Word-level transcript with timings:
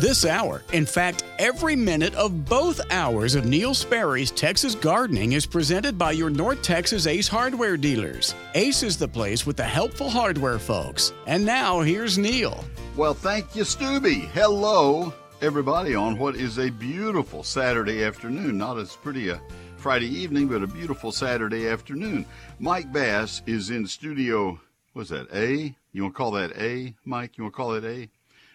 This 0.00 0.24
hour, 0.24 0.62
in 0.72 0.86
fact, 0.86 1.24
every 1.38 1.76
minute 1.76 2.14
of 2.14 2.46
both 2.46 2.80
hours 2.90 3.34
of 3.34 3.44
Neil 3.44 3.74
Sperry's 3.74 4.30
Texas 4.30 4.74
Gardening 4.74 5.32
is 5.32 5.44
presented 5.44 5.98
by 5.98 6.12
your 6.12 6.30
North 6.30 6.62
Texas 6.62 7.06
Ace 7.06 7.28
hardware 7.28 7.76
dealers. 7.76 8.34
Ace 8.54 8.82
is 8.82 8.96
the 8.96 9.06
place 9.06 9.44
with 9.44 9.58
the 9.58 9.62
helpful 9.62 10.08
hardware 10.08 10.58
folks. 10.58 11.12
And 11.26 11.44
now, 11.44 11.80
here's 11.80 12.16
Neil. 12.16 12.64
Well, 12.96 13.12
thank 13.12 13.54
you, 13.54 13.62
Stubby. 13.64 14.20
Hello, 14.32 15.12
everybody, 15.42 15.94
on 15.94 16.16
what 16.16 16.34
is 16.34 16.58
a 16.58 16.70
beautiful 16.70 17.42
Saturday 17.42 18.02
afternoon. 18.02 18.56
Not 18.56 18.78
as 18.78 18.96
pretty 18.96 19.28
a 19.28 19.38
Friday 19.76 20.08
evening, 20.08 20.48
but 20.48 20.62
a 20.62 20.66
beautiful 20.66 21.12
Saturday 21.12 21.68
afternoon. 21.68 22.24
Mike 22.58 22.90
Bass 22.90 23.42
is 23.44 23.68
in 23.68 23.86
studio. 23.86 24.58
What's 24.94 25.10
that? 25.10 25.26
A? 25.34 25.76
You 25.92 26.04
want 26.04 26.14
to 26.14 26.16
call 26.16 26.30
that 26.30 26.56
A, 26.56 26.94
Mike? 27.04 27.36
You 27.36 27.44
want 27.44 27.52
to 27.52 27.56
call 27.58 27.74
it 27.74 27.84
A? 27.84 28.08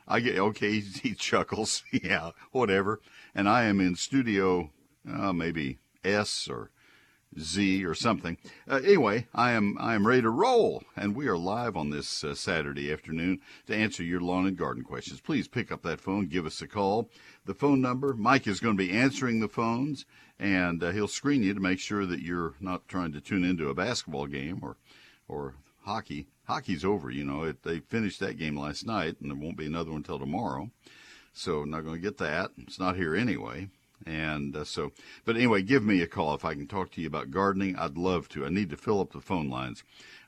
I 0.07 0.19
get 0.19 0.37
okay. 0.37 0.79
He 1.03 1.13
chuckles. 1.13 1.83
yeah, 1.91 2.31
whatever. 2.51 3.01
And 3.33 3.49
I 3.49 3.63
am 3.65 3.79
in 3.79 3.95
studio, 3.95 4.71
uh, 5.09 5.33
maybe 5.33 5.79
S 6.03 6.47
or 6.47 6.71
Z 7.37 7.85
or 7.85 7.93
something. 7.93 8.37
Uh, 8.69 8.81
anyway, 8.83 9.27
I 9.33 9.51
am 9.51 9.77
I 9.79 9.95
am 9.95 10.07
ready 10.07 10.21
to 10.21 10.29
roll, 10.29 10.83
and 10.95 11.15
we 11.15 11.27
are 11.27 11.37
live 11.37 11.75
on 11.75 11.89
this 11.89 12.23
uh, 12.23 12.33
Saturday 12.33 12.91
afternoon 12.91 13.41
to 13.67 13.75
answer 13.75 14.03
your 14.03 14.21
lawn 14.21 14.47
and 14.47 14.57
garden 14.57 14.83
questions. 14.83 15.19
Please 15.19 15.47
pick 15.47 15.71
up 15.71 15.81
that 15.83 15.99
phone, 15.99 16.27
give 16.27 16.45
us 16.45 16.61
a 16.61 16.67
call. 16.67 17.09
The 17.45 17.53
phone 17.53 17.81
number, 17.81 18.13
Mike 18.13 18.47
is 18.47 18.59
going 18.59 18.77
to 18.77 18.83
be 18.83 18.91
answering 18.91 19.39
the 19.39 19.49
phones, 19.49 20.05
and 20.39 20.81
uh, 20.81 20.91
he'll 20.91 21.07
screen 21.07 21.43
you 21.43 21.53
to 21.53 21.59
make 21.59 21.79
sure 21.79 22.05
that 22.05 22.21
you're 22.21 22.53
not 22.61 22.87
trying 22.87 23.11
to 23.11 23.21
tune 23.21 23.43
into 23.43 23.69
a 23.69 23.75
basketball 23.75 24.27
game 24.27 24.59
or 24.61 24.77
or 25.27 25.55
hockey 25.83 26.27
hockey's 26.47 26.85
over. 26.85 27.09
You 27.09 27.25
know, 27.25 27.43
it, 27.43 27.63
they 27.63 27.79
finished 27.79 28.19
that 28.21 28.37
game 28.37 28.57
last 28.57 28.85
night, 28.85 29.17
and 29.21 29.29
there 29.29 29.37
won't 29.37 29.57
be 29.57 29.65
another 29.65 29.91
one 29.91 29.97
until 29.97 30.19
tomorrow. 30.19 30.69
So 31.33 31.59
I'm 31.59 31.69
not 31.69 31.83
going 31.83 31.95
to 31.95 32.01
get 32.01 32.17
that. 32.19 32.51
It's 32.57 32.79
not 32.79 32.95
here 32.95 33.15
anyway. 33.15 33.69
And 34.05 34.55
uh, 34.55 34.63
so, 34.63 34.91
but 35.25 35.35
anyway, 35.35 35.61
give 35.61 35.83
me 35.83 36.01
a 36.01 36.07
call 36.07 36.33
if 36.35 36.45
I 36.45 36.53
can 36.53 36.67
talk 36.67 36.91
to 36.91 37.01
you 37.01 37.07
about 37.07 37.31
gardening. 37.31 37.75
I'd 37.75 37.97
love 37.97 38.29
to. 38.29 38.45
I 38.45 38.49
need 38.49 38.69
to 38.69 38.77
fill 38.77 39.01
up 39.01 39.11
the 39.11 39.21
phone 39.21 39.49
lines. 39.49 39.83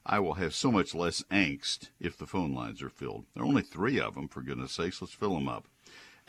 I 0.06 0.20
will 0.20 0.36
have 0.36 0.56
so 0.56 0.72
much 0.72 0.96
less 0.96 1.22
angst 1.24 1.90
if 2.00 2.18
the 2.18 2.26
phone 2.26 2.54
lines 2.54 2.82
are 2.82 2.90
filled. 2.90 3.26
There 3.34 3.44
are 3.44 3.48
only 3.48 3.62
three 3.62 4.00
of 4.00 4.16
them, 4.16 4.28
for 4.30 4.42
goodness 4.42 4.74
sakes. 4.74 5.02
Let's 5.02 5.14
fill 5.14 5.36
them 5.36 5.50
up. 5.50 5.68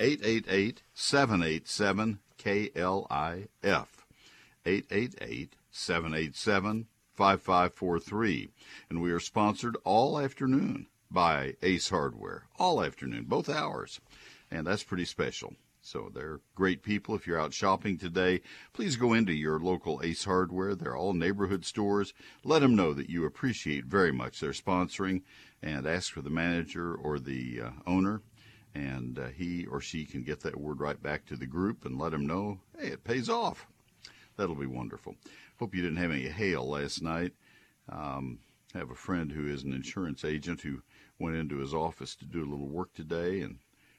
888 0.01 0.83
787 0.95 2.19
KLIF. 2.39 3.87
888 4.67 5.57
787 5.71 6.87
5543. 7.19 8.49
And 8.89 9.03
we 9.03 9.11
are 9.11 9.19
sponsored 9.19 9.77
all 9.83 10.21
afternoon 10.21 10.87
by 11.11 11.55
Ace 11.65 11.89
Hardware. 11.89 12.45
All 12.61 12.81
afternoon, 12.81 13.25
both 13.25 13.49
hours. 13.49 14.01
And 14.53 14.65
that's 14.65 14.85
pretty 14.85 15.05
special. 15.05 15.55
So 15.83 16.13
they're 16.15 16.39
great 16.55 16.85
people. 16.85 17.17
If 17.17 17.27
you're 17.27 17.41
out 17.41 17.53
shopping 17.53 17.99
today, 17.99 18.43
please 18.73 18.95
go 18.95 19.15
into 19.15 19.33
your 19.33 19.59
local 19.59 20.01
Ace 20.05 20.27
Hardware. 20.27 20.77
They're 20.77 20.97
all 20.97 21.13
neighborhood 21.13 21.65
stores. 21.65 22.15
Let 22.45 22.61
them 22.61 22.77
know 22.77 22.95
that 22.95 23.11
you 23.11 23.25
appreciate 23.25 23.87
very 23.87 24.13
much 24.13 24.39
their 24.39 24.53
sponsoring 24.53 25.23
and 25.61 25.89
ask 25.89 26.13
for 26.13 26.23
the 26.23 26.31
manager 26.31 26.95
or 26.95 27.19
the 27.19 27.63
uh, 27.65 27.71
owner. 27.85 28.23
And 28.77 29.19
uh, 29.19 29.27
he 29.37 29.67
or 29.67 29.81
she 29.81 30.05
can 30.05 30.23
get 30.23 30.39
that 30.43 30.61
word 30.61 30.79
right 30.79 31.03
back 31.03 31.27
to 31.27 31.37
the 31.37 31.47
group 31.47 31.85
and 31.85 31.99
let 31.99 32.13
them 32.13 32.29
know, 32.29 32.61
hey, 32.79 32.89
it 32.89 33.03
pays 33.03 33.29
off. 33.29 33.67
That'll 34.37 34.55
be 34.55 34.67
wonderful. 34.67 35.17
Hope 35.59 35.75
you 35.75 35.83
didn't 35.83 35.99
have 35.99 36.13
any 36.13 36.29
hail 36.29 36.69
last 36.69 37.03
night. 37.03 37.33
Um, 37.89 38.39
I 38.75 38.79
have 38.79 38.91
a 38.91 38.95
friend 38.95 39.33
who 39.33 39.49
is 39.49 39.65
an 39.65 39.73
insurance 39.73 40.25
agent 40.25 40.61
who 40.61 40.83
went 41.19 41.35
into 41.35 41.57
his 41.57 41.75
office 41.75 42.15
to 42.17 42.27
do 42.27 42.45
a 42.45 42.51
little 42.51 42.69
work 42.69 42.95
today 42.95 43.41
and 43.41 43.59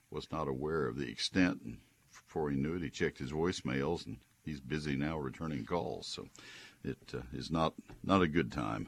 was 0.10 0.32
not 0.32 0.48
aware 0.48 0.88
of 0.88 0.96
the 0.96 1.10
extent. 1.10 1.60
And 1.66 1.80
before 2.12 2.50
he 2.50 2.56
knew 2.56 2.76
it, 2.76 2.82
he 2.82 2.90
checked 2.90 3.20
his 3.20 3.34
voicemails 3.34 4.06
and 4.06 4.20
he's 4.46 4.62
busy 4.62 4.96
now 4.96 5.18
returning 5.18 5.66
calls. 5.66 6.08
So 6.08 6.28
it 6.86 6.98
uh, 7.14 7.24
is 7.34 7.52
not 7.52 7.74
not 8.04 8.22
a 8.22 8.28
good 8.28 8.54
time. 8.54 8.88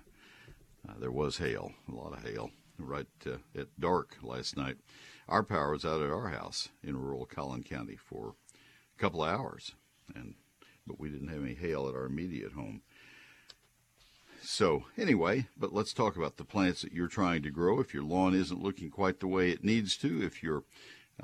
Uh, 0.88 0.94
there 0.97 1.12
was 1.12 1.38
hail, 1.38 1.73
a 1.90 1.94
lot 1.94 2.13
of 2.13 2.23
hail, 2.23 2.51
right 2.78 3.06
uh, 3.28 3.38
at 3.53 3.67
dark 3.79 4.17
last 4.23 4.56
night. 4.56 4.78
Our 5.28 5.44
power 5.44 5.72
was 5.72 5.84
out 5.84 6.01
at 6.01 6.09
our 6.09 6.29
house 6.29 6.69
in 6.81 6.96
rural 6.96 7.25
Collin 7.25 7.63
County 7.63 7.97
for 7.97 8.35
a 8.97 9.01
couple 9.01 9.23
of 9.23 9.29
hours, 9.29 9.75
and 10.16 10.35
but 10.86 11.00
we 11.00 11.09
didn't 11.09 11.30
have 11.30 11.44
any 11.44 11.53
hail 11.53 11.88
at 11.88 11.96
our 11.96 12.06
immediate 12.06 12.53
home. 12.53 12.81
So, 14.44 14.86
anyway, 14.97 15.47
but 15.56 15.74
let's 15.74 15.94
talk 15.94 16.18
about 16.18 16.38
the 16.38 16.44
plants 16.44 16.81
that 16.81 16.94
you're 16.94 17.08
trying 17.08 17.44
to 17.44 17.52
grow. 17.52 17.80
If 17.80 17.94
your 17.94 18.03
lawn 18.03 18.34
isn't 18.34 18.62
looking 18.62 18.90
quite 18.90 19.20
the 19.20 19.28
way 19.28 19.52
it 19.52 19.64
needs 19.64 19.96
to, 19.97 20.24
if 20.24 20.41
you're 20.41 20.64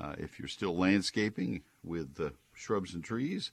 uh, 0.00 0.14
if 0.18 0.38
you're 0.38 0.48
still 0.48 0.76
landscaping 0.76 1.62
with 1.82 2.20
shrubs 2.54 2.94
and 2.94 3.02
trees, 3.02 3.50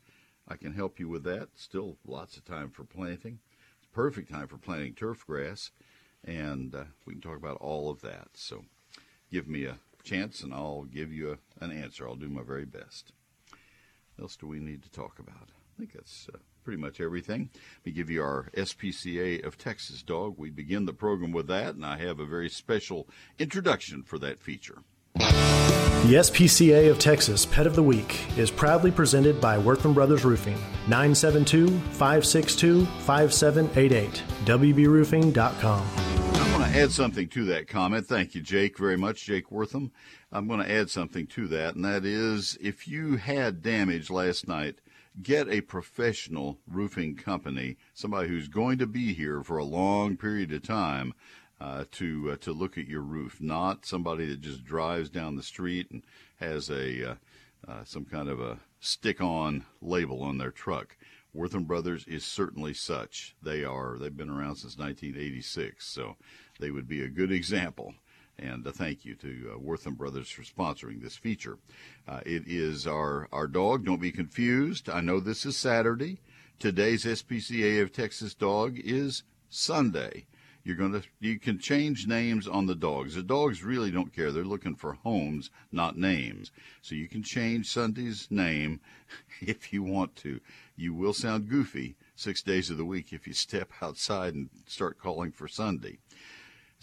I 0.48 0.56
can 0.56 0.74
help 0.74 1.00
you 1.00 1.10
with 1.10 1.24
that. 1.24 1.50
Still 1.56 1.98
lots 2.06 2.38
of 2.38 2.46
time 2.46 2.70
for 2.70 2.84
planting. 2.84 3.40
It's 3.80 3.88
perfect 3.92 4.30
time 4.30 4.48
for 4.48 4.58
planting 4.58 4.94
turf 4.94 5.26
grass, 5.26 5.72
and 6.24 6.76
uh, 6.76 6.84
we 7.06 7.14
can 7.14 7.22
talk 7.22 7.38
about 7.38 7.58
all 7.58 7.90
of 7.90 8.02
that. 8.02 8.30
So, 8.36 8.66
give 9.32 9.48
me 9.48 9.66
a 9.66 9.80
chance, 10.04 10.44
and 10.44 10.54
I'll 10.54 10.84
give 10.84 11.12
you 11.12 11.32
a, 11.32 11.66
an 11.66 11.72
answer. 11.72 12.08
I'll 12.08 12.16
do 12.16 12.30
my 12.30 12.44
very 12.44 12.66
best. 12.66 13.12
What 14.16 14.26
else 14.26 14.36
do 14.36 14.46
we 14.46 14.60
need 14.60 14.84
to 14.84 14.92
talk 14.92 15.18
about? 15.18 15.50
I 15.76 15.80
think 15.80 15.94
that's 15.94 16.30
uh, 16.34 16.38
pretty 16.64 16.82
much 16.82 17.02
everything. 17.02 17.50
We 17.84 17.92
give 17.92 18.10
you 18.10 18.24
our 18.24 18.50
SPCA 18.56 19.46
of 19.46 19.58
Texas 19.58 20.02
dog. 20.04 20.36
We 20.38 20.50
begin 20.50 20.86
the 20.86 20.94
program 20.94 21.34
with 21.34 21.48
that, 21.48 21.76
and 21.76 21.86
I 21.86 21.98
have 21.98 22.20
a 22.20 22.26
very 22.26 22.50
special 22.50 23.10
introduction 23.38 24.02
for 24.04 24.18
that 24.20 24.40
feature. 24.40 24.78
The 25.16 26.16
SPCA 26.22 26.90
of 26.90 27.00
Texas 27.00 27.46
Pet 27.46 27.68
of 27.68 27.76
the 27.76 27.84
Week 27.84 28.26
is 28.38 28.52
proudly 28.52 28.92
presented 28.92 29.42
by 29.42 29.58
Wortham 29.58 29.94
Brothers 29.94 30.24
Roofing, 30.24 30.58
972 30.88 31.68
562 31.68 32.86
5788, 32.86 34.24
WBRoofing.com. 34.46 35.88
I'm 35.98 36.52
going 36.58 36.72
to 36.72 36.80
add 36.80 36.92
something 36.92 37.28
to 37.30 37.46
that 37.46 37.68
comment. 37.68 38.06
Thank 38.08 38.34
you, 38.34 38.42
Jake, 38.42 38.78
very 38.78 38.98
much, 38.98 39.26
Jake 39.26 39.52
Wortham. 39.52 39.92
I'm 40.32 40.48
going 40.48 40.64
to 40.64 40.72
add 40.72 40.90
something 40.90 41.28
to 41.28 41.48
that, 41.48 41.76
and 41.76 41.84
that 41.84 42.06
is 42.06 42.58
if 42.62 42.88
you 42.88 43.18
had 43.18 43.62
damage 43.62 44.10
last 44.10 44.48
night, 44.48 44.80
get 45.22 45.48
a 45.48 45.62
professional 45.62 46.60
roofing 46.68 47.16
company, 47.16 47.78
somebody 47.94 48.28
who's 48.30 48.48
going 48.48 48.78
to 48.80 48.88
be 48.88 49.14
here 49.14 49.44
for 49.44 49.58
a 49.58 49.64
long 49.64 50.18
period 50.18 50.52
of 50.52 50.64
time. 50.64 51.14
Uh, 51.58 51.86
to 51.90 52.32
uh, 52.32 52.36
to 52.36 52.52
look 52.52 52.78
at 52.78 52.86
your 52.86 53.02
roof, 53.02 53.40
not 53.40 53.86
somebody 53.86 54.26
that 54.26 54.42
just 54.42 54.66
drives 54.66 55.10
down 55.10 55.38
the 55.38 55.42
street 55.42 55.90
and 55.90 56.04
has 56.36 56.70
a 56.70 57.12
uh, 57.12 57.16
uh 57.66 57.82
some 57.86 58.04
kind 58.04 58.28
of 58.28 58.42
a 58.42 58.60
stick-on 58.82 59.64
label 59.82 60.22
on 60.22 60.38
their 60.38 60.52
truck. 60.52 60.98
Wortham 61.34 61.64
Brothers 61.64 62.06
is 62.08 62.26
certainly 62.26 62.74
such. 62.74 63.38
They 63.42 63.64
are. 63.64 63.98
They've 63.98 64.16
been 64.16 64.30
around 64.30 64.58
since 64.58 64.78
1986, 64.78 65.86
so 65.88 66.18
they 66.60 66.72
would 66.72 66.90
be 66.90 67.02
a 67.02 67.10
good 67.10 67.32
example 67.32 67.94
and 68.38 68.66
uh, 68.66 68.72
thank 68.72 69.06
you 69.06 69.16
to 69.16 69.54
uh, 69.54 69.60
Wortham 69.60 69.96
Brothers 69.96 70.30
for 70.30 70.44
sponsoring 70.44 71.02
this 71.02 71.16
feature. 71.16 71.58
Uh, 72.08 72.22
it 72.26 72.44
is 72.48 72.86
our, 72.88 73.28
our 73.32 73.48
dog. 73.48 73.86
Don't 73.86 74.02
be 74.02 74.12
confused. 74.12 74.90
I 74.90 75.02
know 75.02 75.20
this 75.20 75.46
is 75.46 75.58
Saturday. 75.58 76.20
Today's 76.60 77.06
SPCA 77.06 77.82
of 77.82 77.92
Texas 77.92 78.34
dog 78.34 78.78
is 78.78 79.24
Sunday. 79.50 80.26
You're 80.64 80.76
going 80.76 80.94
to 80.94 81.04
you 81.20 81.40
can 81.40 81.60
change 81.60 82.08
names 82.08 82.48
on 82.48 82.66
the 82.66 82.74
dogs. 82.74 83.14
The 83.14 83.22
dogs 83.22 83.64
really 83.64 83.92
don't 83.92 84.12
care. 84.12 84.32
They're 84.32 84.44
looking 84.44 84.76
for 84.76 84.94
homes, 84.94 85.52
not 85.72 85.96
names. 85.96 86.52
So 86.82 86.96
you 86.96 87.08
can 87.08 87.22
change 87.22 87.72
Sunday's 87.72 88.28
name 88.32 88.80
if 89.42 89.72
you 89.72 89.84
want 89.84 90.16
to. 90.18 90.40
You 90.76 90.96
will 90.96 91.14
sound 91.14 91.50
goofy 91.50 91.98
six 92.16 92.42
days 92.42 92.72
of 92.72 92.78
the 92.78 92.86
week 92.86 93.14
if 93.14 93.28
you 93.28 93.34
step 93.34 93.70
outside 93.80 94.34
and 94.34 94.50
start 94.66 94.98
calling 94.98 95.32
for 95.32 95.48
Sunday. 95.48 96.00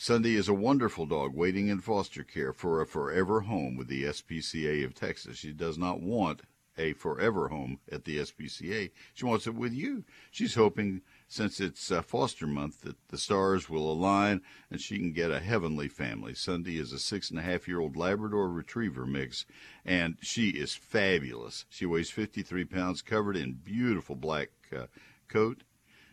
Sunday 0.02 0.34
is 0.34 0.48
a 0.48 0.52
wonderful 0.52 1.06
dog 1.06 1.32
waiting 1.32 1.68
in 1.68 1.78
foster 1.78 2.24
care 2.24 2.52
for 2.52 2.80
a 2.80 2.86
forever 2.88 3.42
home 3.42 3.76
with 3.76 3.86
the 3.86 4.02
SPCA 4.02 4.84
of 4.84 4.96
Texas. 4.96 5.38
She 5.38 5.52
does 5.52 5.78
not 5.78 6.00
want 6.00 6.42
a 6.76 6.92
forever 6.94 7.46
home 7.46 7.78
at 7.88 8.04
the 8.04 8.18
SPCA. 8.18 8.90
She 9.14 9.24
wants 9.24 9.46
it 9.46 9.54
with 9.54 9.72
you. 9.72 10.02
She's 10.32 10.56
hoping, 10.56 11.02
since 11.28 11.60
it's 11.60 11.92
uh, 11.92 12.02
foster 12.02 12.48
month, 12.48 12.80
that 12.80 12.96
the 13.10 13.16
stars 13.16 13.70
will 13.70 13.92
align 13.92 14.40
and 14.72 14.80
she 14.80 14.98
can 14.98 15.12
get 15.12 15.30
a 15.30 15.38
heavenly 15.38 15.86
family. 15.86 16.34
Sunday 16.34 16.78
is 16.78 16.92
a 16.92 16.98
six 16.98 17.30
and 17.30 17.38
a 17.38 17.42
half 17.42 17.68
year 17.68 17.78
old 17.78 17.94
Labrador 17.94 18.50
Retriever 18.50 19.06
mix, 19.06 19.46
and 19.84 20.16
she 20.20 20.48
is 20.48 20.74
fabulous. 20.74 21.64
She 21.70 21.86
weighs 21.86 22.10
53 22.10 22.64
pounds, 22.64 23.02
covered 23.02 23.36
in 23.36 23.52
beautiful 23.52 24.16
black 24.16 24.48
uh, 24.76 24.86
coat 25.28 25.62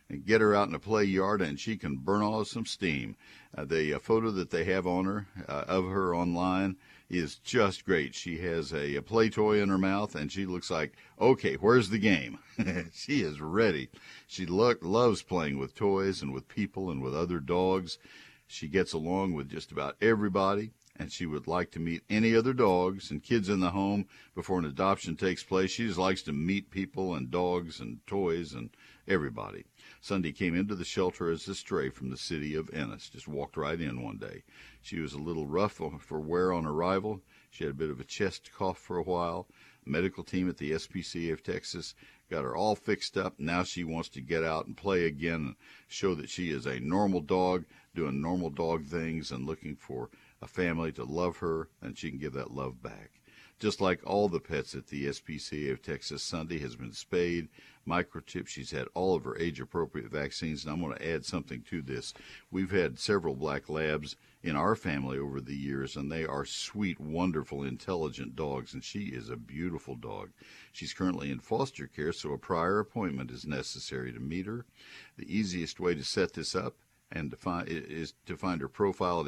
and 0.09 0.25
get 0.25 0.41
her 0.41 0.55
out 0.55 0.67
in 0.67 0.73
the 0.73 0.79
play 0.79 1.03
yard 1.03 1.41
and 1.41 1.59
she 1.59 1.77
can 1.77 1.97
burn 1.97 2.21
off 2.21 2.47
some 2.47 2.65
steam. 2.65 3.15
Uh, 3.55 3.65
the 3.65 3.93
uh, 3.93 3.99
photo 3.99 4.31
that 4.31 4.49
they 4.49 4.63
have 4.63 4.87
on 4.87 5.05
her 5.05 5.27
uh, 5.47 5.65
of 5.67 5.85
her 5.85 6.15
online 6.15 6.75
is 7.09 7.35
just 7.37 7.85
great. 7.85 8.13
She 8.13 8.37
has 8.39 8.71
a, 8.71 8.95
a, 8.95 9.01
play 9.01 9.29
toy 9.29 9.61
in 9.61 9.69
her 9.69 9.77
mouth 9.77 10.15
and 10.15 10.31
she 10.31 10.45
looks 10.45 10.69
like, 10.69 10.95
okay, 11.19 11.55
where's 11.55 11.89
the 11.89 11.97
game? 11.97 12.39
she 12.93 13.21
is 13.21 13.41
ready. 13.41 13.89
She 14.27 14.45
look, 14.45 14.79
loves 14.83 15.21
playing 15.21 15.57
with 15.57 15.75
toys 15.75 16.21
and 16.21 16.33
with 16.33 16.47
people 16.47 16.89
and 16.89 17.01
with 17.01 17.15
other 17.15 17.39
dogs. 17.39 17.97
She 18.47 18.67
gets 18.67 18.93
along 18.93 19.33
with 19.33 19.49
just 19.49 19.71
about 19.71 19.95
everybody 20.01 20.71
and 20.99 21.11
she 21.11 21.25
would 21.25 21.47
like 21.47 21.71
to 21.71 21.79
meet 21.79 22.03
any 22.09 22.35
other 22.35 22.53
dogs 22.53 23.09
and 23.09 23.23
kids 23.23 23.47
in 23.47 23.61
the 23.61 23.71
home 23.71 24.05
before 24.35 24.59
an 24.59 24.65
adoption 24.65 25.15
takes 25.15 25.43
place. 25.43 25.71
She 25.71 25.87
just 25.87 25.97
likes 25.97 26.21
to 26.23 26.33
meet 26.33 26.69
people 26.69 27.15
and 27.15 27.31
dogs 27.31 27.79
and 27.79 28.05
toys 28.05 28.53
and 28.53 28.69
everybody. 29.07 29.65
Sunday 30.01 30.31
came 30.31 30.55
into 30.55 30.75
the 30.75 30.85
shelter 30.85 31.29
as 31.29 31.47
a 31.49 31.53
stray 31.53 31.89
from 31.89 32.09
the 32.09 32.17
city 32.17 32.55
of 32.55 32.69
Ennis, 32.73 33.09
just 33.09 33.27
walked 33.27 33.57
right 33.57 33.79
in 33.81 34.01
one 34.01 34.17
day. 34.17 34.43
She 34.81 34.99
was 34.99 35.11
a 35.11 35.19
little 35.19 35.45
rough 35.45 35.73
for 35.73 36.19
wear 36.21 36.53
on 36.53 36.65
arrival. 36.65 37.21
She 37.49 37.65
had 37.65 37.71
a 37.71 37.77
bit 37.77 37.89
of 37.89 37.99
a 37.99 38.05
chest 38.05 38.49
cough 38.53 38.77
for 38.77 38.97
a 38.97 39.03
while. 39.03 39.47
Medical 39.85 40.23
team 40.23 40.47
at 40.47 40.57
the 40.57 40.71
SPCA 40.71 41.33
of 41.33 41.43
Texas 41.43 41.95
got 42.29 42.45
her 42.45 42.55
all 42.55 42.75
fixed 42.75 43.17
up. 43.17 43.39
Now 43.39 43.63
she 43.63 43.83
wants 43.83 44.07
to 44.09 44.21
get 44.21 44.43
out 44.43 44.67
and 44.67 44.77
play 44.77 45.05
again 45.05 45.33
and 45.33 45.55
show 45.87 46.15
that 46.15 46.29
she 46.29 46.49
is 46.49 46.65
a 46.65 46.79
normal 46.79 47.21
dog, 47.21 47.65
doing 47.93 48.21
normal 48.21 48.51
dog 48.51 48.85
things 48.85 49.31
and 49.31 49.45
looking 49.45 49.75
for 49.75 50.09
a 50.41 50.47
family 50.47 50.93
to 50.93 51.03
love 51.03 51.37
her, 51.37 51.69
and 51.81 51.97
she 51.97 52.09
can 52.09 52.19
give 52.19 52.33
that 52.33 52.51
love 52.51 52.81
back. 52.81 53.18
Just 53.59 53.81
like 53.81 53.99
all 54.05 54.29
the 54.29 54.39
pets 54.39 54.73
at 54.73 54.87
the 54.87 55.07
SPCA 55.07 55.73
of 55.73 55.81
Texas, 55.81 56.23
Sunday 56.23 56.59
has 56.59 56.77
been 56.77 56.93
spayed, 56.93 57.49
microchipped. 57.85 58.47
She's 58.47 58.71
had 58.71 58.87
all 58.93 59.15
of 59.15 59.25
her 59.25 59.37
age 59.37 59.59
appropriate 59.59 60.09
vaccines, 60.09 60.63
and 60.63 60.71
I'm 60.71 60.79
going 60.79 60.95
to 60.95 61.13
add 61.13 61.25
something 61.25 61.63
to 61.63 61.81
this. 61.81 62.13
We've 62.49 62.71
had 62.71 62.97
several 62.97 63.35
black 63.35 63.67
labs 63.67 64.15
in 64.41 64.55
our 64.55 64.77
family 64.77 65.19
over 65.19 65.41
the 65.41 65.57
years, 65.57 65.97
and 65.97 66.09
they 66.09 66.25
are 66.25 66.45
sweet, 66.45 67.01
wonderful, 67.01 67.63
intelligent 67.63 68.37
dogs, 68.37 68.73
and 68.73 68.81
she 68.81 69.07
is 69.07 69.27
a 69.29 69.35
beautiful 69.35 69.95
dog. 69.95 70.29
She's 70.71 70.93
currently 70.93 71.29
in 71.29 71.39
foster 71.39 71.87
care, 71.87 72.13
so 72.13 72.31
a 72.31 72.37
prior 72.37 72.79
appointment 72.79 73.29
is 73.29 73.45
necessary 73.45 74.13
to 74.13 74.21
meet 74.21 74.45
her. 74.45 74.65
The 75.17 75.29
easiest 75.35 75.81
way 75.81 75.95
to 75.95 76.03
set 76.05 76.31
this 76.31 76.55
up 76.55 76.77
and 77.11 77.29
to 77.31 77.35
find 77.35 77.67
is 77.67 78.13
to 78.25 78.37
find 78.37 78.61
her 78.61 78.69
profile 78.69 79.19
at 79.19 79.27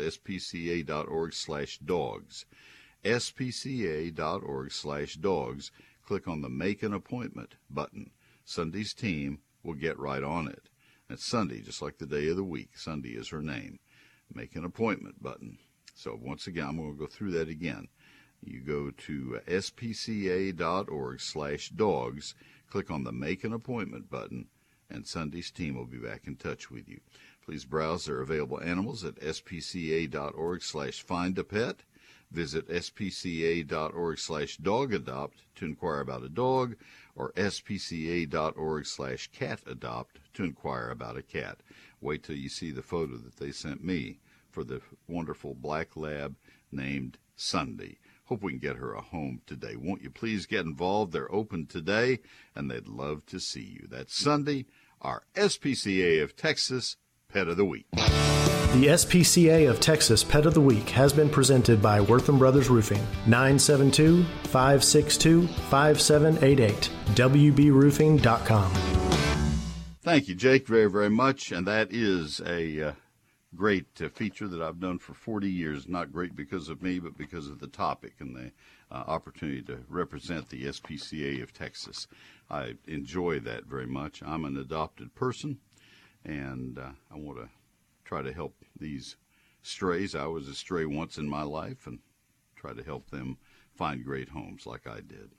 spca.org/dogs. 3.03 4.11
spca.org/dogs. 4.13 5.71
Click 6.05 6.27
on 6.27 6.41
the 6.41 6.49
Make 6.49 6.83
an 6.83 6.93
Appointment 6.93 7.55
button. 7.69 8.11
Sunday's 8.43 8.93
team 8.93 9.39
will 9.63 9.75
get 9.75 9.97
right 9.97 10.23
on 10.23 10.47
it. 10.47 10.69
It's 11.09 11.25
Sunday, 11.25 11.61
just 11.61 11.81
like 11.81 11.97
the 11.97 12.05
day 12.05 12.27
of 12.29 12.37
the 12.37 12.43
week. 12.43 12.77
Sunday 12.77 13.11
is 13.11 13.29
her 13.29 13.41
name 13.41 13.79
make 14.35 14.55
an 14.55 14.65
appointment 14.65 15.21
button. 15.21 15.57
So 15.93 16.17
once 16.21 16.47
again, 16.47 16.67
I'm 16.67 16.77
going 16.77 16.93
to 16.93 16.99
go 16.99 17.07
through 17.07 17.31
that 17.31 17.49
again. 17.49 17.87
You 18.43 18.61
go 18.61 18.91
to 18.91 19.39
spca.org 19.47 21.21
slash 21.21 21.69
dogs, 21.69 22.33
click 22.69 22.89
on 22.89 23.03
the 23.03 23.11
Make 23.11 23.43
an 23.43 23.53
Appointment 23.53 24.09
button, 24.09 24.47
and 24.89 25.05
Sunday's 25.05 25.51
team 25.51 25.75
will 25.75 25.85
be 25.85 25.99
back 25.99 26.25
in 26.25 26.35
touch 26.35 26.71
with 26.71 26.89
you. 26.89 27.01
Please 27.45 27.65
browse 27.65 28.05
their 28.05 28.21
available 28.21 28.59
animals 28.61 29.05
at 29.05 29.19
spca.org 29.19 30.63
slash 30.63 31.01
find 31.03 31.37
a 31.37 31.43
pet. 31.43 31.83
Visit 32.31 32.69
spca.org 32.69 34.17
slash 34.17 34.57
dog 34.57 34.93
adopt 34.93 35.43
to 35.55 35.65
inquire 35.65 35.99
about 35.99 36.23
a 36.23 36.29
dog 36.29 36.75
or 37.15 37.31
spca.org 37.33 38.85
slash 38.85 39.29
cat 39.31 39.59
adopt 39.67 40.19
to 40.33 40.43
inquire 40.43 40.89
about 40.89 41.17
a 41.17 41.21
cat. 41.21 41.61
Wait 41.99 42.23
till 42.23 42.37
you 42.37 42.49
see 42.49 42.71
the 42.71 42.81
photo 42.81 43.17
that 43.17 43.35
they 43.35 43.51
sent 43.51 43.83
me 43.83 44.19
for 44.49 44.63
the 44.63 44.81
wonderful 45.07 45.53
black 45.53 45.95
lab 45.95 46.35
named 46.71 47.17
Sunday. 47.35 47.97
Hope 48.25 48.43
we 48.43 48.53
can 48.53 48.59
get 48.59 48.77
her 48.77 48.93
a 48.93 49.01
home 49.01 49.41
today. 49.45 49.75
Won't 49.75 50.01
you 50.01 50.09
please 50.09 50.45
get 50.45 50.65
involved? 50.65 51.11
They're 51.11 51.33
open 51.33 51.65
today 51.65 52.19
and 52.55 52.71
they'd 52.71 52.87
love 52.87 53.25
to 53.25 53.39
see 53.39 53.77
you. 53.81 53.87
That's 53.89 54.15
Sunday, 54.17 54.67
our 55.01 55.23
SPCA 55.35 56.23
of 56.23 56.37
Texas 56.37 56.95
Pet 57.27 57.49
of 57.49 57.57
the 57.57 57.65
Week. 57.65 57.87
The 58.71 58.87
SPCA 58.87 59.69
of 59.69 59.81
Texas 59.81 60.23
Pet 60.23 60.45
of 60.45 60.53
the 60.53 60.61
Week 60.61 60.87
has 60.91 61.11
been 61.11 61.29
presented 61.29 61.81
by 61.81 61.99
Wortham 61.99 62.39
Brothers 62.39 62.69
Roofing, 62.69 63.05
972 63.27 64.23
562 64.43 65.45
5788, 65.45 66.89
WBRoofing.com. 67.07 68.71
Thank 70.03 70.29
you, 70.29 70.35
Jake, 70.35 70.69
very, 70.69 70.89
very 70.89 71.09
much. 71.09 71.51
And 71.51 71.67
that 71.67 71.89
is 71.91 72.39
a 72.45 72.81
uh, 72.81 72.93
great 73.57 73.87
uh, 74.01 74.07
feature 74.07 74.47
that 74.47 74.61
I've 74.61 74.79
done 74.79 74.99
for 74.99 75.15
40 75.15 75.49
years. 75.49 75.89
Not 75.89 76.13
great 76.13 76.33
because 76.33 76.69
of 76.69 76.81
me, 76.81 76.99
but 76.99 77.17
because 77.17 77.49
of 77.49 77.59
the 77.59 77.67
topic 77.67 78.13
and 78.19 78.33
the 78.33 78.53
uh, 78.89 79.03
opportunity 79.05 79.63
to 79.63 79.79
represent 79.89 80.47
the 80.47 80.67
SPCA 80.67 81.43
of 81.43 81.51
Texas. 81.51 82.07
I 82.49 82.75
enjoy 82.87 83.41
that 83.41 83.65
very 83.65 83.85
much. 83.85 84.23
I'm 84.25 84.45
an 84.45 84.55
adopted 84.55 85.13
person, 85.13 85.57
and 86.23 86.79
uh, 86.79 86.91
I 87.13 87.17
want 87.17 87.39
to 87.39 87.49
try 88.11 88.21
to 88.21 88.33
help 88.33 88.53
these 88.77 89.15
strays. 89.61 90.15
I 90.15 90.25
was 90.25 90.49
a 90.49 90.53
stray 90.53 90.85
once 90.85 91.17
in 91.17 91.29
my 91.29 91.43
life 91.43 91.87
and 91.87 91.99
try 92.57 92.73
to 92.73 92.83
help 92.83 93.09
them 93.09 93.37
find 93.73 94.03
great 94.03 94.27
homes 94.27 94.65
like 94.65 94.85
I 94.85 94.97
did. 94.99 95.31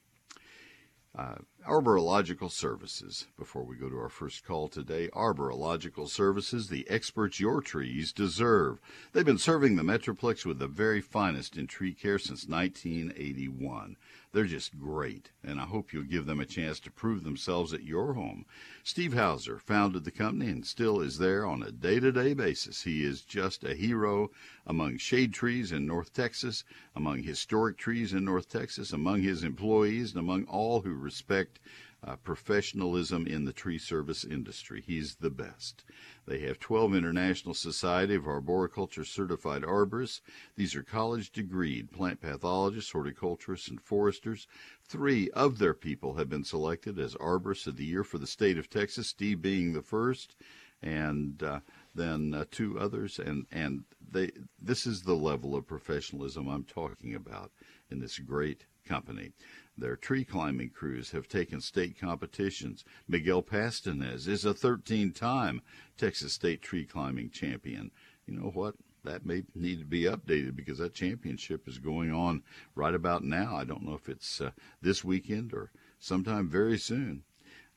Uh, 1.14 1.34
Arborological 1.68 2.50
Services. 2.50 3.26
Before 3.38 3.62
we 3.62 3.76
go 3.76 3.90
to 3.90 3.98
our 3.98 4.08
first 4.08 4.46
call 4.46 4.68
today, 4.68 5.10
Arborological 5.12 6.08
Services, 6.08 6.68
the 6.68 6.88
experts 6.88 7.38
your 7.38 7.60
trees 7.60 8.10
deserve. 8.10 8.80
They've 9.12 9.22
been 9.22 9.36
serving 9.36 9.76
the 9.76 9.82
Metroplex 9.82 10.46
with 10.46 10.58
the 10.58 10.66
very 10.66 11.02
finest 11.02 11.58
in 11.58 11.66
tree 11.66 11.92
care 11.92 12.18
since 12.18 12.48
1981. 12.48 13.98
They're 14.32 14.44
just 14.46 14.78
great, 14.78 15.30
and 15.44 15.60
I 15.60 15.64
hope 15.64 15.92
you'll 15.92 16.04
give 16.04 16.24
them 16.24 16.40
a 16.40 16.46
chance 16.46 16.80
to 16.80 16.90
prove 16.90 17.22
themselves 17.22 17.74
at 17.74 17.84
your 17.84 18.14
home. 18.14 18.46
Steve 18.82 19.12
Hauser 19.12 19.58
founded 19.58 20.04
the 20.04 20.10
company 20.10 20.48
and 20.48 20.66
still 20.66 21.02
is 21.02 21.18
there 21.18 21.44
on 21.44 21.62
a 21.62 21.70
day 21.70 22.00
to 22.00 22.10
day 22.10 22.32
basis. 22.32 22.84
He 22.84 23.04
is 23.04 23.20
just 23.20 23.62
a 23.62 23.74
hero 23.74 24.30
among 24.66 24.96
shade 24.96 25.34
trees 25.34 25.70
in 25.70 25.84
North 25.84 26.14
Texas, 26.14 26.64
among 26.96 27.24
historic 27.24 27.76
trees 27.76 28.14
in 28.14 28.24
North 28.24 28.48
Texas, 28.48 28.90
among 28.90 29.20
his 29.20 29.44
employees, 29.44 30.12
and 30.12 30.20
among 30.20 30.44
all 30.44 30.80
who 30.80 30.94
respect 30.94 31.60
uh, 32.02 32.16
professionalism 32.16 33.26
in 33.26 33.44
the 33.44 33.52
tree 33.52 33.78
service 33.78 34.24
industry. 34.24 34.82
He's 34.84 35.16
the 35.16 35.30
best. 35.30 35.84
They 36.24 36.38
have 36.40 36.60
12 36.60 36.94
International 36.94 37.52
Society 37.52 38.14
of 38.14 38.28
Arboriculture 38.28 39.04
certified 39.04 39.62
arborists. 39.62 40.20
These 40.54 40.76
are 40.76 40.82
college 40.82 41.32
degreed 41.32 41.90
plant 41.90 42.20
pathologists, 42.20 42.92
horticulturists, 42.92 43.68
and 43.68 43.80
foresters. 43.80 44.46
Three 44.84 45.30
of 45.30 45.58
their 45.58 45.74
people 45.74 46.14
have 46.14 46.28
been 46.28 46.44
selected 46.44 46.98
as 46.98 47.16
Arborists 47.16 47.66
of 47.66 47.76
the 47.76 47.84
Year 47.84 48.04
for 48.04 48.18
the 48.18 48.26
state 48.26 48.56
of 48.56 48.70
Texas, 48.70 49.08
Steve 49.08 49.42
being 49.42 49.72
the 49.72 49.82
first, 49.82 50.36
and 50.80 51.42
uh, 51.42 51.60
then 51.94 52.34
uh, 52.34 52.44
two 52.50 52.78
others. 52.78 53.18
And, 53.18 53.46
and 53.50 53.84
they, 54.10 54.30
this 54.60 54.86
is 54.86 55.02
the 55.02 55.16
level 55.16 55.56
of 55.56 55.66
professionalism 55.66 56.46
I'm 56.46 56.64
talking 56.64 57.16
about 57.16 57.50
in 57.90 57.98
this 57.98 58.18
great 58.18 58.64
company. 58.84 59.32
Their 59.76 59.96
tree 59.96 60.24
climbing 60.24 60.70
crews 60.70 61.12
have 61.12 61.28
taken 61.28 61.60
state 61.60 61.98
competitions. 61.98 62.84
Miguel 63.08 63.42
Pastanez 63.42 64.28
is 64.28 64.44
a 64.44 64.52
13 64.52 65.12
time 65.12 65.62
Texas 65.96 66.34
State 66.34 66.62
tree 66.62 66.84
climbing 66.84 67.30
champion. 67.30 67.90
You 68.26 68.34
know 68.34 68.50
what? 68.50 68.74
That 69.04 69.26
may 69.26 69.44
need 69.54 69.80
to 69.80 69.84
be 69.84 70.04
updated 70.04 70.54
because 70.54 70.78
that 70.78 70.94
championship 70.94 71.66
is 71.66 71.78
going 71.78 72.12
on 72.12 72.42
right 72.74 72.94
about 72.94 73.24
now. 73.24 73.56
I 73.56 73.64
don't 73.64 73.82
know 73.82 73.94
if 73.94 74.08
it's 74.08 74.40
uh, 74.40 74.50
this 74.80 75.02
weekend 75.02 75.52
or 75.52 75.72
sometime 75.98 76.48
very 76.48 76.78
soon. 76.78 77.24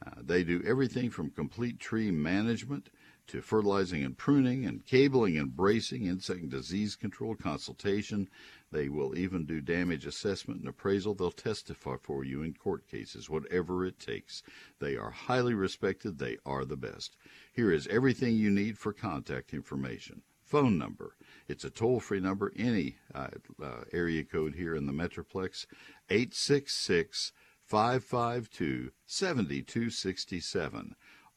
Uh, 0.05 0.21
they 0.21 0.43
do 0.43 0.61
everything 0.65 1.09
from 1.09 1.31
complete 1.31 1.79
tree 1.79 2.11
management 2.11 2.89
to 3.27 3.41
fertilizing 3.41 4.03
and 4.03 4.17
pruning 4.17 4.65
and 4.65 4.85
cabling 4.85 5.37
and 5.37 5.55
bracing, 5.55 6.05
insect 6.05 6.41
and 6.41 6.51
disease 6.51 6.95
control, 6.95 7.35
consultation, 7.35 8.29
they 8.71 8.89
will 8.89 9.17
even 9.17 9.45
do 9.45 9.61
damage 9.61 10.05
assessment 10.05 10.59
and 10.59 10.69
appraisal. 10.69 11.13
They'll 11.13 11.31
testify 11.31 11.95
for 12.01 12.23
you 12.23 12.41
in 12.41 12.53
court 12.53 12.87
cases, 12.87 13.29
whatever 13.29 13.85
it 13.85 13.99
takes. 13.99 14.43
They 14.79 14.95
are 14.97 15.11
highly 15.11 15.53
respected. 15.53 16.17
They 16.17 16.37
are 16.45 16.65
the 16.65 16.77
best. 16.77 17.15
Here 17.53 17.71
is 17.71 17.87
everything 17.87 18.35
you 18.35 18.49
need 18.49 18.77
for 18.77 18.93
contact 18.93 19.53
information. 19.53 20.23
Phone 20.43 20.77
number. 20.77 21.15
It's 21.47 21.63
a 21.63 21.69
toll 21.69 21.99
free 21.99 22.19
number, 22.19 22.51
any 22.55 22.97
uh, 23.13 23.29
uh, 23.61 23.85
area 23.91 24.23
code 24.23 24.55
here 24.55 24.75
in 24.75 24.85
the 24.85 24.93
Metroplex, 24.93 25.65
866 26.09 27.31
552 27.65 28.91
7267. 29.07 30.95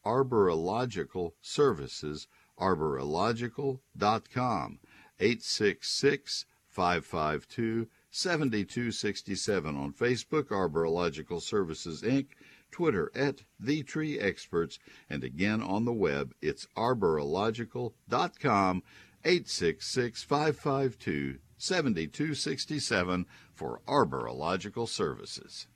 Arborological 0.09 1.33
Services, 1.43 2.29
arborological.com, 2.59 4.79
866 5.21 6.47
552 6.67 7.89
7267 8.11 9.77
on 9.77 9.93
Facebook, 9.93 10.45
Arborological 10.45 11.43
Services 11.43 12.01
Inc., 12.01 12.29
Twitter 12.71 13.13
at 13.15 13.43
The 13.61 13.83
Tree 13.83 14.19
Experts, 14.19 14.79
and 15.11 15.23
again 15.23 15.61
on 15.61 15.85
the 15.85 15.93
web, 15.93 16.33
it's 16.41 16.67
arborological.com, 16.75 18.83
866 19.27 20.23
552 20.23 21.39
7267 21.59 23.27
for 23.53 23.83
Arborological 23.87 24.89
Services. 24.89 25.67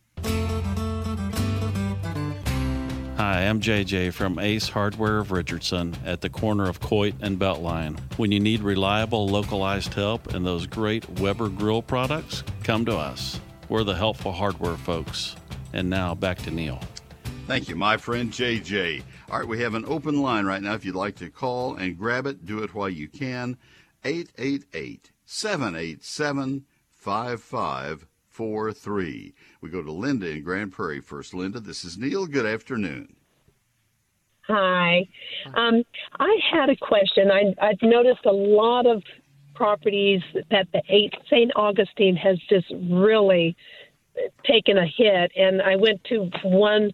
Hi, 3.25 3.47
I'm 3.47 3.61
JJ 3.61 4.15
from 4.15 4.41
Ace 4.41 4.69
Hardware 4.69 5.19
of 5.19 5.31
Richardson 5.31 5.95
at 6.05 6.23
the 6.23 6.29
corner 6.29 6.69
of 6.69 6.81
Coit 6.81 7.15
and 7.21 7.39
Beltline. 7.39 7.97
When 8.17 8.33
you 8.33 8.41
need 8.41 8.63
reliable, 8.63 9.29
localized 9.29 9.95
help 9.95 10.35
and 10.35 10.45
those 10.45 10.67
great 10.67 11.09
Weber 11.21 11.49
grill 11.49 11.83
products, 11.83 12.43
come 12.65 12.85
to 12.87 12.97
us. 12.97 13.39
We're 13.69 13.85
the 13.85 13.95
helpful 13.95 14.33
hardware 14.33 14.77
folks. 14.77 15.37
And 15.73 15.89
now 15.89 16.17
back 16.17 16.39
to 16.39 16.51
Neil. 16.51 16.81
Thank 17.47 17.69
you, 17.69 17.77
my 17.77 17.97
friend 17.97 18.33
JJ. 18.33 19.05
All 19.31 19.39
right, 19.39 19.47
we 19.47 19.61
have 19.61 19.75
an 19.75 19.85
open 19.87 20.21
line 20.21 20.45
right 20.45 20.61
now. 20.61 20.75
If 20.75 20.85
you'd 20.85 20.97
like 20.97 21.15
to 21.19 21.31
call 21.31 21.77
and 21.77 21.97
grab 21.97 22.27
it, 22.27 22.45
do 22.45 22.65
it 22.65 22.75
while 22.75 22.91
you 22.91 23.07
can. 23.07 23.57
888 24.05 25.13
787 25.27 26.65
5543. 28.33 29.35
We 29.61 29.69
go 29.69 29.83
to 29.83 29.93
Linda 29.93 30.31
in 30.31 30.43
Grand 30.43 30.73
Prairie 30.73 31.01
first. 31.01 31.35
Linda, 31.35 31.61
this 31.61 31.85
is 31.85 31.99
Neil. 31.99 32.27
Good 32.27 32.47
afternoon. 32.47 33.15
Hi. 34.49 35.07
Um, 35.55 35.85
I 36.19 36.37
had 36.51 36.71
a 36.71 36.77
question. 36.77 37.31
I, 37.31 37.55
I've 37.65 37.83
noticed 37.83 38.25
a 38.25 38.33
lot 38.33 38.87
of 38.87 39.03
properties 39.55 40.23
that 40.51 40.67
the 40.73 40.83
eight 40.89 41.15
St. 41.27 41.53
Augustine 41.55 42.17
has 42.17 42.39
just 42.49 42.67
really 42.91 43.55
taken 44.45 44.79
a 44.79 44.87
hit. 44.87 45.31
And 45.37 45.63
I 45.63 45.77
went 45.77 46.03
to 46.05 46.31
one 46.43 46.91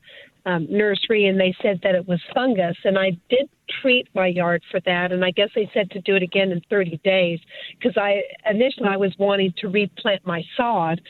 um, 0.48 0.66
nursery 0.70 1.26
and 1.26 1.38
they 1.38 1.54
said 1.62 1.78
that 1.82 1.94
it 1.94 2.08
was 2.08 2.20
fungus. 2.34 2.76
And 2.84 2.98
I 2.98 3.10
did 3.28 3.50
treat 3.82 4.08
my 4.14 4.26
yard 4.26 4.62
for 4.70 4.80
that. 4.80 5.12
And 5.12 5.22
I 5.22 5.30
guess 5.30 5.50
they 5.54 5.70
said 5.74 5.90
to 5.90 6.00
do 6.00 6.16
it 6.16 6.22
again 6.22 6.50
in 6.50 6.62
30 6.70 6.98
days 7.04 7.38
because 7.78 7.96
I 7.98 8.22
initially 8.48 8.88
I 8.88 8.96
was 8.96 9.14
wanting 9.18 9.52
to 9.58 9.68
replant 9.68 10.26
my 10.26 10.42
sod. 10.56 11.02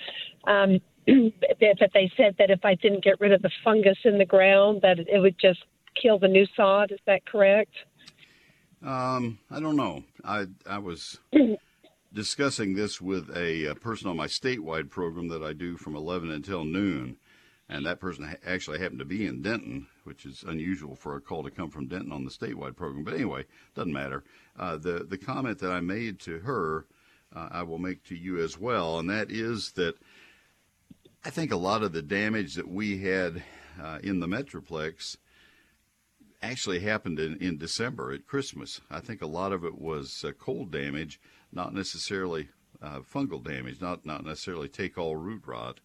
Um, 0.46 0.80
but 1.06 1.90
they 1.94 2.10
said 2.16 2.34
that 2.38 2.50
if 2.50 2.64
I 2.64 2.74
didn't 2.74 3.04
get 3.04 3.20
rid 3.20 3.32
of 3.32 3.40
the 3.40 3.50
fungus 3.62 3.98
in 4.04 4.18
the 4.18 4.26
ground, 4.26 4.82
that 4.82 4.98
it 4.98 5.20
would 5.20 5.36
just 5.40 5.60
kill 6.00 6.18
the 6.18 6.28
new 6.28 6.46
sod. 6.56 6.90
Is 6.90 6.98
that 7.06 7.24
correct? 7.24 7.72
Um, 8.84 9.38
I 9.50 9.60
don't 9.60 9.76
know. 9.76 10.04
I 10.24 10.46
I 10.66 10.78
was 10.78 11.18
discussing 12.12 12.74
this 12.74 13.00
with 13.00 13.30
a, 13.36 13.66
a, 13.66 13.74
person 13.74 14.08
on 14.08 14.16
my 14.16 14.26
statewide 14.26 14.90
program 14.90 15.28
that 15.28 15.42
I 15.42 15.52
do 15.52 15.76
from 15.76 15.96
11 15.96 16.30
until 16.30 16.64
noon, 16.64 17.16
and 17.68 17.84
that 17.84 18.00
person 18.00 18.24
ha- 18.24 18.36
actually 18.46 18.78
happened 18.78 19.00
to 19.00 19.04
be 19.04 19.26
in 19.26 19.42
Denton, 19.42 19.86
which 20.04 20.24
is 20.24 20.44
unusual 20.46 20.94
for 20.94 21.16
a 21.16 21.20
call 21.20 21.42
to 21.42 21.50
come 21.50 21.70
from 21.70 21.86
Denton 21.86 22.12
on 22.12 22.24
the 22.24 22.30
statewide 22.30 22.76
program. 22.76 23.04
But 23.04 23.14
anyway, 23.14 23.44
doesn't 23.74 23.92
matter. 23.92 24.24
Uh, 24.58 24.76
the 24.76 25.06
the 25.08 25.18
comment 25.18 25.58
that 25.58 25.70
I 25.70 25.80
made 25.80 26.20
to 26.20 26.38
her, 26.40 26.86
uh, 27.34 27.48
I 27.50 27.62
will 27.62 27.78
make 27.78 28.04
to 28.04 28.14
you 28.14 28.38
as 28.38 28.58
well, 28.58 28.98
and 28.98 29.08
that 29.10 29.30
is 29.30 29.72
that 29.72 29.96
I 31.24 31.30
think 31.30 31.52
a 31.52 31.56
lot 31.56 31.82
of 31.82 31.92
the 31.92 32.02
damage 32.02 32.54
that 32.54 32.68
we 32.68 32.98
had 32.98 33.42
uh, 33.82 33.98
in 34.02 34.20
the 34.20 34.26
Metroplex 34.26 35.16
actually 36.40 36.80
happened 36.80 37.18
in, 37.18 37.36
in 37.38 37.58
December 37.58 38.12
at 38.12 38.26
Christmas. 38.26 38.80
I 38.90 39.00
think 39.00 39.22
a 39.22 39.26
lot 39.26 39.52
of 39.52 39.64
it 39.64 39.78
was 39.78 40.24
uh, 40.24 40.32
cold 40.32 40.70
damage, 40.70 41.20
not 41.52 41.74
necessarily 41.74 42.48
uh, 42.80 43.00
fungal 43.00 43.42
damage, 43.42 43.80
not, 43.80 44.06
not 44.06 44.24
necessarily 44.24 44.68
take 44.68 44.96
all 44.96 45.16
root 45.16 45.42
rot, 45.46 45.80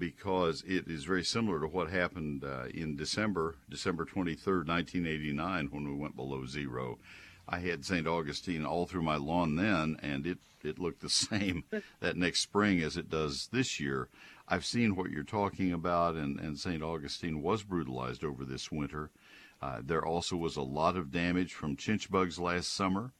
because 0.00 0.64
it 0.66 0.88
is 0.88 1.04
very 1.04 1.22
similar 1.22 1.60
to 1.60 1.68
what 1.68 1.90
happened 1.90 2.42
uh, 2.42 2.64
in 2.74 2.96
December, 2.96 3.56
December 3.68 4.04
23rd, 4.04 4.66
1989, 4.66 5.68
when 5.70 5.86
we 5.86 5.94
went 5.94 6.16
below 6.16 6.46
zero. 6.46 6.98
I 7.46 7.58
had 7.58 7.84
St. 7.84 8.06
Augustine 8.06 8.64
all 8.64 8.86
through 8.86 9.02
my 9.02 9.16
lawn 9.16 9.56
then, 9.56 9.96
and 10.02 10.26
it, 10.26 10.38
it 10.64 10.78
looked 10.78 11.02
the 11.02 11.10
same 11.10 11.64
that 12.00 12.16
next 12.16 12.40
spring 12.40 12.80
as 12.80 12.96
it 12.96 13.10
does 13.10 13.48
this 13.52 13.78
year. 13.78 14.08
I've 14.48 14.64
seen 14.64 14.96
what 14.96 15.10
you're 15.10 15.22
talking 15.22 15.72
about, 15.72 16.16
and, 16.16 16.40
and 16.40 16.58
St. 16.58 16.82
Augustine 16.82 17.42
was 17.42 17.62
brutalized 17.62 18.24
over 18.24 18.44
this 18.44 18.72
winter. 18.72 19.10
Uh, 19.62 19.80
there 19.84 20.04
also 20.04 20.36
was 20.36 20.56
a 20.56 20.62
lot 20.62 20.96
of 20.96 21.12
damage 21.12 21.52
from 21.52 21.76
chinch 21.76 22.10
bugs 22.10 22.38
last 22.38 22.72
summer 22.72 23.12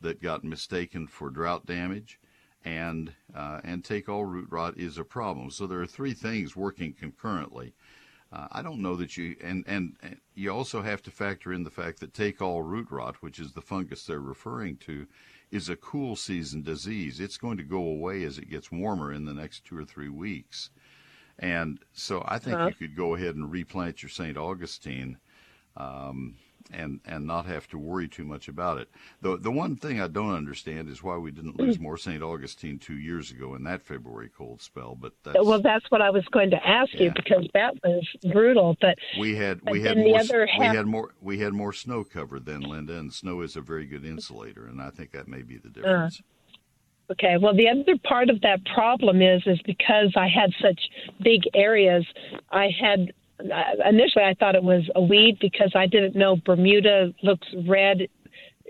that 0.00 0.22
got 0.22 0.42
mistaken 0.42 1.06
for 1.06 1.30
drought 1.30 1.66
damage, 1.66 2.18
and 2.64 3.12
uh, 3.34 3.60
and 3.64 3.84
take 3.84 4.08
all 4.08 4.24
root 4.24 4.48
rot 4.50 4.76
is 4.76 4.98
a 4.98 5.04
problem. 5.04 5.50
So 5.50 5.66
there 5.66 5.80
are 5.80 5.86
three 5.86 6.14
things 6.14 6.56
working 6.56 6.92
concurrently. 6.92 7.74
Uh, 8.32 8.48
I 8.50 8.62
don't 8.62 8.80
know 8.80 8.96
that 8.96 9.16
you 9.16 9.36
and, 9.42 9.64
and 9.66 9.96
and 10.02 10.16
you 10.34 10.50
also 10.50 10.80
have 10.82 11.02
to 11.02 11.10
factor 11.10 11.52
in 11.52 11.64
the 11.64 11.70
fact 11.70 12.00
that 12.00 12.14
take 12.14 12.40
all 12.40 12.62
root 12.62 12.90
rot, 12.90 13.16
which 13.20 13.38
is 13.38 13.52
the 13.52 13.60
fungus 13.60 14.04
they're 14.04 14.20
referring 14.20 14.76
to, 14.78 15.06
is 15.50 15.68
a 15.68 15.76
cool 15.76 16.16
season 16.16 16.62
disease. 16.62 17.20
It's 17.20 17.36
going 17.36 17.58
to 17.58 17.62
go 17.62 17.82
away 17.82 18.24
as 18.24 18.38
it 18.38 18.50
gets 18.50 18.72
warmer 18.72 19.12
in 19.12 19.24
the 19.24 19.34
next 19.34 19.64
two 19.64 19.76
or 19.76 19.84
three 19.84 20.08
weeks. 20.08 20.70
And 21.38 21.78
so 21.92 22.24
I 22.26 22.38
think 22.38 22.56
uh-huh. 22.56 22.68
you 22.68 22.74
could 22.74 22.96
go 22.96 23.14
ahead 23.14 23.34
and 23.34 23.50
replant 23.50 24.02
your 24.02 24.10
St. 24.10 24.36
Augustine 24.36 25.18
um, 25.76 26.36
and 26.70 27.00
and 27.04 27.26
not 27.26 27.46
have 27.46 27.68
to 27.68 27.78
worry 27.78 28.08
too 28.08 28.24
much 28.24 28.48
about 28.48 28.78
it. 28.78 28.88
The 29.20 29.36
the 29.36 29.50
one 29.50 29.76
thing 29.76 30.00
I 30.00 30.08
don't 30.08 30.34
understand 30.34 30.88
is 30.88 31.02
why 31.02 31.16
we 31.16 31.30
didn't 31.30 31.58
lose 31.58 31.78
more 31.80 31.96
St. 31.96 32.22
Augustine 32.22 32.78
two 32.78 32.96
years 32.96 33.30
ago 33.30 33.54
in 33.54 33.64
that 33.64 33.82
February 33.82 34.30
cold 34.36 34.60
spell. 34.60 34.96
But 34.98 35.12
that's, 35.24 35.38
well, 35.42 35.60
that's 35.60 35.90
what 35.90 36.02
I 36.02 36.10
was 36.10 36.24
going 36.32 36.50
to 36.50 36.66
ask 36.66 36.92
yeah. 36.94 37.04
you 37.04 37.12
because 37.14 37.46
that 37.54 37.74
was 37.82 38.06
brutal. 38.32 38.76
But 38.80 38.96
we 39.18 39.36
had 39.36 39.60
we 39.70 39.82
had 39.82 39.96
more 39.96 40.22
we 40.58 40.64
had 40.66 40.86
more 40.86 41.14
we 41.20 41.38
had 41.38 41.52
more 41.52 41.72
snow 41.72 42.04
cover 42.04 42.38
than 42.38 42.60
Linda, 42.60 42.98
and 42.98 43.12
snow 43.12 43.40
is 43.40 43.56
a 43.56 43.60
very 43.60 43.86
good 43.86 44.04
insulator, 44.04 44.66
and 44.66 44.80
I 44.80 44.90
think 44.90 45.12
that 45.12 45.28
may 45.28 45.42
be 45.42 45.58
the 45.58 45.68
uh, 45.68 45.72
difference. 45.72 46.20
Uh. 46.20 46.22
Okay. 47.10 47.36
Well, 47.36 47.54
the 47.54 47.68
other 47.68 47.98
part 48.04 48.30
of 48.30 48.40
that 48.40 48.64
problem 48.74 49.20
is 49.20 49.42
is 49.46 49.60
because 49.66 50.12
I 50.16 50.28
had 50.28 50.50
such 50.62 50.80
big 51.22 51.42
areas, 51.52 52.06
I 52.50 52.70
had 52.80 53.12
initially 53.88 54.24
I 54.24 54.34
thought 54.38 54.54
it 54.54 54.62
was 54.62 54.88
a 54.94 55.02
weed 55.02 55.38
because 55.40 55.72
I 55.74 55.86
didn't 55.86 56.16
know 56.16 56.36
Bermuda 56.36 57.12
looks 57.22 57.46
red. 57.66 58.08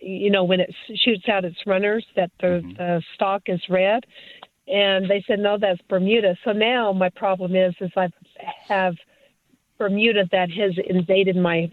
You 0.01 0.31
know, 0.31 0.45
when 0.45 0.61
it 0.61 0.75
shoots 1.05 1.29
out 1.29 1.45
its 1.45 1.59
runners, 1.67 2.05
that 2.17 2.31
the, 2.41 2.47
mm-hmm. 2.47 2.73
the 2.73 3.03
stalk 3.15 3.43
is 3.47 3.61
red, 3.69 4.05
and 4.67 5.09
they 5.09 5.23
said 5.27 5.39
no, 5.39 5.59
that's 5.59 5.81
Bermuda. 5.89 6.37
So 6.45 6.53
now 6.53 6.93
my 6.93 7.09
problem 7.11 7.55
is 7.55 7.75
is 7.81 7.91
I 7.97 8.09
have 8.69 8.95
Bermuda 9.79 10.29
that 10.33 10.51
has 10.51 10.73
invaded 10.89 11.37
my 11.37 11.71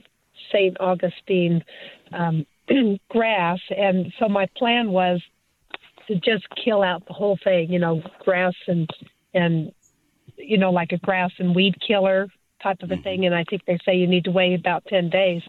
St. 0.52 0.80
Augustine 0.80 1.64
um, 2.12 2.46
grass, 3.10 3.60
and 3.76 4.12
so 4.20 4.28
my 4.28 4.48
plan 4.58 4.92
was 4.92 5.22
to 6.08 6.16
just 6.16 6.46
kill 6.64 6.82
out 6.82 7.06
the 7.08 7.14
whole 7.14 7.38
thing. 7.44 7.72
You 7.72 7.80
know, 7.80 8.02
grass 8.24 8.54
and 8.68 8.90
and 9.34 9.72
you 10.38 10.58
know 10.58 10.72
like 10.72 10.92
a 10.92 10.98
grass 10.98 11.32
and 11.40 11.56
weed 11.56 11.76
killer 11.86 12.30
type 12.62 12.82
of 12.82 12.92
a 12.92 12.96
mm-hmm. 12.96 13.04
thing. 13.04 13.26
And 13.26 13.36
I 13.36 13.44
think 13.44 13.66
they 13.66 13.78
say 13.86 13.96
you 13.96 14.08
need 14.08 14.24
to 14.26 14.32
wait 14.32 14.60
about 14.60 14.86
10 14.88 15.10
days. 15.10 15.42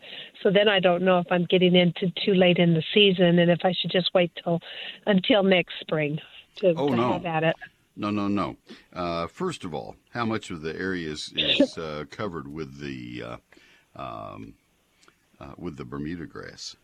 So 0.42 0.50
then 0.50 0.68
I 0.68 0.80
don't 0.80 1.02
know 1.02 1.18
if 1.18 1.26
I'm 1.30 1.44
getting 1.44 1.74
into 1.74 2.12
too 2.24 2.34
late 2.34 2.58
in 2.58 2.74
the 2.74 2.82
season 2.94 3.38
and 3.38 3.50
if 3.50 3.60
I 3.64 3.72
should 3.72 3.90
just 3.90 4.10
wait 4.14 4.32
till 4.42 4.60
until 5.06 5.42
next 5.42 5.74
spring 5.80 6.18
to, 6.56 6.74
oh, 6.76 6.88
to 6.88 6.96
no. 6.96 7.12
have 7.12 7.26
at 7.26 7.44
it. 7.44 7.56
No, 7.96 8.10
no, 8.10 8.28
no. 8.28 8.56
Uh, 8.94 9.26
first 9.26 9.64
of 9.64 9.74
all, 9.74 9.96
how 10.10 10.24
much 10.24 10.50
of 10.50 10.62
the 10.62 10.74
area 10.74 11.10
is, 11.10 11.32
is 11.36 11.76
uh, 11.76 12.04
covered 12.10 12.48
with 12.48 12.80
the 12.80 13.22
uh, 13.22 13.36
um, 13.96 14.54
uh, 15.38 15.52
with 15.58 15.76
the 15.76 15.84
Bermuda 15.84 16.26
grass? 16.26 16.76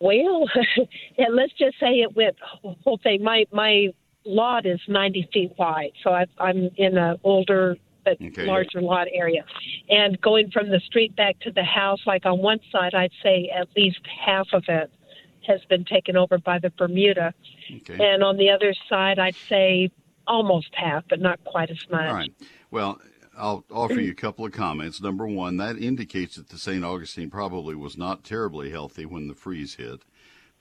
Well, 0.00 0.44
and 1.18 1.34
let's 1.34 1.52
just 1.54 1.80
say 1.80 2.00
it 2.00 2.14
went 2.14 2.36
whole 2.84 3.00
thing. 3.02 3.22
My 3.22 3.46
my 3.52 3.88
lot 4.24 4.66
is 4.66 4.80
90 4.88 5.28
feet 5.32 5.52
wide, 5.58 5.92
so 6.02 6.10
I, 6.10 6.26
I'm 6.38 6.70
in 6.76 6.96
an 6.96 7.18
older 7.24 7.76
but 8.04 8.20
okay. 8.20 8.44
larger 8.44 8.80
lot 8.80 9.06
area. 9.12 9.44
And 9.88 10.20
going 10.20 10.50
from 10.50 10.70
the 10.70 10.80
street 10.80 11.14
back 11.16 11.38
to 11.40 11.50
the 11.50 11.64
house, 11.64 12.00
like 12.06 12.26
on 12.26 12.38
one 12.38 12.60
side, 12.70 12.94
I'd 12.94 13.12
say 13.22 13.50
at 13.54 13.68
least 13.76 14.00
half 14.24 14.48
of 14.52 14.64
it 14.68 14.90
has 15.46 15.60
been 15.68 15.84
taken 15.84 16.16
over 16.16 16.38
by 16.38 16.58
the 16.58 16.70
Bermuda. 16.70 17.34
Okay. 17.76 18.12
And 18.12 18.22
on 18.22 18.36
the 18.36 18.50
other 18.50 18.74
side, 18.88 19.18
I'd 19.18 19.36
say 19.48 19.90
almost 20.26 20.68
half, 20.72 21.04
but 21.08 21.20
not 21.20 21.42
quite 21.44 21.70
as 21.70 21.84
much. 21.90 22.08
All 22.08 22.14
right. 22.14 22.32
Well, 22.70 23.00
I'll 23.36 23.64
offer 23.70 24.00
you 24.00 24.12
a 24.12 24.14
couple 24.14 24.46
of 24.46 24.52
comments. 24.52 25.00
Number 25.00 25.26
one, 25.26 25.56
that 25.58 25.76
indicates 25.76 26.36
that 26.36 26.48
the 26.48 26.58
St. 26.58 26.84
Augustine 26.84 27.30
probably 27.30 27.74
was 27.74 27.96
not 27.96 28.24
terribly 28.24 28.70
healthy 28.70 29.04
when 29.04 29.28
the 29.28 29.34
freeze 29.34 29.74
hit 29.74 30.02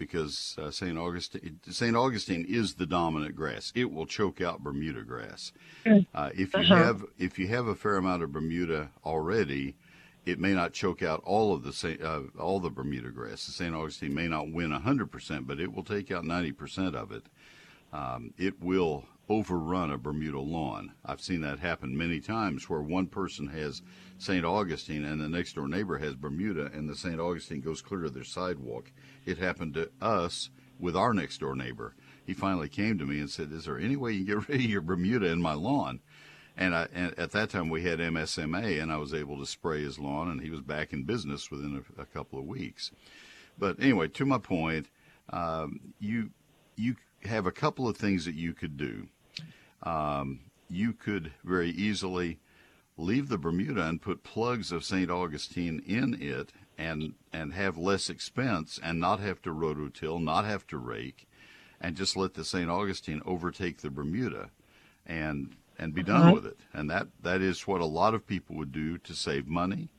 because 0.03 0.55
uh, 0.61 0.71
St. 0.71 0.97
Augustine 0.97 1.59
St. 1.69 1.95
Augustine 1.95 2.45
is 2.47 2.75
the 2.75 2.85
dominant 2.85 3.35
grass. 3.35 3.71
It 3.75 3.91
will 3.91 4.05
choke 4.05 4.41
out 4.41 4.63
Bermuda 4.63 5.03
grass. 5.03 5.51
Mm. 5.85 6.05
Uh, 6.13 6.29
if 6.33 6.53
you 6.53 6.59
uh-huh. 6.61 6.75
have 6.75 7.05
if 7.17 7.39
you 7.39 7.47
have 7.47 7.67
a 7.67 7.75
fair 7.75 7.97
amount 7.97 8.23
of 8.23 8.31
Bermuda 8.31 8.89
already, 9.05 9.75
it 10.25 10.39
may 10.39 10.53
not 10.53 10.73
choke 10.73 11.01
out 11.01 11.21
all 11.25 11.53
of 11.53 11.63
the 11.63 11.97
uh, 12.03 12.41
all 12.41 12.59
the 12.59 12.69
Bermuda 12.69 13.09
grass. 13.09 13.45
The 13.45 13.51
St. 13.51 13.75
Augustine 13.75 14.13
may 14.13 14.27
not 14.27 14.51
win 14.51 14.71
100%, 14.71 15.47
but 15.47 15.59
it 15.59 15.73
will 15.73 15.83
take 15.83 16.11
out 16.11 16.23
90% 16.23 16.95
of 16.95 17.11
it. 17.11 17.23
Um, 17.91 18.33
it 18.37 18.61
will 18.61 19.05
overrun 19.29 19.91
a 19.91 19.97
Bermuda 19.97 20.39
lawn. 20.39 20.93
I've 21.05 21.21
seen 21.21 21.41
that 21.41 21.59
happen 21.59 21.97
many 21.97 22.19
times 22.19 22.69
where 22.69 22.81
one 22.81 23.07
person 23.07 23.47
has 23.47 23.81
St. 24.17 24.45
Augustine 24.45 25.05
and 25.05 25.21
the 25.21 25.29
next 25.29 25.53
door 25.53 25.67
neighbor 25.67 25.97
has 25.97 26.15
Bermuda 26.15 26.69
and 26.73 26.89
the 26.89 26.95
St. 26.95 27.19
Augustine 27.19 27.61
goes 27.61 27.81
clear 27.81 28.01
to 28.01 28.09
their 28.09 28.23
sidewalk. 28.23 28.91
It 29.25 29.37
happened 29.37 29.73
to 29.75 29.89
us 30.01 30.49
with 30.79 30.95
our 30.95 31.13
next 31.13 31.39
door 31.39 31.55
neighbor. 31.55 31.95
He 32.25 32.33
finally 32.33 32.69
came 32.69 32.97
to 32.97 33.05
me 33.05 33.19
and 33.19 33.29
said, 33.29 33.51
Is 33.51 33.65
there 33.65 33.77
any 33.77 33.95
way 33.95 34.11
you 34.11 34.25
can 34.25 34.39
get 34.39 34.49
rid 34.49 34.59
of 34.61 34.65
your 34.65 34.81
Bermuda 34.81 35.27
in 35.27 35.41
my 35.41 35.53
lawn? 35.53 36.01
And, 36.55 36.75
I, 36.75 36.87
and 36.93 37.17
at 37.17 37.31
that 37.31 37.49
time 37.49 37.69
we 37.69 37.83
had 37.83 37.99
MSMA, 37.99 38.81
and 38.81 38.91
I 38.91 38.97
was 38.97 39.13
able 39.13 39.39
to 39.39 39.45
spray 39.45 39.81
his 39.81 39.97
lawn, 39.97 40.29
and 40.29 40.41
he 40.41 40.49
was 40.49 40.61
back 40.61 40.93
in 40.93 41.03
business 41.03 41.49
within 41.49 41.83
a, 41.97 42.01
a 42.01 42.05
couple 42.05 42.37
of 42.37 42.45
weeks. 42.45 42.91
But 43.57 43.79
anyway, 43.79 44.07
to 44.09 44.25
my 44.25 44.37
point, 44.37 44.87
um, 45.29 45.79
you 45.99 46.31
you 46.75 46.95
have 47.23 47.45
a 47.45 47.51
couple 47.51 47.87
of 47.87 47.97
things 47.97 48.25
that 48.25 48.35
you 48.35 48.53
could 48.53 48.77
do. 48.77 49.07
Um, 49.83 50.41
you 50.69 50.93
could 50.93 51.31
very 51.43 51.69
easily 51.69 52.39
leave 52.97 53.29
the 53.29 53.37
Bermuda 53.37 53.87
and 53.87 54.01
put 54.01 54.23
plugs 54.23 54.71
of 54.71 54.83
St. 54.83 55.09
Augustine 55.09 55.81
in 55.85 56.21
it 56.21 56.51
and 56.77 57.13
and 57.31 57.53
have 57.53 57.77
less 57.77 58.09
expense 58.09 58.79
and 58.81 58.99
not 58.99 59.19
have 59.19 59.41
to 59.43 59.49
rototill, 59.51 60.21
not 60.21 60.45
have 60.45 60.65
to 60.67 60.77
rake, 60.77 61.27
and 61.81 61.95
just 61.95 62.15
let 62.17 62.33
the 62.33 62.43
St. 62.45 62.69
Augustine 62.69 63.21
overtake 63.25 63.77
the 63.81 63.89
Bermuda 63.89 64.49
and 65.05 65.55
and 65.79 65.93
be 65.93 66.03
done 66.03 66.31
with 66.33 66.45
it. 66.45 66.57
And 66.73 66.89
that 66.89 67.07
that 67.21 67.41
is 67.41 67.67
what 67.67 67.81
a 67.81 67.85
lot 67.85 68.13
of 68.13 68.25
people 68.27 68.55
would 68.57 68.71
do 68.71 68.97
to 68.99 69.13
save 69.13 69.47
money 69.47 69.89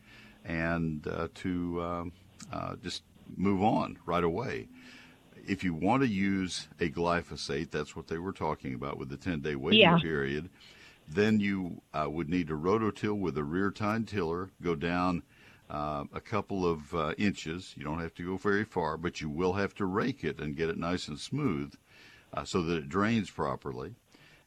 and 0.45 1.07
uh, 1.07 1.29
to 1.35 1.83
um, 1.83 2.13
uh, 2.53 2.77
just 2.83 3.03
move 3.37 3.63
on 3.63 3.99
right 4.07 4.25
away. 4.25 4.69
If 5.47 5.63
you 5.65 5.75
want 5.75 6.03
to 6.03 6.09
use 6.09 6.69
a 6.81 6.89
glyphosate, 6.89 7.71
that's 7.71 7.95
what 7.97 8.07
they 8.09 8.19
were 8.19 8.33
talking 8.33 8.75
about 8.75 8.99
with 8.99 9.09
the 9.11 9.17
10 9.17 9.41
day 9.41 9.57
waiting 9.57 9.81
Yeah. 9.81 9.99
period. 9.99 10.49
Then 11.09 11.41
you 11.41 11.83
uh, 11.93 12.09
would 12.09 12.29
need 12.29 12.49
to 12.49 12.55
rototill 12.55 13.19
with 13.19 13.37
a 13.37 13.45
rear 13.45 13.71
tine 13.71 14.05
tiller, 14.05 14.51
go 14.63 14.75
down 14.75 15.23
uh, 15.71 16.05
a 16.13 16.21
couple 16.21 16.67
of 16.67 16.95
uh, 16.95 17.15
inches. 17.19 17.75
You 17.77 17.85
don't 17.85 18.01
have 18.01 18.15
to 18.15 18.27
go 18.27 18.37
very 18.37 18.65
far, 18.65 18.97
but 18.97 19.21
you 19.21 19.29
will 19.29 19.55
have 19.55 19.75
to 19.77 19.87
rake 19.87 20.25
it 20.25 20.39
and 20.41 20.57
get 20.57 20.69
it 20.71 20.79
nice 20.79 21.09
and 21.09 21.19
smooth 21.19 21.75
uh, 22.33 22.45
so 22.45 22.63
that 22.63 22.77
it 22.77 22.89
drains 22.89 23.31
properly. 23.31 23.95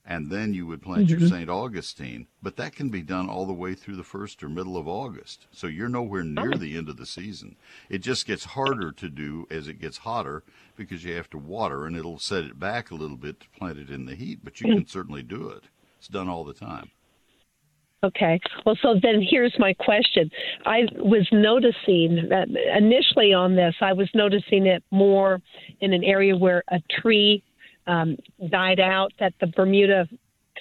And 0.09 0.31
then 0.31 0.53
you 0.53 0.65
would 0.67 0.81
plant 0.81 1.09
your 1.09 1.19
St. 1.27 1.49
Augustine, 1.49 2.27
but 2.41 2.55
that 2.55 2.73
can 2.73 2.87
be 2.89 3.01
done 3.01 3.29
all 3.29 3.45
the 3.45 3.51
way 3.51 3.73
through 3.75 3.97
the 3.97 4.03
first 4.03 4.41
or 4.41 4.47
middle 4.47 4.77
of 4.77 4.87
August. 4.87 5.47
So 5.51 5.67
you're 5.67 5.89
nowhere 5.89 6.23
near 6.23 6.53
the 6.53 6.77
end 6.77 6.87
of 6.87 6.95
the 6.95 7.05
season. 7.05 7.57
It 7.89 7.97
just 7.97 8.25
gets 8.25 8.45
harder 8.45 8.93
to 8.93 9.09
do 9.09 9.47
as 9.51 9.67
it 9.67 9.81
gets 9.81 9.97
hotter 9.97 10.43
because 10.77 11.03
you 11.03 11.13
have 11.15 11.29
to 11.31 11.37
water 11.37 11.85
and 11.85 11.97
it'll 11.97 12.19
set 12.19 12.45
it 12.45 12.57
back 12.57 12.89
a 12.89 12.95
little 12.95 13.17
bit 13.17 13.41
to 13.41 13.49
plant 13.49 13.79
it 13.79 13.89
in 13.89 14.05
the 14.05 14.15
heat, 14.15 14.39
but 14.45 14.61
you 14.61 14.73
can 14.73 14.87
certainly 14.87 15.23
do 15.23 15.49
it. 15.49 15.65
Done 16.07 16.29
all 16.29 16.43
the 16.43 16.53
time. 16.53 16.89
Okay. 18.03 18.39
Well, 18.65 18.77
so 18.81 18.95
then 19.01 19.25
here's 19.27 19.55
my 19.57 19.73
question. 19.73 20.29
I 20.65 20.83
was 20.97 21.27
noticing 21.31 22.29
that 22.29 22.47
initially 22.77 23.33
on 23.33 23.55
this, 23.55 23.75
I 23.81 23.93
was 23.93 24.07
noticing 24.13 24.67
it 24.67 24.83
more 24.91 25.41
in 25.81 25.93
an 25.93 26.03
area 26.03 26.37
where 26.37 26.63
a 26.69 26.79
tree 27.01 27.43
um, 27.87 28.17
died 28.49 28.79
out, 28.79 29.13
that 29.19 29.33
the 29.41 29.47
Bermuda 29.47 30.07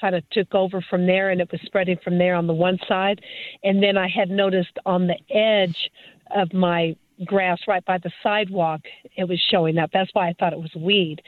kind 0.00 0.15
of 0.15 0.29
took 0.31 0.55
over 0.55 0.81
from 0.88 1.07
there 1.07 1.31
and 1.31 1.41
it 1.41 1.50
was 1.50 1.61
spreading 1.65 1.99
from 2.03 2.19
there 2.19 2.35
on 2.35 2.47
the 2.47 2.55
one 2.55 2.79
side. 2.88 3.21
And 3.62 3.83
then 3.83 3.97
I 3.97 4.09
had 4.09 4.31
noticed 4.31 4.79
on 4.87 5.07
the 5.07 5.19
edge 5.35 5.91
of 6.35 6.53
my 6.53 6.97
grass 7.25 7.59
right 7.67 7.85
by 7.85 7.99
the 7.99 8.11
sidewalk, 8.23 8.81
it 9.17 9.25
was 9.25 9.41
showing 9.50 9.79
up. 9.79 9.91
That's 9.93 10.11
why 10.12 10.29
I 10.29 10.35
thought 10.38 10.53
it 10.53 10.61
was 10.61 10.75
weed. 10.75 11.23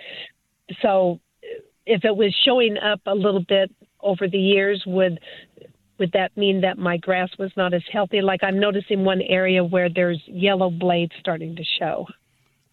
So 0.82 1.20
if 1.88 2.04
it 2.04 2.14
was 2.14 2.35
showing 2.45 2.76
up 2.78 3.00
a 3.07 3.14
little 3.14 3.45
bit 3.49 3.75
over 4.00 4.28
the 4.28 4.38
years, 4.38 4.83
would 4.87 5.18
would 5.99 6.12
that 6.12 6.37
mean 6.37 6.61
that 6.61 6.78
my 6.78 6.97
grass 6.97 7.30
was 7.38 7.50
not 7.57 7.75
as 7.75 7.83
healthy? 7.90 8.21
Like 8.21 8.45
I'm 8.45 8.61
noticing 8.61 9.04
one 9.04 9.23
area 9.23 9.64
where 9.64 9.88
there's 9.88 10.23
yellow 10.26 10.71
blades 10.71 11.12
starting 11.18 11.57
to 11.57 11.64
show. 11.80 12.07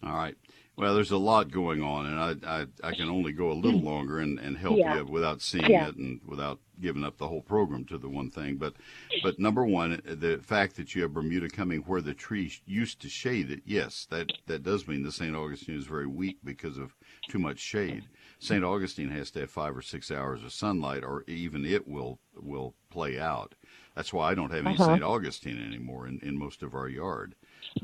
All 0.04 0.14
right. 0.14 0.36
Well, 0.78 0.94
there's 0.94 1.10
a 1.10 1.16
lot 1.16 1.50
going 1.50 1.82
on, 1.82 2.04
and 2.04 2.46
I, 2.46 2.60
I, 2.60 2.66
I 2.88 2.94
can 2.94 3.08
only 3.08 3.32
go 3.32 3.50
a 3.50 3.54
little 3.54 3.80
mm-hmm. 3.80 3.88
longer 3.88 4.18
and, 4.18 4.38
and 4.38 4.58
help 4.58 4.76
Yeah. 4.76 4.96
you 4.96 5.06
without 5.06 5.40
seeing 5.40 5.70
Yeah. 5.70 5.88
it 5.88 5.96
and 5.96 6.20
without 6.26 6.60
giving 6.78 7.02
up 7.02 7.16
the 7.16 7.28
whole 7.28 7.40
program 7.40 7.86
to 7.86 7.96
the 7.96 8.10
one 8.10 8.30
thing. 8.30 8.58
But, 8.58 8.74
but 9.22 9.38
number 9.38 9.64
one, 9.64 10.02
the 10.04 10.38
fact 10.42 10.76
that 10.76 10.94
you 10.94 11.00
have 11.00 11.14
Bermuda 11.14 11.48
coming 11.48 11.80
where 11.80 12.02
the 12.02 12.12
tree 12.12 12.52
used 12.66 13.00
to 13.00 13.08
shade 13.08 13.50
it, 13.50 13.62
yes, 13.64 14.06
that, 14.10 14.30
that 14.48 14.62
does 14.62 14.86
mean 14.86 15.02
the 15.02 15.10
St. 15.10 15.34
Augustine 15.34 15.78
is 15.78 15.86
very 15.86 16.06
weak 16.06 16.36
because 16.44 16.76
of 16.76 16.94
too 17.30 17.38
much 17.38 17.58
shade. 17.58 18.04
St. 18.38 18.64
Augustine 18.64 19.10
has 19.10 19.30
to 19.32 19.40
have 19.40 19.50
five 19.50 19.76
or 19.76 19.82
six 19.82 20.10
hours 20.10 20.44
of 20.44 20.52
sunlight, 20.52 21.02
or 21.04 21.24
even 21.26 21.64
it 21.64 21.88
will 21.88 22.18
will 22.34 22.74
play 22.90 23.18
out. 23.18 23.54
That's 23.94 24.12
why 24.12 24.30
I 24.30 24.34
don't 24.34 24.52
have 24.52 24.66
any 24.66 24.76
St. 24.76 25.02
Augustine 25.02 25.62
anymore 25.64 26.06
in, 26.06 26.20
in 26.22 26.38
most 26.38 26.62
of 26.62 26.74
our 26.74 26.88
yard. 26.88 27.34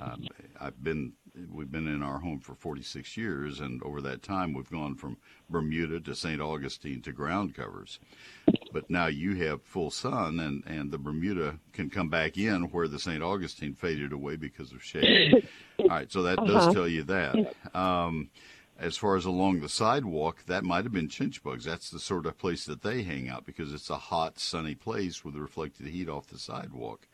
Um, 0.00 0.26
I've 0.60 0.82
been 0.82 1.14
we've 1.50 1.72
been 1.72 1.88
in 1.88 2.02
our 2.02 2.18
home 2.18 2.40
for 2.40 2.54
46 2.54 3.16
years, 3.16 3.60
and 3.60 3.82
over 3.82 4.02
that 4.02 4.22
time 4.22 4.52
we've 4.52 4.70
gone 4.70 4.94
from 4.94 5.16
Bermuda 5.48 6.00
to 6.00 6.14
St. 6.14 6.40
Augustine 6.40 7.00
to 7.02 7.12
ground 7.12 7.54
covers. 7.54 7.98
But 8.72 8.90
now 8.90 9.06
you 9.06 9.34
have 9.36 9.62
full 9.62 9.90
sun, 9.90 10.38
and 10.38 10.62
and 10.66 10.90
the 10.90 10.98
Bermuda 10.98 11.58
can 11.72 11.88
come 11.88 12.10
back 12.10 12.36
in 12.36 12.64
where 12.64 12.88
the 12.88 12.98
St. 12.98 13.22
Augustine 13.22 13.74
faded 13.74 14.12
away 14.12 14.36
because 14.36 14.72
of 14.72 14.84
shade. 14.84 15.48
All 15.78 15.88
right, 15.88 16.12
so 16.12 16.22
that 16.22 16.36
does 16.44 16.74
tell 16.74 16.86
you 16.88 17.02
that. 17.04 17.54
Um, 17.74 18.28
as 18.82 18.96
far 18.96 19.16
as 19.16 19.24
along 19.24 19.60
the 19.60 19.68
sidewalk, 19.68 20.44
that 20.46 20.64
might 20.64 20.84
have 20.84 20.92
been 20.92 21.08
chinch 21.08 21.40
bugs. 21.42 21.64
That's 21.64 21.88
the 21.88 22.00
sort 22.00 22.26
of 22.26 22.36
place 22.36 22.64
that 22.64 22.82
they 22.82 23.02
hang 23.04 23.28
out 23.28 23.46
because 23.46 23.72
it's 23.72 23.90
a 23.90 23.96
hot, 23.96 24.40
sunny 24.40 24.74
place 24.74 25.24
with 25.24 25.36
reflected 25.36 25.86
heat 25.86 26.08
off 26.08 26.26
the 26.26 26.38
sidewalk. 26.38 27.06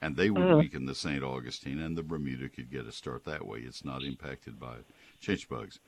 And 0.00 0.14
they 0.16 0.30
would 0.30 0.56
weaken 0.58 0.86
the 0.86 0.94
St. 0.94 1.24
Augustine, 1.24 1.80
and 1.80 1.96
the 1.96 2.02
Bermuda 2.02 2.48
could 2.48 2.70
get 2.70 2.86
a 2.86 2.92
start 2.92 3.24
that 3.24 3.44
way. 3.44 3.60
It's 3.60 3.84
not 3.84 4.04
impacted 4.04 4.60
by 4.60 4.76
chinch 5.20 5.48
bugs. 5.48 5.80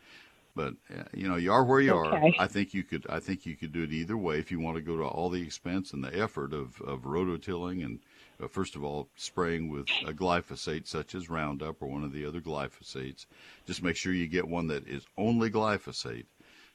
But 0.57 0.75
uh, 0.91 1.05
you 1.15 1.29
know, 1.29 1.37
you 1.37 1.53
are 1.53 1.63
where 1.63 1.81
you 1.81 1.95
are. 1.95 2.21
I 2.39 2.49
think 2.49 2.75
you 2.75 2.83
could. 2.83 3.07
I 3.09 3.21
think 3.21 3.47
you 3.47 3.55
could 3.55 3.71
do 3.71 3.85
it 3.85 3.93
either 3.93 4.17
way. 4.17 4.41
If 4.41 4.51
you 4.51 4.59
want 4.59 4.77
to 4.77 4.83
go 4.83 4.97
to 4.97 5.05
all 5.05 5.31
the 5.31 5.43
expense 5.43 5.93
and 5.93 6.03
the 6.03 6.19
effort 6.19 6.53
of 6.53 6.81
of 6.81 7.03
rototilling 7.03 7.85
and 7.85 8.01
uh, 8.43 8.49
first 8.49 8.77
of 8.77 8.85
all 8.85 9.09
spraying 9.17 9.69
with 9.69 9.87
a 10.07 10.13
glyphosate 10.13 10.87
such 10.87 11.15
as 11.15 11.29
Roundup 11.31 11.83
or 11.83 11.87
one 11.89 12.05
of 12.05 12.13
the 12.13 12.25
other 12.25 12.41
glyphosates, 12.41 13.27
just 13.67 13.83
make 13.83 13.97
sure 13.97 14.13
you 14.13 14.27
get 14.29 14.47
one 14.47 14.67
that 14.69 14.87
is 14.87 15.07
only 15.17 15.51
glyphosate 15.51 16.27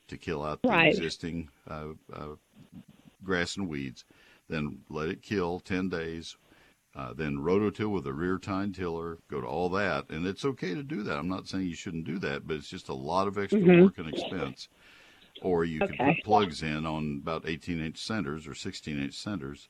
to 0.08 0.17
kill 0.17 0.43
out 0.43 0.62
the 0.62 0.69
Right. 0.69 0.93
existing 0.93 1.49
uh, 1.69 1.89
uh, 2.12 2.36
grass 3.23 3.56
and 3.58 3.67
weeds. 3.69 4.06
Then 4.49 4.80
let 4.89 5.10
it 5.10 5.21
kill 5.21 5.60
ten 5.60 5.89
days. 5.89 6.36
Uh, 6.95 7.12
then 7.12 7.38
rototill 7.38 7.89
with 7.89 8.06
a 8.06 8.13
rear 8.13 8.38
tine 8.38 8.71
tiller, 8.71 9.17
go 9.28 9.41
to 9.41 9.47
all 9.47 9.67
that, 9.69 10.08
and 10.12 10.28
it's 10.28 10.45
okay 10.45 10.76
to 10.76 10.84
do 10.84 11.02
that. 11.02 11.17
I'm 11.17 11.28
not 11.28 11.47
saying 11.47 11.65
you 11.65 11.73
shouldn't 11.73 12.06
do 12.06 12.19
that, 12.19 12.45
but 12.45 12.58
it's 12.58 12.69
just 12.69 12.89
a 12.89 12.93
lot 12.93 13.28
of 13.28 13.39
extra 13.39 13.60
work 13.82 13.97
and 13.97 14.08
expense. 14.08 14.67
Or 15.41 15.65
you 15.65 15.80
could 15.80 15.97
Mm-hmm. 15.97 16.10
Put 16.17 16.23
plugs 16.23 16.62
in 16.62 16.86
on 16.86 17.19
about 17.23 17.47
18 17.49 17.82
inch 17.84 17.97
centers 17.97 18.45
or 18.47 18.54
16 18.54 19.02
inch 19.02 19.15
centers, 19.15 19.69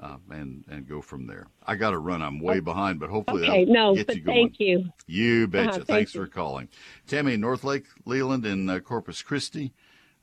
uh, 0.00 0.16
and 0.30 0.64
and 0.68 0.88
go 0.88 1.00
from 1.00 1.26
there. 1.26 1.46
I 1.66 1.74
got 1.74 1.90
to 1.90 1.98
run. 1.98 2.22
I'm 2.22 2.40
way 2.40 2.60
behind, 2.60 3.00
but 3.00 3.10
hopefully 3.10 3.42
Okay, 3.48 3.64
that'll 3.64 3.74
no, 3.74 3.94
get 3.94 4.06
but 4.06 4.16
you 4.16 4.22
going. 4.22 4.36
thank 4.48 4.60
you. 4.60 4.84
You 5.06 5.46
betcha. 5.48 5.68
Uh-huh, 5.68 5.76
thank 5.78 5.86
Thanks 5.86 6.14
you. 6.14 6.20
for 6.22 6.26
calling. 6.28 6.68
Tammy, 7.06 7.36
Northlake, 7.36 7.86
Leland, 8.04 8.46
and 8.46 8.70
uh, 8.70 8.80
Corpus 8.80 9.22
Christi. 9.22 9.72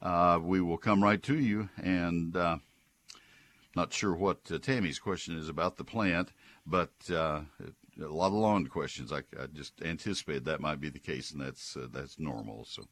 Uh, 0.02 0.40
we 0.42 0.62
will 0.62 0.78
come 0.78 1.04
right 1.04 1.22
to 1.24 1.40
you. 1.40 1.70
And 1.82 2.36
uh, 2.36 2.58
not 3.76 3.92
sure 3.94 4.14
what 4.14 4.40
uh, 4.52 4.60
Tammy's 4.60 5.00
question 5.00 5.38
is 5.38 5.50
about 5.50 5.78
the 5.78 5.84
plant, 5.84 6.32
but 6.66 6.92
uh, 7.10 7.42
a 8.02 8.06
lot 8.08 8.28
of 8.28 8.34
lawn 8.34 8.68
questions. 8.68 9.12
I, 9.12 9.20
I 9.40 9.48
just 9.54 9.82
anticipated 9.82 10.46
that 10.46 10.62
might 10.62 10.80
be 10.80 10.90
the 10.90 11.00
case, 11.00 11.32
and 11.32 11.42
that's 11.42 11.76
uh, 11.76 11.88
that's 11.92 12.20
normal. 12.20 12.66
So 12.66 12.84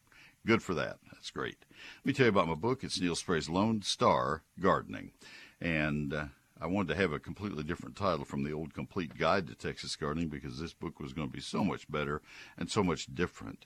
good 0.45 0.61
for 0.63 0.73
that. 0.75 0.97
That's 1.11 1.31
great. 1.31 1.57
Let 1.99 2.05
me 2.05 2.13
tell 2.13 2.25
you 2.25 2.31
about 2.31 2.47
my 2.47 2.55
book. 2.55 2.83
It's 2.83 2.99
Neil 2.99 3.15
Sperry's 3.15 3.49
Lone 3.49 3.81
Star 3.81 4.43
Gardening, 4.59 5.11
and 5.61 6.13
uh, 6.13 6.25
I 6.63 6.67
wanted 6.67 6.93
to 6.93 7.01
have 7.01 7.11
a 7.11 7.19
completely 7.19 7.65
different 7.65 7.97
title 7.97 8.23
from 8.23 8.45
the 8.45 8.53
old 8.53 8.73
Complete 8.73 9.17
Guide 9.17 9.47
to 9.47 9.53
Texas 9.53 9.97
Gardening 9.97 10.29
because 10.29 10.59
this 10.59 10.73
book 10.73 10.97
was 10.97 11.11
going 11.11 11.27
to 11.27 11.33
be 11.33 11.41
so 11.41 11.61
much 11.61 11.91
better 11.91 12.21
and 12.57 12.71
so 12.71 12.81
much 12.81 13.13
different. 13.13 13.65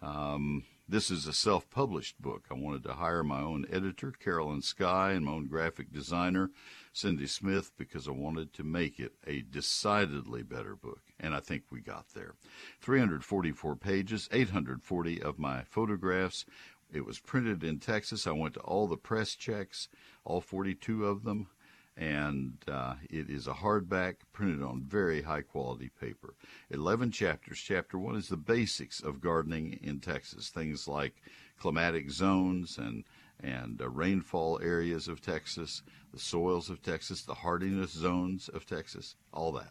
Um, 0.00 0.64
this 0.88 1.10
is 1.10 1.26
a 1.26 1.34
self 1.34 1.68
published 1.68 2.22
book. 2.22 2.46
I 2.50 2.54
wanted 2.54 2.84
to 2.84 2.94
hire 2.94 3.22
my 3.22 3.42
own 3.42 3.66
editor, 3.70 4.12
Carolyn 4.12 4.62
Sky, 4.62 5.10
and 5.10 5.26
my 5.26 5.32
own 5.32 5.46
graphic 5.46 5.92
designer, 5.92 6.50
Cindy 6.94 7.26
Smith, 7.26 7.70
because 7.76 8.08
I 8.08 8.12
wanted 8.12 8.54
to 8.54 8.64
make 8.64 8.98
it 8.98 9.12
a 9.26 9.42
decidedly 9.42 10.42
better 10.42 10.74
book. 10.74 11.02
And 11.20 11.34
I 11.34 11.40
think 11.40 11.64
we 11.70 11.82
got 11.82 12.06
there. 12.14 12.34
344 12.80 13.76
pages, 13.76 14.26
840 14.32 15.20
of 15.20 15.38
my 15.38 15.64
photographs. 15.64 16.46
It 16.90 17.04
was 17.04 17.18
printed 17.18 17.62
in 17.62 17.78
Texas. 17.78 18.26
I 18.26 18.32
went 18.32 18.54
to 18.54 18.60
all 18.60 18.86
the 18.86 18.96
press 18.96 19.34
checks, 19.34 19.90
all 20.24 20.40
42 20.40 21.04
of 21.04 21.24
them 21.24 21.48
and 21.98 22.52
uh, 22.70 22.94
it 23.10 23.28
is 23.28 23.48
a 23.48 23.52
hardback 23.52 24.16
printed 24.32 24.62
on 24.62 24.82
very 24.82 25.22
high 25.22 25.42
quality 25.42 25.90
paper. 26.00 26.34
11 26.70 27.10
chapters. 27.10 27.58
Chapter 27.58 27.98
1 27.98 28.14
is 28.14 28.28
the 28.28 28.36
basics 28.36 29.00
of 29.00 29.20
gardening 29.20 29.78
in 29.82 29.98
Texas, 29.98 30.48
things 30.48 30.86
like 30.86 31.20
climatic 31.58 32.10
zones 32.10 32.78
and 32.78 33.04
and 33.40 33.80
uh, 33.80 33.88
rainfall 33.88 34.58
areas 34.60 35.06
of 35.06 35.20
Texas, 35.20 35.82
the 36.12 36.18
soils 36.18 36.70
of 36.70 36.82
Texas, 36.82 37.22
the 37.22 37.34
hardiness 37.34 37.92
zones 37.92 38.48
of 38.48 38.66
Texas, 38.66 39.14
all 39.32 39.52
that. 39.52 39.70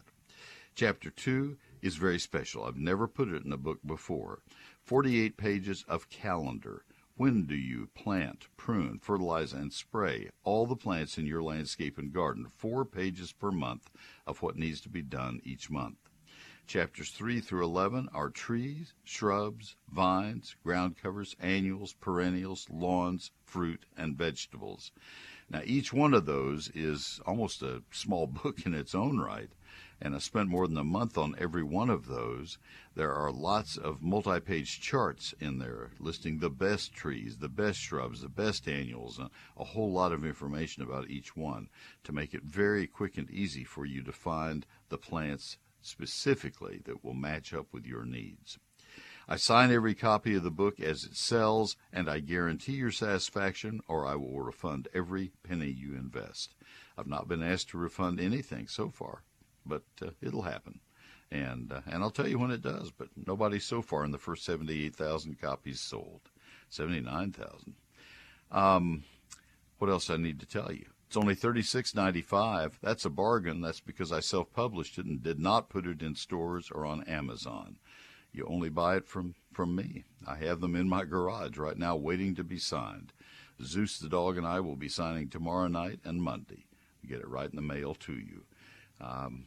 Chapter 0.74 1.10
2 1.10 1.56
is 1.82 1.96
very 1.96 2.18
special. 2.18 2.64
I've 2.64 2.78
never 2.78 3.06
put 3.06 3.28
it 3.28 3.44
in 3.44 3.52
a 3.52 3.58
book 3.58 3.80
before. 3.84 4.40
48 4.84 5.36
pages 5.36 5.84
of 5.86 6.08
calendar 6.08 6.84
When 7.18 7.46
do 7.46 7.56
you 7.56 7.88
plant, 7.96 8.46
prune, 8.56 9.00
fertilize, 9.00 9.52
and 9.52 9.72
spray 9.72 10.30
all 10.44 10.66
the 10.66 10.76
plants 10.76 11.18
in 11.18 11.26
your 11.26 11.42
landscape 11.42 11.98
and 11.98 12.12
garden? 12.12 12.46
Four 12.46 12.84
pages 12.84 13.32
per 13.32 13.50
month 13.50 13.90
of 14.24 14.40
what 14.40 14.56
needs 14.56 14.80
to 14.82 14.88
be 14.88 15.02
done 15.02 15.40
each 15.42 15.68
month. 15.68 15.96
Chapters 16.68 17.10
3 17.10 17.40
through 17.40 17.64
11 17.64 18.08
are 18.14 18.30
trees, 18.30 18.94
shrubs, 19.02 19.74
vines, 19.92 20.54
ground 20.62 20.96
covers, 20.96 21.34
annuals, 21.40 21.92
perennials, 21.94 22.68
lawns, 22.70 23.32
fruit, 23.44 23.84
and 23.96 24.16
vegetables. 24.16 24.92
Now, 25.50 25.62
each 25.64 25.92
one 25.92 26.14
of 26.14 26.24
those 26.24 26.70
is 26.72 27.20
almost 27.26 27.62
a 27.62 27.82
small 27.90 28.26
book 28.44 28.64
in 28.64 28.74
its 28.74 28.94
own 28.94 29.18
right, 29.18 29.50
and 30.00 30.14
I 30.14 30.18
spent 30.18 30.48
more 30.48 30.66
than 30.66 30.76
a 30.76 30.84
month 30.84 31.18
on 31.18 31.34
every 31.38 31.62
one 31.62 31.90
of 31.90 32.06
those. 32.06 32.58
There 32.94 33.12
are 33.12 33.32
lots 33.32 33.76
of 33.76 34.02
multi 34.02 34.40
page 34.40 34.80
charts 34.80 35.34
in 35.40 35.58
there 35.58 35.90
listing 35.98 36.38
the 36.38 36.50
best 36.50 36.92
trees, 36.92 37.38
the 37.38 37.48
best 37.48 37.78
shrubs, 37.78 38.22
the 38.22 38.28
best 38.28 38.68
annuals, 38.68 39.18
and 39.18 39.30
a 39.56 39.64
whole 39.64 39.92
lot 39.92 40.12
of 40.12 40.24
information 40.24 40.82
about 40.82 41.10
each 41.10 41.36
one 41.36 41.68
to 42.04 42.12
make 42.12 42.34
it 42.34 42.44
very 42.44 42.86
quick 42.86 43.18
and 43.18 43.30
easy 43.30 43.64
for 43.64 43.84
you 43.84 44.02
to 44.02 44.12
find 44.12 44.66
the 44.88 44.98
plants 44.98 45.58
specifically 45.80 46.80
that 46.84 47.04
will 47.04 47.14
match 47.14 47.52
up 47.52 47.66
with 47.72 47.86
your 47.86 48.04
needs. 48.04 48.58
I 49.30 49.36
sign 49.36 49.70
every 49.70 49.94
copy 49.94 50.36
of 50.36 50.42
the 50.42 50.50
book 50.50 50.80
as 50.80 51.04
it 51.04 51.14
sells, 51.14 51.76
and 51.92 52.08
I 52.08 52.20
guarantee 52.20 52.72
your 52.72 52.90
satisfaction, 52.90 53.82
or 53.86 54.06
I 54.06 54.14
will 54.14 54.40
refund 54.40 54.88
every 54.94 55.32
penny 55.42 55.68
you 55.68 55.94
invest. 55.94 56.54
I've 56.96 57.06
not 57.06 57.28
been 57.28 57.42
asked 57.42 57.68
to 57.70 57.78
refund 57.78 58.20
anything 58.20 58.68
so 58.68 58.88
far, 58.88 59.24
but 59.66 59.82
uh, 60.02 60.10
it'll 60.20 60.42
happen. 60.42 60.80
And, 61.30 61.72
uh, 61.72 61.80
and 61.86 62.02
I'll 62.02 62.10
tell 62.10 62.28
you 62.28 62.38
when 62.38 62.50
it 62.50 62.62
does, 62.62 62.90
but 62.90 63.08
nobody 63.26 63.58
so 63.58 63.82
far 63.82 64.04
in 64.04 64.12
the 64.12 64.18
first 64.18 64.44
78,000 64.44 65.40
copies 65.40 65.80
sold. 65.80 66.22
79,000. 66.70 67.74
Um, 68.50 69.04
what 69.78 69.90
else 69.90 70.10
I 70.10 70.16
need 70.16 70.40
to 70.40 70.46
tell 70.46 70.72
you? 70.72 70.86
It's 71.06 71.16
only 71.16 71.34
$36.95. 71.34 72.72
That's 72.82 73.04
a 73.04 73.10
bargain. 73.10 73.60
That's 73.60 73.80
because 73.80 74.12
I 74.12 74.20
self 74.20 74.52
published 74.52 74.98
it 74.98 75.06
and 75.06 75.22
did 75.22 75.38
not 75.38 75.70
put 75.70 75.86
it 75.86 76.02
in 76.02 76.14
stores 76.14 76.70
or 76.70 76.84
on 76.84 77.02
Amazon. 77.04 77.78
You 78.32 78.46
only 78.46 78.68
buy 78.68 78.96
it 78.96 79.06
from, 79.06 79.34
from 79.52 79.74
me. 79.74 80.04
I 80.26 80.36
have 80.36 80.60
them 80.60 80.76
in 80.76 80.88
my 80.88 81.04
garage 81.04 81.56
right 81.56 81.78
now 81.78 81.96
waiting 81.96 82.34
to 82.34 82.44
be 82.44 82.58
signed. 82.58 83.12
Zeus 83.62 83.98
the 83.98 84.08
dog 84.08 84.36
and 84.36 84.46
I 84.46 84.60
will 84.60 84.76
be 84.76 84.88
signing 84.88 85.28
tomorrow 85.28 85.68
night 85.68 86.00
and 86.04 86.22
Monday. 86.22 86.66
Get 87.06 87.20
it 87.20 87.28
right 87.28 87.48
in 87.48 87.56
the 87.56 87.62
mail 87.62 87.94
to 87.94 88.12
you. 88.12 88.44
Um, 89.00 89.46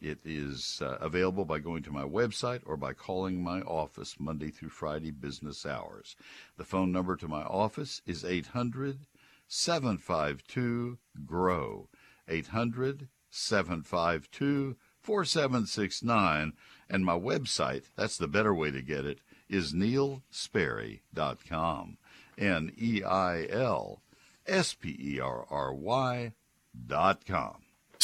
it 0.00 0.18
is 0.24 0.80
uh, 0.82 0.98
available 1.00 1.44
by 1.44 1.60
going 1.60 1.82
to 1.84 1.90
my 1.90 2.04
website 2.04 2.60
or 2.66 2.76
by 2.76 2.92
calling 2.92 3.42
my 3.42 3.60
office 3.62 4.16
Monday 4.18 4.50
through 4.50 4.68
Friday 4.68 5.10
business 5.10 5.64
hours. 5.64 6.14
The 6.58 6.64
phone 6.64 6.92
number 6.92 7.16
to 7.16 7.26
my 7.26 7.42
office 7.42 8.02
is 8.06 8.24
800 8.24 9.06
752 9.48 10.98
GROW. 11.24 11.88
800 12.28 13.08
752 13.30 14.76
4769 15.00 16.52
and 16.88 17.04
my 17.04 17.18
website, 17.18 17.86
that's 17.96 18.16
the 18.16 18.28
better 18.28 18.54
way 18.54 18.70
to 18.70 18.80
get 18.80 19.04
it, 19.04 19.18
is 19.48 19.72
neilsperry.com. 19.72 21.98
N 22.36 22.72
E 22.76 23.02
I 23.02 23.46
L 23.48 24.02
S 24.46 24.74
P 24.74 24.96
E 25.00 25.18
R 25.20 25.46
R 25.50 25.74
Y 25.74 26.32
dot 26.86 27.26
com. 27.26 27.63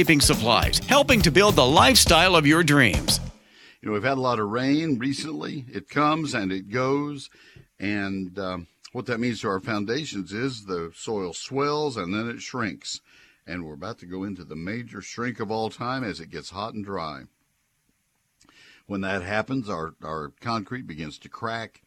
landscaping 0.00 0.20
supplies, 0.22 0.78
helping 0.88 1.20
to 1.20 1.30
build 1.30 1.54
the 1.54 1.66
lifestyle 1.66 2.34
of 2.34 2.46
your 2.46 2.62
dreams. 2.62 3.20
You 3.82 3.88
know, 3.88 3.92
we've 3.92 4.02
had 4.02 4.16
a 4.16 4.20
lot 4.20 4.38
of 4.38 4.48
rain 4.48 4.98
recently. 4.98 5.66
It 5.70 5.90
comes 5.90 6.32
and 6.32 6.50
it 6.50 6.70
goes. 6.70 7.28
And 7.78 8.38
um, 8.38 8.66
what 8.92 9.04
that 9.06 9.20
means 9.20 9.42
to 9.42 9.48
our 9.48 9.60
foundations 9.60 10.32
is 10.32 10.64
the 10.64 10.90
soil 10.94 11.34
swells 11.34 11.98
and 11.98 12.14
then 12.14 12.30
it 12.30 12.40
shrinks. 12.40 13.00
And 13.46 13.66
we're 13.66 13.74
about 13.74 13.98
to 13.98 14.06
go 14.06 14.24
into 14.24 14.42
the 14.42 14.56
major 14.56 15.02
shrink 15.02 15.38
of 15.38 15.50
all 15.50 15.68
time 15.68 16.02
as 16.02 16.18
it 16.18 16.30
gets 16.30 16.48
hot 16.48 16.72
and 16.72 16.84
dry. 16.84 17.24
When 18.86 19.02
that 19.02 19.22
happens, 19.22 19.68
our, 19.68 19.94
our 20.02 20.32
concrete 20.40 20.86
begins 20.86 21.18
to 21.18 21.28
crack 21.28 21.82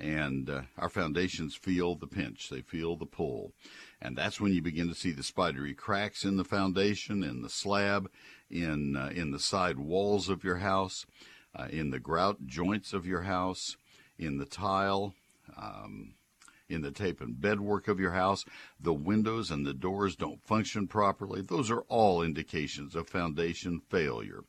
and 0.00 0.48
uh, 0.48 0.62
our 0.78 0.88
foundations 0.88 1.54
feel 1.54 1.96
the 1.96 2.06
pinch. 2.06 2.48
They 2.48 2.62
feel 2.62 2.96
the 2.96 3.04
pull. 3.04 3.52
And 4.00 4.16
that's 4.16 4.40
when 4.40 4.52
you 4.52 4.62
begin 4.62 4.88
to 4.88 4.94
see 4.94 5.10
the 5.10 5.22
spidery 5.22 5.74
cracks 5.74 6.24
in 6.24 6.36
the 6.36 6.44
foundation, 6.44 7.22
in 7.22 7.42
the 7.42 7.50
slab, 7.50 8.10
in, 8.50 8.96
uh, 8.96 9.10
in 9.14 9.32
the 9.32 9.40
side 9.40 9.78
walls 9.78 10.28
of 10.28 10.44
your 10.44 10.58
house, 10.58 11.04
uh, 11.54 11.66
in 11.70 11.90
the 11.90 11.98
grout 11.98 12.46
joints 12.46 12.92
of 12.92 13.06
your 13.06 13.22
house, 13.22 13.76
in 14.18 14.38
the 14.38 14.46
tile, 14.46 15.14
um, 15.56 16.14
in 16.68 16.82
the 16.82 16.90
tape 16.90 17.20
and 17.20 17.36
bedwork 17.36 17.88
of 17.88 17.98
your 17.98 18.12
house, 18.12 18.44
the 18.78 18.92
windows 18.92 19.50
and 19.50 19.66
the 19.66 19.74
doors 19.74 20.16
don't 20.16 20.42
function 20.42 20.86
properly. 20.86 21.40
Those 21.40 21.70
are 21.70 21.80
all 21.88 22.22
indications 22.22 22.94
of 22.94 23.08
foundation 23.08 23.80
failure. 23.88 24.44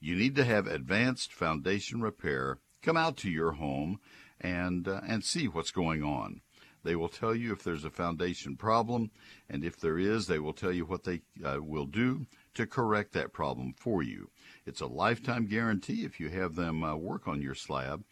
You 0.00 0.14
need 0.14 0.36
to 0.36 0.44
have 0.44 0.66
advanced 0.66 1.32
foundation 1.32 2.00
repair 2.00 2.58
come 2.82 2.96
out 2.96 3.16
to 3.18 3.30
your 3.30 3.52
home 3.52 3.98
and 4.40 4.86
uh, 4.86 5.00
and 5.06 5.24
see 5.24 5.48
what's 5.48 5.70
going 5.70 6.04
on. 6.04 6.40
They 6.86 6.94
will 6.94 7.08
tell 7.08 7.34
you 7.34 7.52
if 7.52 7.64
there's 7.64 7.84
a 7.84 7.90
foundation 7.90 8.54
problem, 8.54 9.10
and 9.50 9.64
if 9.64 9.76
there 9.76 9.98
is, 9.98 10.28
they 10.28 10.38
will 10.38 10.52
tell 10.52 10.70
you 10.70 10.84
what 10.84 11.02
they 11.02 11.22
uh, 11.44 11.58
will 11.60 11.84
do 11.84 12.26
to 12.54 12.64
correct 12.64 13.12
that 13.14 13.32
problem 13.32 13.74
for 13.76 14.04
you. 14.04 14.30
It's 14.64 14.80
a 14.80 14.86
lifetime 14.86 15.46
guarantee 15.46 16.04
if 16.04 16.20
you 16.20 16.28
have 16.28 16.54
them 16.54 16.84
uh, 16.84 16.94
work 16.94 17.26
on 17.26 17.42
your 17.42 17.56
slab, 17.56 18.04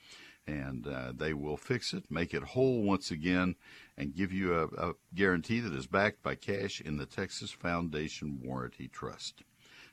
and 0.44 0.88
uh, 0.88 1.12
they 1.16 1.32
will 1.32 1.56
fix 1.56 1.94
it, 1.94 2.10
make 2.10 2.34
it 2.34 2.42
whole 2.42 2.82
once 2.82 3.12
again, 3.12 3.54
and 3.96 4.12
give 4.12 4.32
you 4.32 4.56
a, 4.56 4.64
a 4.88 4.94
guarantee 5.14 5.60
that 5.60 5.72
is 5.72 5.87
backed 5.87 6.24
by 6.24 6.34
cash 6.34 6.80
in 6.80 6.96
the 6.96 7.06
Texas 7.06 7.52
Foundation 7.52 8.40
Warranty 8.42 8.88
Trust. 8.88 9.44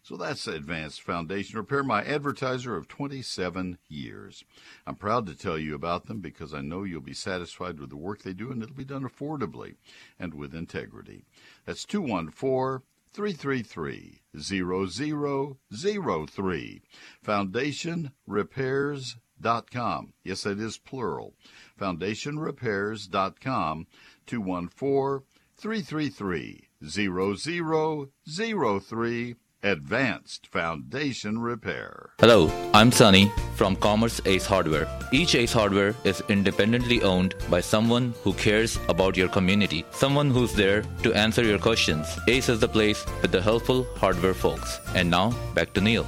So 0.04 0.18
that's 0.18 0.48
Advanced 0.48 1.04
Foundation 1.04 1.60
Repair, 1.60 1.84
my 1.84 2.04
advertiser 2.04 2.76
of 2.76 2.88
27 2.88 3.78
years. 3.88 4.44
I'm 4.88 4.96
proud 4.96 5.28
to 5.28 5.36
tell 5.36 5.60
you 5.60 5.76
about 5.76 6.08
them 6.08 6.22
because 6.22 6.56
I 6.56 6.62
know 6.62 6.84
you'll 6.84 7.02
be 7.02 7.14
satisfied 7.14 7.80
with 7.80 7.92
the 7.92 7.98
work 7.98 8.24
they 8.24 8.34
do 8.34 8.52
and 8.52 8.64
it'll 8.64 8.76
be 8.76 8.84
done 8.84 9.08
affordably 9.08 9.76
and 10.18 10.34
with 10.34 10.56
integrity. 10.56 11.24
That's 11.66 11.86
214 11.86 12.82
333 13.14 14.22
0003. 14.40 16.82
FoundationRepairs.com. 17.24 20.14
Yes, 20.24 20.44
that 20.44 20.60
is 20.60 20.78
plural. 20.80 21.36
FoundationRepairs.com 21.80 23.88
214 24.26 25.26
333 25.58 26.70
0003. 26.84 29.36
Advanced 29.64 30.48
Foundation 30.48 31.38
Repair. 31.40 32.10
Hello, 32.20 32.50
I'm 32.74 32.92
Sunny 32.92 33.32
from 33.56 33.76
Commerce 33.76 34.20
Ace 34.26 34.46
Hardware. 34.46 34.88
Each 35.12 35.36
Ace 35.36 35.54
Hardware 35.54 35.94
is 36.04 36.24
independently 36.30 37.04
owned 37.04 37.36
by 37.48 37.62
someone 37.62 38.16
who 38.24 38.34
cares 38.34 38.80
about 38.90 39.16
your 39.16 39.28
community, 39.28 39.86
someone 39.92 40.32
who's 40.32 40.54
there 40.54 40.82
to 41.04 41.14
answer 41.14 41.44
your 41.44 41.60
questions. 41.60 42.08
Ace 42.28 42.50
is 42.50 42.60
the 42.60 42.68
place 42.68 43.06
with 43.22 43.32
the 43.32 43.42
helpful 43.42 43.86
hardware 43.98 44.34
folks. 44.34 44.80
And 44.96 45.12
now, 45.12 45.30
back 45.54 45.74
to 45.74 45.82
Neil. 45.82 46.08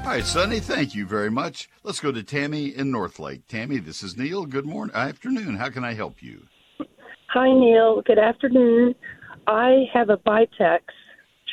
All 0.00 0.06
right, 0.06 0.24
Sunny, 0.24 0.60
thank 0.60 0.94
you 0.94 1.06
very 1.06 1.30
much. 1.30 1.70
Let's 1.82 2.00
go 2.00 2.12
to 2.12 2.22
Tammy 2.22 2.76
in 2.76 2.90
Northlake. 2.90 3.46
Tammy, 3.48 3.78
this 3.78 4.02
is 4.02 4.18
Neil. 4.18 4.44
Good 4.44 4.66
morning, 4.66 4.94
afternoon. 4.94 5.56
How 5.56 5.70
can 5.70 5.84
I 5.84 5.94
help 5.94 6.22
you? 6.22 6.42
Hi, 7.28 7.50
Neil. 7.50 8.02
Good 8.02 8.18
afternoon. 8.18 8.94
I 9.46 9.84
have 9.92 10.10
a 10.10 10.18
Vitex 10.18 10.80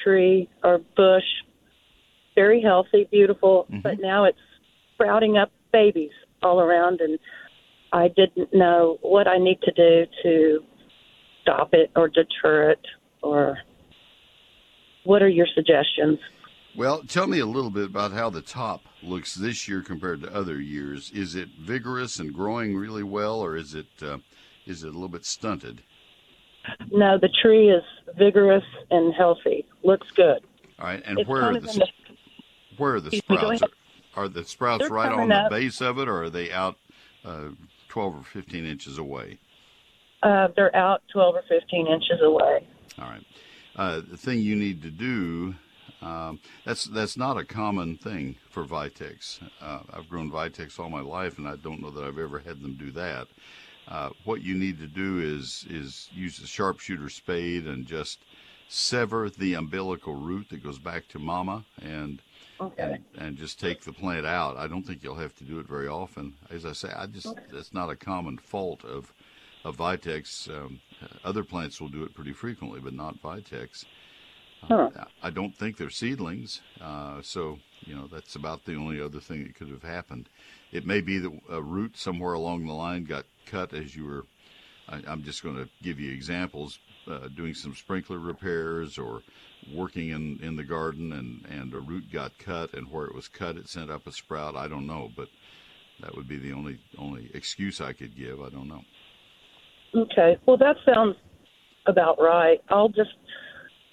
tree 0.03 0.49
or 0.63 0.79
bush, 0.95 1.23
very 2.35 2.61
healthy, 2.61 3.07
beautiful, 3.11 3.65
Mm-hmm. 3.71 3.81
but 3.81 3.99
now 3.99 4.25
it's 4.25 4.37
sprouting 4.93 5.37
up 5.37 5.51
babies 5.71 6.11
all 6.43 6.59
around, 6.59 7.01
and 7.01 7.19
I 7.93 8.07
didn't 8.09 8.53
know 8.53 8.97
what 9.01 9.27
I 9.27 9.37
need 9.37 9.59
to 9.61 9.71
do 9.71 10.05
to 10.23 10.59
stop 11.41 11.69
it 11.73 11.91
or 11.95 12.09
deter 12.09 12.71
it, 12.71 12.85
or 13.21 13.57
what 15.03 15.21
are 15.21 15.29
your 15.29 15.47
suggestions? 15.55 16.19
Well, 16.75 17.01
tell 17.07 17.25
me 17.27 17.39
a 17.39 17.45
little 17.45 17.71
bit 17.71 17.85
about 17.85 18.11
how 18.11 18.29
the 18.29 18.41
top 18.41 18.81
looks 19.01 19.33
this 19.33 19.67
year 19.67 19.81
compared 19.81 20.21
to 20.21 20.35
other 20.35 20.59
years. 20.61 21.09
Is 21.11 21.33
it 21.33 21.49
vigorous 21.59 22.19
and 22.19 22.33
growing 22.33 22.75
really 22.75 23.03
well, 23.03 23.39
or 23.39 23.55
is 23.55 23.73
it 23.73 23.87
uh, 24.01 24.17
is 24.65 24.83
it 24.83 24.89
a 24.89 24.91
little 24.91 25.07
bit 25.07 25.25
stunted? 25.25 25.81
No, 26.91 27.17
the 27.17 27.29
tree 27.41 27.69
is 27.69 27.83
vigorous 28.17 28.63
and 28.91 29.13
healthy. 29.13 29.65
Looks 29.83 30.07
good. 30.15 30.39
All 30.79 30.87
right, 30.87 31.01
and 31.05 31.19
It's 31.19 31.27
where 31.29 31.41
are 31.43 31.53
the 31.53 31.59
the- 31.61 31.87
where 32.77 32.95
are 32.95 33.01
the 33.01 33.07
Excuse 33.07 33.29
me, 33.29 33.37
go 33.37 33.55
sprouts? 33.55 33.73
Are, 34.15 34.23
are 34.23 34.27
the 34.27 34.43
sprouts 34.43 34.81
They're 34.83 34.89
right 34.91 35.11
on 35.11 35.29
the 35.29 35.35
up. 35.35 35.49
base 35.51 35.81
of 35.81 35.97
it, 35.99 36.07
or 36.07 36.23
are 36.23 36.29
they 36.29 36.51
out 36.51 36.77
uh, 37.25 37.49
twelve 37.87 38.15
or 38.15 38.23
fifteen 38.23 38.65
inches 38.65 38.97
away? 38.97 39.39
Uh, 40.23 40.47
they're 40.55 40.75
out 40.75 41.03
12 41.13 41.35
or 41.35 41.43
15 41.47 41.85
inches 41.85 42.19
away. 42.23 42.65
All 42.99 43.07
right. 43.07 43.23
Uh, 43.75 44.01
the 44.09 44.17
thing 44.17 44.39
you 44.39 44.55
need 44.55 44.81
to 44.81 44.89
do 44.89 45.53
um, 46.01 46.39
that's 46.65 46.85
that's 46.85 47.15
not 47.17 47.37
a 47.37 47.45
common 47.45 47.97
thing 47.97 48.35
for 48.49 48.65
Vitex. 48.65 49.39
Uh, 49.61 49.79
I've 49.93 50.09
grown 50.09 50.31
Vitex 50.31 50.79
all 50.79 50.89
my 50.89 51.01
life, 51.01 51.37
and 51.37 51.47
I 51.47 51.55
don't 51.55 51.81
know 51.81 51.91
that 51.91 52.03
I've 52.03 52.17
ever 52.17 52.39
had 52.39 52.61
them 52.61 52.73
do 52.79 52.91
that. 52.91 53.27
Uh, 53.87 54.09
what 54.25 54.41
you 54.41 54.53
need 54.55 54.77
to 54.79 54.87
do 54.87 55.19
is 55.19 55.65
is 55.69 56.09
use 56.13 56.39
a 56.39 56.47
sharpshooter 56.47 57.09
spade 57.09 57.65
and 57.65 57.85
just 57.85 58.19
sever 58.67 59.29
the 59.29 59.53
umbilical 59.53 60.13
root 60.13 60.49
that 60.49 60.61
goes 60.63 60.77
back 60.79 61.07
to 61.07 61.19
mama, 61.19 61.63
and 61.81 62.21
Okay. 62.59 62.83
and 62.83 63.05
and 63.17 63.37
just 63.37 63.59
take 63.59 63.81
the 63.83 63.93
plant 63.93 64.25
out. 64.25 64.57
I 64.57 64.67
don't 64.67 64.83
think 64.83 65.03
you'll 65.03 65.15
have 65.15 65.35
to 65.35 65.43
do 65.43 65.59
it 65.59 65.67
very 65.67 65.87
often. 65.87 66.33
As 66.49 66.65
I 66.65 66.73
say, 66.73 66.89
I 66.89 67.05
just 67.05 67.33
that's 67.51 67.73
not 67.73 67.89
a 67.89 67.95
common 67.95 68.37
fault 68.37 68.83
of 68.83 69.13
of 69.63 69.77
Vitex. 69.77 70.49
Um, 70.49 70.81
other 71.23 71.43
plants 71.43 71.79
will 71.79 71.89
do 71.89 72.03
it 72.03 72.13
pretty 72.13 72.33
frequently, 72.33 72.79
but 72.79 72.93
not 72.93 73.21
Vitex. 73.21 73.85
Uh, 74.69 74.89
I 75.21 75.29
don't 75.29 75.55
think 75.55 75.77
they're 75.77 75.89
seedlings, 75.89 76.61
uh, 76.81 77.21
so 77.21 77.59
you 77.85 77.95
know 77.95 78.07
that's 78.07 78.35
about 78.35 78.65
the 78.65 78.75
only 78.75 78.99
other 78.99 79.19
thing 79.19 79.43
that 79.43 79.55
could 79.55 79.69
have 79.69 79.83
happened. 79.83 80.29
It 80.77 80.85
may 80.85 81.01
be 81.01 81.17
that 81.17 81.31
a 81.49 81.59
root 81.59 81.97
somewhere 81.97 82.33
along 82.33 82.67
the 82.67 82.73
line 82.73 83.03
got 83.03 83.25
cut 83.47 83.73
as 83.73 83.95
you 83.95 84.05
were. 84.05 84.25
I, 84.87 85.01
I'm 85.07 85.23
just 85.23 85.41
going 85.41 85.55
to 85.55 85.67
give 85.81 85.99
you 85.99 86.13
examples: 86.13 86.77
uh, 87.09 87.29
doing 87.29 87.55
some 87.55 87.73
sprinkler 87.73 88.19
repairs 88.19 88.99
or 88.99 89.23
working 89.73 90.09
in, 90.09 90.39
in 90.43 90.55
the 90.55 90.63
garden, 90.63 91.13
and 91.13 91.43
and 91.49 91.73
a 91.73 91.79
root 91.79 92.11
got 92.13 92.37
cut, 92.37 92.73
and 92.75 92.91
where 92.91 93.07
it 93.07 93.15
was 93.15 93.27
cut, 93.27 93.57
it 93.57 93.67
sent 93.67 93.89
up 93.89 94.05
a 94.05 94.11
sprout. 94.11 94.55
I 94.55 94.67
don't 94.67 94.85
know, 94.85 95.09
but 95.15 95.29
that 96.01 96.15
would 96.15 96.27
be 96.27 96.37
the 96.37 96.53
only 96.53 96.79
only 96.99 97.31
excuse 97.33 97.81
I 97.81 97.93
could 97.93 98.15
give. 98.15 98.39
I 98.39 98.49
don't 98.49 98.67
know. 98.67 98.83
Okay. 99.95 100.37
Well, 100.45 100.57
that 100.57 100.75
sounds 100.85 101.15
about 101.87 102.21
right. 102.21 102.61
I'll 102.69 102.89
just 102.89 103.15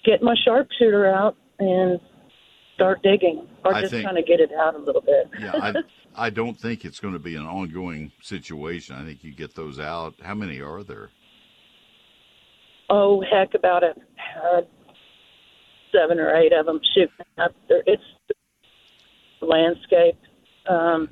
get 0.05 0.21
my 0.21 0.35
sharpshooter 0.45 1.07
out 1.07 1.35
and 1.57 1.99
start 2.75 3.01
digging, 3.01 3.47
or 3.63 3.73
I 3.73 3.81
just 3.81 3.91
think- 3.91 4.05
kind 4.05 4.17
of 4.17 4.25
get 4.25 4.39
it 4.39 4.51
out 4.53 4.75
a 4.75 4.77
little 4.77 5.01
bit. 5.01 5.29
Yeah, 5.39 5.51
I, 5.55 5.73
I 6.27 6.29
don't 6.29 6.59
think 6.59 6.85
it's 6.85 6.99
going 6.99 7.13
to 7.13 7.19
be 7.19 7.35
an 7.35 7.45
ongoing 7.45 8.11
situation. 8.21 8.95
I 8.95 9.03
think 9.03 9.23
you 9.23 9.33
get 9.33 9.55
those 9.55 9.79
out. 9.79 10.13
How 10.21 10.35
many 10.35 10.61
are 10.61 10.83
there? 10.83 11.09
oh, 12.89 13.21
heck, 13.21 13.53
about 13.55 13.83
a 13.83 13.89
uh, 13.89 14.61
seven 15.91 16.19
or 16.19 16.35
eight 16.35 16.53
of 16.53 16.65
them 16.65 16.79
shooting 16.93 17.25
up 17.37 17.51
there. 17.67 17.83
It's 17.85 18.03
landscape 19.41 20.19
um, 20.69 21.09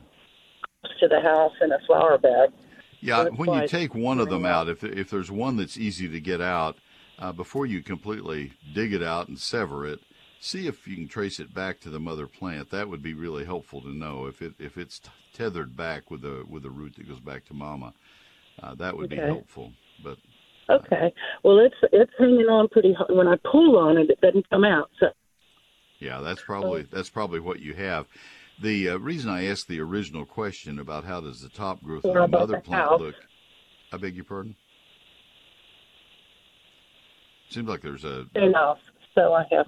close 0.82 1.00
to 1.00 1.08
the 1.08 1.22
house 1.22 1.54
in 1.62 1.72
a 1.72 1.80
flower 1.86 2.18
bed. 2.18 2.54
Yeah, 3.00 3.26
That's 3.26 3.36
when 3.36 3.62
you 3.62 3.68
take 3.68 3.94
one 3.94 4.20
of 4.20 4.30
them 4.30 4.46
out, 4.46 4.70
if 4.70 4.84
if 4.84 5.10
there's 5.10 5.30
one 5.30 5.58
that's 5.58 5.78
easy 5.78 6.08
to 6.08 6.20
get 6.22 6.40
out, 6.40 6.78
uh, 7.20 7.34
before 7.34 7.66
you 7.66 7.82
completely 7.84 8.54
dig 8.74 8.94
it 8.94 9.04
out 9.04 9.28
and 9.28 9.38
sever 9.38 9.86
it, 9.86 10.00
see 10.44 10.68
if 10.68 10.86
you 10.88 10.96
can 10.96 11.08
trace 11.08 11.40
it 11.40 11.54
back 11.54 11.80
to 11.80 11.90
the 11.90 12.00
mother 12.00 12.28
plant. 12.28 12.70
That 12.70 12.90
would 12.90 13.02
be 13.02 13.14
really 13.14 13.46
helpful 13.46 13.82
to 13.82 13.90
know 13.90 14.26
if 14.26 14.42
it 14.42 14.54
if 14.60 14.78
it's 14.78 15.00
tethered 15.34 15.76
back 15.76 16.12
with 16.12 16.24
a 16.26 16.44
with 16.48 16.66
a 16.66 16.70
root 16.70 16.96
that 16.98 17.08
goes 17.08 17.20
back 17.20 17.46
to 17.46 17.54
mama. 17.54 17.94
Uh, 18.62 18.76
that 18.76 18.96
would 18.96 19.10
be 19.10 19.16
helpful. 19.16 19.72
But 20.04 20.18
Okay. 20.70 21.14
Well, 21.44 21.60
it's 21.60 21.76
it's 21.92 22.12
hanging 22.20 22.48
on 22.48 22.68
pretty 22.68 22.94
hard. 22.94 23.12
When 23.12 23.28
I 23.28 23.38
pull 23.50 23.78
on 23.78 23.98
it, 23.98 24.10
it 24.10 24.22
doesn't 24.22 24.50
come 24.50 24.66
out. 24.66 24.90
So 25.00 25.08
Yeah, 26.00 26.20
that's 26.20 26.42
probably 26.42 26.84
that's 26.84 27.10
probably 27.10 27.40
what 27.40 27.62
you 27.62 27.74
have. 27.76 28.08
The 28.62 28.90
uh, 28.90 28.98
reason 28.98 29.32
I 29.32 29.48
asked 29.48 29.68
the 29.68 29.80
original 29.80 30.26
question 30.26 30.78
about 30.78 31.06
how 31.06 31.22
does 31.22 31.42
the 31.42 31.50
top 31.50 31.82
growth 31.82 32.06
of 32.06 32.14
the 32.14 32.28
mother 32.28 32.56
the 32.56 32.62
plant 32.62 32.90
house? 32.90 33.00
look, 33.00 33.16
I 33.92 33.98
beg 33.98 34.16
your 34.16 34.26
pardon. 34.26 34.56
Seems 37.50 37.68
like 37.68 37.82
there's 37.82 38.04
a 38.04 38.26
enough. 38.36 38.80
So 39.16 39.34
I 39.34 39.46
have. 39.52 39.68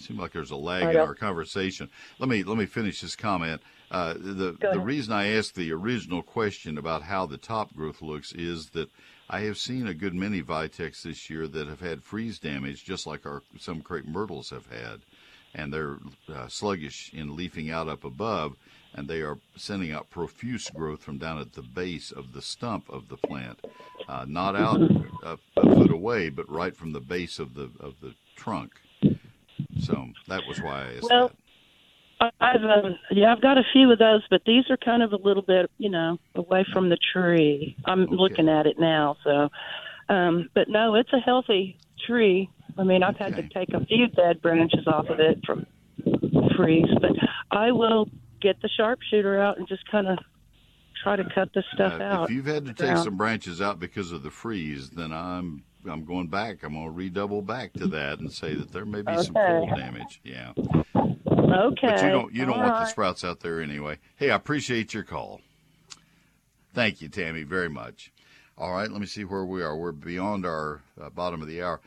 Seems 0.00 0.18
like 0.18 0.32
there's 0.32 0.50
a 0.50 0.56
lag 0.56 0.94
in 0.94 1.00
our 1.00 1.14
conversation. 1.14 1.88
Let 2.18 2.28
me 2.28 2.42
let 2.42 2.56
me 2.56 2.66
finish 2.66 3.00
this 3.00 3.16
comment. 3.16 3.60
Uh, 3.90 4.14
the 4.14 4.56
the 4.60 4.80
reason 4.80 5.12
I 5.12 5.36
asked 5.36 5.54
the 5.54 5.72
original 5.72 6.22
question 6.22 6.78
about 6.78 7.02
how 7.02 7.26
the 7.26 7.38
top 7.38 7.74
growth 7.74 8.02
looks 8.02 8.32
is 8.32 8.70
that 8.70 8.88
I 9.28 9.40
have 9.40 9.58
seen 9.58 9.86
a 9.86 9.94
good 9.94 10.14
many 10.14 10.42
Vitex 10.42 11.02
this 11.02 11.30
year 11.30 11.46
that 11.46 11.68
have 11.68 11.80
had 11.80 12.02
freeze 12.02 12.38
damage, 12.38 12.84
just 12.84 13.06
like 13.06 13.26
our 13.26 13.42
some 13.58 13.80
crepe 13.80 14.06
myrtles 14.06 14.50
have 14.50 14.66
had, 14.66 15.00
and 15.54 15.72
they're 15.72 15.98
uh, 16.32 16.48
sluggish 16.48 17.12
in 17.12 17.36
leafing 17.36 17.70
out 17.70 17.88
up 17.88 18.04
above, 18.04 18.56
and 18.94 19.08
they 19.08 19.20
are 19.20 19.38
sending 19.56 19.92
out 19.92 20.10
profuse 20.10 20.68
growth 20.70 21.02
from 21.02 21.18
down 21.18 21.38
at 21.38 21.52
the 21.52 21.62
base 21.62 22.10
of 22.10 22.32
the 22.32 22.42
stump 22.42 22.88
of 22.90 23.08
the 23.08 23.16
plant, 23.16 23.64
uh, 24.08 24.24
not 24.28 24.56
out 24.56 24.80
a, 25.22 25.38
a 25.56 25.74
foot 25.76 25.90
away, 25.92 26.28
but 26.28 26.50
right 26.50 26.76
from 26.76 26.92
the 26.92 27.00
base 27.00 27.38
of 27.38 27.54
the 27.54 27.70
of 27.80 27.94
the 28.00 28.14
trunk. 28.36 28.72
So 29.80 30.08
that 30.28 30.46
was 30.46 30.60
why 30.60 30.82
I 30.82 30.94
asked 30.96 31.08
Well, 31.10 31.30
that. 32.20 32.32
I've 32.40 32.62
um, 32.62 32.96
yeah, 33.10 33.32
I've 33.32 33.40
got 33.40 33.56
a 33.56 33.62
few 33.72 33.90
of 33.90 33.98
those, 33.98 34.22
but 34.30 34.42
these 34.44 34.64
are 34.68 34.76
kind 34.76 35.02
of 35.02 35.12
a 35.12 35.16
little 35.16 35.42
bit, 35.42 35.70
you 35.78 35.88
know, 35.88 36.18
away 36.34 36.66
from 36.72 36.90
the 36.90 36.98
tree. 37.14 37.76
I'm 37.86 38.02
Okay. 38.02 38.14
looking 38.16 38.48
at 38.48 38.66
it 38.66 38.76
now, 38.78 39.16
so. 39.24 39.48
Um, 40.14 40.50
but 40.54 40.68
no, 40.68 40.96
it's 40.96 41.12
a 41.12 41.18
healthy 41.20 41.78
tree. 42.06 42.50
I 42.78 42.82
mean, 42.84 43.02
I've 43.02 43.16
had 43.16 43.36
to 43.36 43.48
take 43.48 43.72
a 43.72 43.84
few 43.86 44.08
dead 44.08 44.42
branches 44.42 44.86
off 44.86 45.06
of 45.08 45.18
it 45.20 45.38
from 45.46 45.66
freeze, 46.56 46.92
but 47.00 47.12
I 47.50 47.72
will 47.72 48.06
get 48.42 48.60
the 48.60 48.68
sharpshooter 48.76 49.40
out 49.40 49.58
and 49.58 49.68
just 49.68 49.82
kind 49.90 50.08
of 50.08 50.18
try 51.02 51.16
to 51.16 51.24
cut 51.34 51.48
this 51.54 51.64
stuff 51.74 51.94
Uh, 52.00 52.02
out. 52.04 52.24
If 52.24 52.36
you've 52.36 52.46
had 52.46 52.66
to 52.66 52.74
take 52.74 52.96
some 52.98 53.16
branches 53.16 53.60
out 53.62 53.78
because 53.78 54.12
of 54.12 54.22
the 54.22 54.30
freeze, 54.30 54.90
then 54.90 55.12
I'm 55.12 55.64
I'm 55.88 56.04
going 56.04 56.28
back. 56.28 56.62
I'm 56.62 56.74
going 56.74 56.86
to 56.86 56.90
redouble 56.90 57.42
back 57.42 57.72
to 57.74 57.86
that 57.88 58.18
and 58.18 58.32
say 58.32 58.54
that 58.54 58.72
there 58.72 58.84
may 58.84 59.02
be 59.02 59.16
some 59.22 59.34
cold 59.34 59.70
damage. 59.76 60.20
Yeah, 60.24 60.52
Okay. 60.56 61.86
but 61.86 62.02
you 62.02 62.10
don't 62.10 62.34
you 62.34 62.44
don't 62.44 62.54
All 62.54 62.68
want 62.68 62.84
the 62.84 62.86
sprouts 62.86 63.24
out 63.24 63.40
there 63.40 63.60
anyway. 63.60 63.98
Hey, 64.16 64.30
I 64.30 64.36
appreciate 64.36 64.92
your 64.94 65.04
call. 65.04 65.40
Thank 66.74 67.00
you, 67.02 67.08
Tammy, 67.08 67.42
very 67.42 67.68
much. 67.68 68.12
All 68.56 68.72
right, 68.72 68.90
let 68.90 69.00
me 69.00 69.06
see 69.06 69.24
where 69.24 69.44
we 69.44 69.62
are. 69.62 69.76
We're 69.76 69.92
beyond 69.92 70.44
our 70.44 70.82
uh, 71.00 71.10
bottom 71.10 71.40
of 71.42 71.48
the 71.48 71.62
hour. 71.62 71.80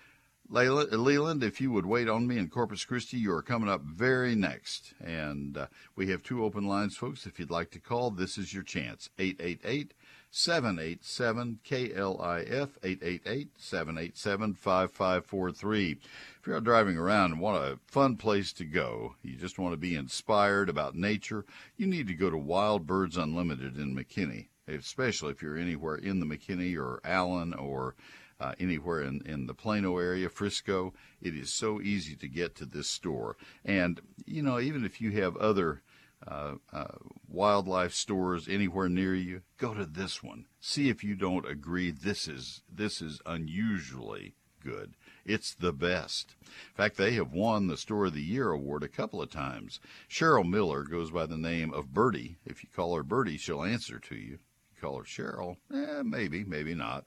Leland, 0.49 1.43
if 1.43 1.61
you 1.61 1.71
would 1.71 1.85
wait 1.85 2.09
on 2.09 2.27
me 2.27 2.37
in 2.37 2.47
Corpus 2.49 2.83
Christi, 2.83 3.17
you 3.17 3.33
are 3.33 3.41
coming 3.41 3.69
up 3.69 3.81
very 3.81 4.35
next. 4.35 4.93
And 5.03 5.57
uh, 5.57 5.67
we 5.95 6.07
have 6.09 6.21
two 6.21 6.43
open 6.43 6.67
lines, 6.67 6.95
folks. 6.97 7.25
If 7.25 7.39
you'd 7.39 7.49
like 7.49 7.71
to 7.71 7.79
call, 7.79 8.11
this 8.11 8.37
is 8.37 8.53
your 8.53 8.63
chance. 8.63 9.09
888 9.17 9.93
787 10.35 11.59
KLIF, 11.63 12.69
888 12.81 13.49
787 13.55 14.55
5543. 14.55 15.91
If 15.91 16.47
you're 16.47 16.55
out 16.55 16.63
driving 16.63 16.97
around 16.97 17.33
and 17.33 17.39
want 17.39 17.63
a 17.63 17.77
fun 17.85 18.15
place 18.15 18.51
to 18.53 18.65
go, 18.65 19.13
you 19.21 19.35
just 19.35 19.59
want 19.59 19.73
to 19.73 19.77
be 19.77 19.95
inspired 19.95 20.69
about 20.69 20.95
nature, 20.95 21.45
you 21.77 21.85
need 21.85 22.07
to 22.07 22.15
go 22.15 22.31
to 22.31 22.37
Wild 22.37 22.87
Birds 22.87 23.15
Unlimited 23.15 23.77
in 23.77 23.95
McKinney, 23.95 24.47
especially 24.67 25.29
if 25.29 25.43
you're 25.43 25.55
anywhere 25.55 25.97
in 25.97 26.19
the 26.19 26.25
McKinney 26.25 26.75
or 26.75 26.99
Allen 27.03 27.53
or 27.53 27.93
uh, 28.39 28.53
anywhere 28.59 29.03
in, 29.03 29.21
in 29.27 29.45
the 29.45 29.53
Plano 29.53 29.99
area, 29.99 30.29
Frisco. 30.29 30.95
It 31.21 31.35
is 31.35 31.53
so 31.53 31.79
easy 31.79 32.15
to 32.15 32.27
get 32.27 32.55
to 32.55 32.65
this 32.65 32.89
store. 32.89 33.37
And, 33.63 34.01
you 34.25 34.41
know, 34.41 34.59
even 34.59 34.83
if 34.83 34.99
you 34.99 35.11
have 35.11 35.37
other 35.37 35.83
uh, 36.27 36.55
uh, 36.71 36.97
wildlife 37.27 37.93
stores 37.93 38.47
anywhere 38.47 38.89
near 38.89 39.15
you, 39.15 39.41
go 39.57 39.73
to 39.73 39.85
this 39.85 40.23
one. 40.23 40.45
See 40.59 40.89
if 40.89 41.03
you 41.03 41.15
don't 41.15 41.47
agree 41.47 41.91
this 41.91 42.27
is 42.27 42.61
this 42.71 43.01
is 43.01 43.21
unusually 43.25 44.35
good. 44.63 44.95
It's 45.25 45.53
the 45.53 45.73
best. 45.73 46.35
In 46.41 46.75
fact, 46.75 46.97
they 46.97 47.13
have 47.13 47.31
won 47.31 47.67
the 47.67 47.77
Store 47.77 48.05
of 48.05 48.13
the 48.13 48.21
Year 48.21 48.51
award 48.51 48.83
a 48.83 48.87
couple 48.87 49.21
of 49.21 49.29
times. 49.29 49.79
Cheryl 50.09 50.49
Miller 50.49 50.83
goes 50.83 51.11
by 51.11 51.25
the 51.25 51.37
name 51.37 51.73
of 51.73 51.93
Birdie. 51.93 52.37
If 52.45 52.63
you 52.63 52.69
call 52.73 52.95
her 52.95 53.03
Birdie, 53.03 53.37
she'll 53.37 53.63
answer 53.63 53.99
to 53.99 54.15
you. 54.15 54.39
call 54.79 54.97
her 54.97 55.03
Cheryl. 55.03 55.57
Eh, 55.73 56.01
maybe, 56.03 56.43
maybe 56.43 56.73
not. 56.75 57.05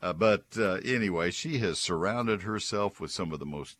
Uh, 0.00 0.12
but 0.12 0.44
uh, 0.56 0.74
anyway, 0.84 1.30
she 1.30 1.58
has 1.58 1.78
surrounded 1.78 2.42
herself 2.42 3.00
with 3.00 3.10
some 3.10 3.32
of 3.32 3.38
the 3.38 3.46
most 3.46 3.76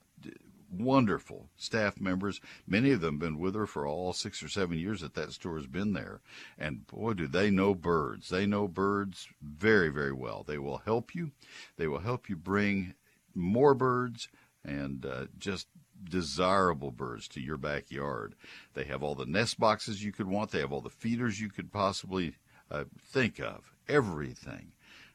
wonderful 0.70 1.48
staff 1.56 2.00
members. 2.00 2.40
Many 2.66 2.92
of 2.92 3.00
them 3.00 3.14
have 3.14 3.20
been 3.20 3.38
with 3.38 3.54
her 3.54 3.66
for 3.66 3.86
all 3.86 4.12
six 4.12 4.42
or 4.42 4.48
seven 4.48 4.78
years 4.78 5.00
that 5.00 5.14
that 5.14 5.32
store 5.32 5.56
has 5.56 5.66
been 5.66 5.92
there. 5.92 6.20
And 6.58 6.86
boy, 6.86 7.14
do 7.14 7.26
they 7.26 7.50
know 7.50 7.74
birds. 7.74 8.28
They 8.28 8.46
know 8.46 8.68
birds 8.68 9.28
very, 9.42 9.88
very 9.88 10.12
well. 10.12 10.44
They 10.46 10.58
will 10.58 10.78
help 10.78 11.14
you. 11.14 11.32
They 11.76 11.86
will 11.86 12.00
help 12.00 12.28
you 12.28 12.36
bring 12.36 12.94
more 13.34 13.74
birds 13.74 14.28
and 14.64 15.04
uh, 15.06 15.26
just 15.38 15.68
desirable 16.02 16.90
birds 16.90 17.28
to 17.28 17.40
your 17.40 17.56
backyard. 17.56 18.34
They 18.74 18.84
have 18.84 19.02
all 19.02 19.14
the 19.14 19.26
nest 19.26 19.58
boxes 19.58 20.04
you 20.04 20.12
could 20.12 20.28
want. 20.28 20.50
They 20.50 20.60
have 20.60 20.72
all 20.72 20.80
the 20.80 20.90
feeders 20.90 21.40
you 21.40 21.48
could 21.48 21.72
possibly 21.72 22.34
uh, 22.70 22.84
think 23.00 23.40
of. 23.40 23.72
Everything. 23.88 24.72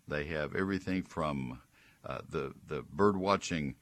They 0.07 0.25
have 0.25 0.55
everything 0.55 1.03
from 1.03 1.61
uh, 2.05 2.19
the 2.27 2.53
the 2.67 2.81
bird 2.81 3.15
watching 3.15 3.75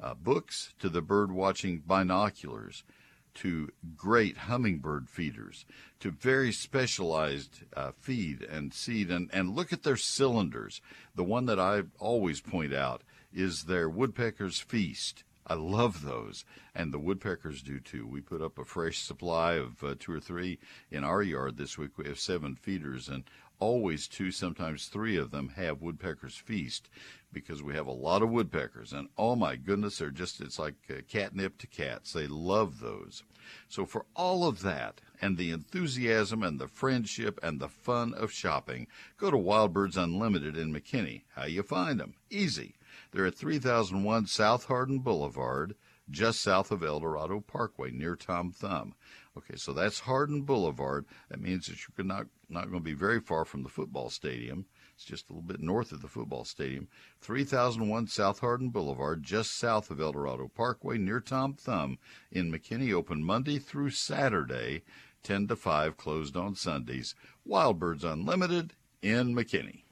uh, 0.00 0.14
books 0.14 0.74
to 0.78 0.88
the 0.88 1.02
bird 1.02 1.32
watching 1.32 1.82
binoculars 1.86 2.84
to 3.34 3.70
great 3.96 4.36
hummingbird 4.36 5.08
feeders 5.08 5.66
to 6.00 6.10
very 6.10 6.50
specialized 6.50 7.64
uh, 7.74 7.92
feed 8.00 8.42
and 8.42 8.72
seed 8.72 9.10
and, 9.10 9.28
and 9.32 9.54
look 9.54 9.72
at 9.72 9.82
their 9.82 9.96
cylinders 9.96 10.80
the 11.14 11.24
one 11.24 11.46
that 11.46 11.60
i 11.60 11.82
always 11.98 12.40
point 12.40 12.72
out 12.72 13.02
is 13.32 13.64
their 13.64 13.88
woodpecker's 13.88 14.58
feast 14.58 15.22
I 15.48 15.54
love 15.54 16.02
those, 16.02 16.44
and 16.74 16.92
the 16.92 16.98
woodpeckers 16.98 17.62
do 17.62 17.78
too. 17.78 18.04
We 18.04 18.20
put 18.20 18.42
up 18.42 18.58
a 18.58 18.64
fresh 18.64 18.98
supply 18.98 19.52
of 19.52 19.82
uh, 19.82 19.94
two 19.96 20.12
or 20.12 20.18
three 20.20 20.58
in 20.90 21.04
our 21.04 21.22
yard 21.22 21.56
this 21.56 21.78
week. 21.78 21.96
We 21.96 22.08
have 22.08 22.18
seven 22.18 22.56
feeders, 22.56 23.08
and 23.08 23.22
always 23.58 24.08
two, 24.08 24.30
sometimes 24.30 24.86
three 24.86 25.16
of 25.16 25.30
them 25.30 25.50
have 25.50 25.82
woodpeckers 25.82 26.36
feast 26.36 26.88
because 27.32 27.62
we 27.62 27.74
have 27.74 27.86
a 27.86 27.92
lot 27.92 28.22
of 28.22 28.30
woodpeckers. 28.30 28.92
And 28.92 29.08
oh 29.18 29.36
my 29.36 29.56
goodness, 29.56 29.98
they're 29.98 30.10
just, 30.10 30.40
it's 30.40 30.58
like 30.58 30.74
catnip 31.08 31.58
to 31.58 31.66
cats. 31.66 32.12
They 32.12 32.26
love 32.26 32.80
those. 32.80 33.22
So 33.68 33.86
for 33.86 34.06
all 34.14 34.46
of 34.46 34.62
that 34.62 35.00
and 35.20 35.36
the 35.36 35.50
enthusiasm 35.50 36.42
and 36.42 36.58
the 36.58 36.68
friendship 36.68 37.38
and 37.42 37.60
the 37.60 37.68
fun 37.68 38.14
of 38.14 38.32
shopping, 38.32 38.86
go 39.16 39.30
to 39.30 39.36
Wild 39.36 39.72
Birds 39.72 39.96
Unlimited 39.96 40.56
in 40.56 40.72
McKinney. 40.72 41.22
How 41.34 41.44
you 41.44 41.62
find 41.62 42.00
them? 42.00 42.14
Easy. 42.30 42.76
They're 43.12 43.26
at 43.26 43.34
3001 43.34 44.26
South 44.26 44.64
Hardin 44.64 44.98
Boulevard, 45.00 45.76
just 46.10 46.40
south 46.40 46.70
of 46.70 46.82
Eldorado 46.82 47.40
Parkway, 47.40 47.90
near 47.90 48.16
Tom 48.16 48.52
Thumb. 48.52 48.94
Okay, 49.36 49.56
so 49.56 49.72
that's 49.72 50.00
Hardin 50.00 50.42
Boulevard. 50.42 51.04
That 51.28 51.40
means 51.40 51.66
that 51.66 51.76
you're 51.76 52.06
not 52.06 52.26
not 52.48 52.70
going 52.70 52.80
to 52.80 52.84
be 52.84 52.94
very 52.94 53.20
far 53.20 53.44
from 53.44 53.62
the 53.62 53.68
football 53.68 54.08
stadium. 54.08 54.66
It's 54.94 55.04
just 55.04 55.28
a 55.28 55.32
little 55.32 55.42
bit 55.42 55.60
north 55.60 55.92
of 55.92 56.00
the 56.00 56.08
football 56.08 56.44
stadium. 56.44 56.88
3001 57.20 58.06
South 58.06 58.38
Hardin 58.38 58.70
Boulevard, 58.70 59.22
just 59.22 59.58
south 59.58 59.90
of 59.90 60.00
Eldorado 60.00 60.48
Parkway, 60.48 60.96
near 60.96 61.20
Tom 61.20 61.52
Thumb 61.52 61.98
in 62.32 62.50
McKinney. 62.50 62.94
Open 62.94 63.22
Monday 63.22 63.58
through 63.58 63.90
Saturday, 63.90 64.84
10 65.22 65.48
to 65.48 65.56
5, 65.56 65.98
closed 65.98 66.36
on 66.36 66.54
Sundays. 66.54 67.14
Wild 67.44 67.78
Birds 67.78 68.04
Unlimited 68.04 68.72
in 69.02 69.34
McKinney. 69.34 69.82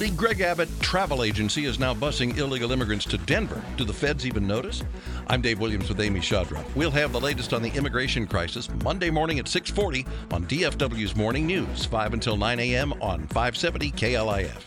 The 0.00 0.10
Greg 0.16 0.40
Abbott 0.40 0.70
Travel 0.80 1.22
Agency 1.24 1.66
is 1.66 1.78
now 1.78 1.92
busing 1.92 2.38
illegal 2.38 2.72
immigrants 2.72 3.04
to 3.04 3.18
Denver. 3.18 3.62
Do 3.76 3.84
the 3.84 3.92
feds 3.92 4.24
even 4.24 4.46
notice? 4.46 4.82
I'm 5.30 5.40
Dave 5.40 5.60
Williams 5.60 5.88
with 5.88 6.00
Amy 6.00 6.18
Chodroff. 6.18 6.64
We'll 6.74 6.90
have 6.90 7.12
the 7.12 7.20
latest 7.20 7.52
on 7.52 7.62
the 7.62 7.70
immigration 7.70 8.26
crisis 8.26 8.68
Monday 8.82 9.10
morning 9.10 9.38
at 9.38 9.44
6:40 9.44 10.04
on 10.32 10.44
DFW's 10.46 11.14
Morning 11.14 11.46
News, 11.46 11.84
5 11.84 12.14
until 12.14 12.36
9 12.36 12.58
a.m. 12.58 12.92
on 12.94 13.28
570 13.28 13.92
KLIF. 13.92 14.64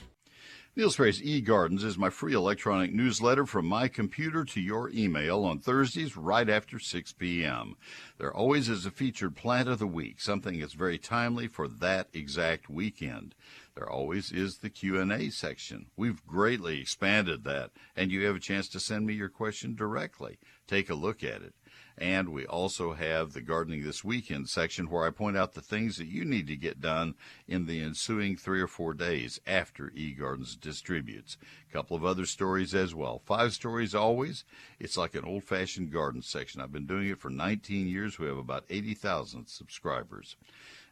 Neil 0.76 0.90
Sperry's 0.90 1.22
eGardens 1.22 1.84
is 1.84 2.00
my 2.00 2.10
free 2.10 2.34
electronic 2.34 2.92
newsletter 2.92 3.46
from 3.46 3.68
my 3.68 3.88
computer 3.88 4.44
to 4.44 4.60
your 4.60 4.90
email 4.90 5.44
on 5.44 5.60
Thursdays 5.60 6.18
right 6.18 6.50
after 6.50 6.80
6 6.80 7.14
p.m. 7.14 7.76
There 8.18 8.34
always 8.34 8.70
is 8.70 8.84
a 8.86 8.92
featured 8.92 9.36
plant 9.36 9.70
of 9.70 9.78
the 9.78 9.86
week, 9.86 10.20
something 10.20 10.60
that's 10.60 10.74
very 10.74 10.98
timely 10.98 11.48
for 11.48 11.68
that 11.68 12.08
exact 12.12 12.72
weekend. 12.72 13.36
There 13.76 13.88
always 13.88 14.32
is 14.32 14.58
the 14.58 14.70
Q&A 14.72 15.30
section. 15.30 15.88
We've 15.96 16.26
greatly 16.26 16.82
expanded 16.82 17.44
that, 17.44 17.70
and 17.96 18.12
you 18.12 18.26
have 18.26 18.36
a 18.36 18.40
chance 18.40 18.68
to 18.70 18.80
send 18.80 19.06
me 19.06 19.14
your 19.14 19.30
question 19.30 19.76
directly. 19.76 20.40
Take 20.68 20.90
a 20.90 20.96
look 20.96 21.24
at 21.24 21.42
it. 21.42 21.54
And 21.98 22.30
we 22.30 22.46
also 22.48 22.94
have 22.94 23.34
the 23.34 23.42
Gardening 23.42 23.84
This 23.84 24.04
Weekend 24.04 24.50
section 24.50 24.90
where 24.90 25.06
I 25.06 25.12
point 25.12 25.38
out 25.38 25.54
the 25.54 25.62
things 25.62 25.98
that 25.98 26.08
you 26.08 26.26
need 26.26 26.48
to 26.48 26.56
get 26.56 26.82
done 26.82 27.14
in 27.48 27.68
the 27.68 27.82
ensuing 27.82 28.36
three 28.36 28.62
or 28.62 28.68
four 28.68 28.96
days 28.96 29.40
after 29.46 29.92
eGardens 29.96 30.60
distributes. 30.60 31.38
A 31.70 31.74
couple 31.74 31.96
of 31.96 32.04
other 32.04 32.26
stories 32.26 32.74
as 32.74 32.96
well. 32.96 33.20
Five 33.20 33.54
stories 33.54 33.94
always. 33.94 34.44
It's 34.80 34.98
like 34.98 35.14
an 35.14 35.24
old 35.24 35.44
fashioned 35.44 35.92
garden 35.92 36.24
section. 36.24 36.62
I've 36.62 36.72
been 36.72 36.88
doing 36.88 37.10
it 37.10 37.20
for 37.20 37.30
19 37.30 37.88
years. 37.88 38.18
We 38.18 38.28
have 38.28 38.38
about 38.38 38.66
80,000 38.70 39.48
subscribers. 39.48 40.36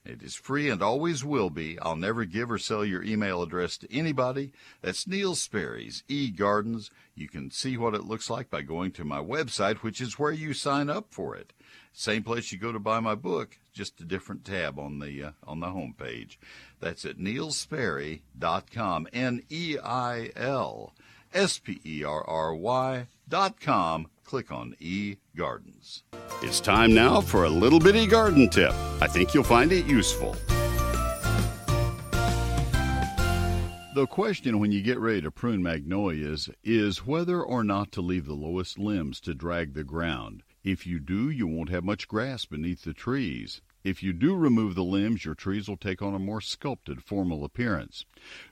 It 0.04 0.24
is 0.24 0.34
free 0.34 0.68
and 0.70 0.82
always 0.82 1.24
will 1.24 1.52
be. 1.52 1.78
I'll 1.80 1.96
never 1.96 2.26
give 2.26 2.50
or 2.50 2.58
sell 2.58 2.84
your 2.84 3.04
email 3.04 3.44
address 3.44 3.78
to 3.78 3.94
anybody. 3.96 4.52
That's 4.82 5.06
Neil 5.06 5.36
Sperry's 5.36 6.04
eGardens. 6.10 6.90
You 7.14 7.30
can 7.30 7.52
see 7.52 7.78
what 7.78 7.94
it 7.94 8.06
looks 8.06 8.28
like 8.30 8.50
by 8.50 8.64
going 8.64 8.92
to 8.94 9.04
my 9.04 9.20
website, 9.20 9.78
which 9.78 10.02
is 10.02 10.18
where 10.18 10.32
you 10.32 10.54
sign 10.54 10.90
up 10.90 11.08
for 11.12 11.36
it. 11.36 11.54
Same 11.94 12.24
place 12.24 12.52
you 12.52 12.58
go 12.58 12.72
to 12.72 12.80
buy 12.80 13.00
my 13.00 13.14
book, 13.14 13.60
just 13.74 14.02
a 14.02 14.06
different 14.06 14.44
tab 14.44 14.80
on 14.80 15.00
the 15.00 15.24
uh, 15.24 15.32
on 15.44 15.60
the 15.60 15.70
home 15.70 15.94
page. 15.96 16.40
That's 16.80 17.06
at 17.06 17.18
neilsperry.com. 17.18 19.08
N 19.14 19.44
E 19.50 19.78
I 19.84 20.32
L 20.36 20.96
S 21.34 21.60
P 21.60 21.80
E 21.86 22.04
R 22.04 22.24
R 22.28 22.56
Y 22.56 23.08
dot 23.30 23.60
com 23.60 24.08
click 24.32 24.50
on 24.50 24.74
E 24.80 25.18
Gardens. 25.36 26.04
It's 26.42 26.62
time 26.62 26.94
now 26.94 27.20
for 27.20 27.44
a 27.44 27.50
little 27.50 27.82
bitty 27.82 28.08
garden 28.08 28.50
tip. 28.50 28.72
I 29.02 29.08
think 29.08 29.34
you'll 29.34 29.44
find 29.44 29.74
it 29.74 29.86
useful. 29.86 30.38
The 33.94 34.08
question 34.10 34.60
when 34.60 34.72
you 34.72 34.82
get 34.82 35.00
ready 35.00 35.20
to 35.20 35.32
prune 35.32 35.62
magnolias 35.62 36.50
is 36.64 37.06
whether 37.06 37.44
or 37.44 37.66
not 37.66 37.92
to 37.92 38.02
leave 38.02 38.26
the 38.26 38.34
lowest 38.34 38.80
limbs 38.80 39.20
to 39.20 39.34
drag 39.34 39.74
the 39.74 39.84
ground. 39.84 40.44
If 40.64 40.88
you 40.88 41.02
do, 41.02 41.30
you 41.30 41.46
won't 41.46 41.68
have 41.68 41.84
much 41.84 42.08
grass 42.08 42.46
beneath 42.46 42.86
the 42.86 42.94
trees. 42.94 43.60
If 43.84 44.04
you 44.04 44.14
do 44.14 44.36
remove 44.36 44.76
the 44.76 44.84
limbs, 44.84 45.26
your 45.26 45.34
trees 45.34 45.68
will 45.68 45.78
take 45.78 46.02
on 46.02 46.14
a 46.14 46.20
more 46.20 46.42
sculpted, 46.42 47.04
formal 47.04 47.44
appearance. 47.44 48.06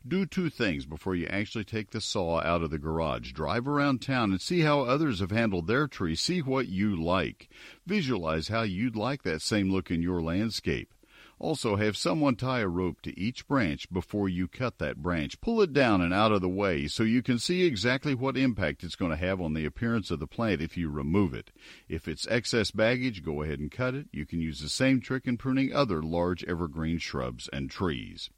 Do 0.08 0.26
two 0.26 0.50
things 0.50 0.86
before 0.86 1.16
you 1.16 1.28
actually 1.28 1.66
take 1.66 1.92
the 1.92 2.02
saw 2.02 2.42
out 2.42 2.64
of 2.64 2.72
the 2.72 2.80
garage. 2.80 3.32
Drive 3.32 3.68
around 3.68 4.02
town 4.02 4.32
and 4.32 4.42
see 4.42 4.62
how 4.62 4.82
others 4.82 5.20
have 5.20 5.32
handled 5.32 5.68
their 5.68 5.88
trees. 5.88 6.22
See 6.22 6.42
what 6.42 6.68
you 6.68 6.96
like. 6.96 7.50
Visualize 7.86 8.48
how 8.48 8.64
you'd 8.64 8.96
like 8.96 9.24
that 9.24 9.42
same 9.42 9.72
look 9.72 9.92
in 9.92 10.02
your 10.02 10.22
landscape. 10.22 10.94
Also, 11.40 11.78
have 11.78 11.96
someone 11.96 12.36
tie 12.36 12.60
a 12.60 12.68
rope 12.68 13.02
to 13.02 13.18
each 13.18 13.48
branch 13.48 13.90
before 13.92 14.28
you 14.28 14.46
cut 14.46 14.78
that 14.78 14.98
branch. 14.98 15.40
Pull 15.40 15.62
it 15.62 15.72
down 15.72 16.02
and 16.02 16.14
out 16.14 16.34
of 16.34 16.42
the 16.42 16.50
way 16.50 16.86
so 16.86 17.04
you 17.04 17.22
can 17.22 17.40
see 17.40 17.64
exactly 17.64 18.14
what 18.14 18.36
impact 18.36 18.84
it's 18.84 18.98
going 18.98 19.12
to 19.12 19.18
have 19.18 19.40
on 19.40 19.54
the 19.54 19.64
appearance 19.64 20.12
of 20.12 20.20
the 20.20 20.28
plant 20.28 20.62
if 20.62 20.76
you 20.76 20.90
remove 20.90 21.34
it. 21.34 21.52
If 21.88 22.10
it's 22.10 22.28
excess 22.28 22.72
baggage, 22.72 23.24
go 23.24 23.42
ahead 23.42 23.60
and 23.60 23.72
cut 23.72 23.96
it. 23.96 24.08
You 24.12 24.26
can 24.26 24.42
use 24.42 24.60
the 24.60 24.68
same 24.68 25.00
trick 25.00 25.28
in 25.28 25.38
pruning 25.38 25.74
other 25.74 26.04
large 26.04 26.44
evergreen 26.44 26.98
shrubs 26.98 27.48
and 27.54 27.72
trees. 27.72 28.30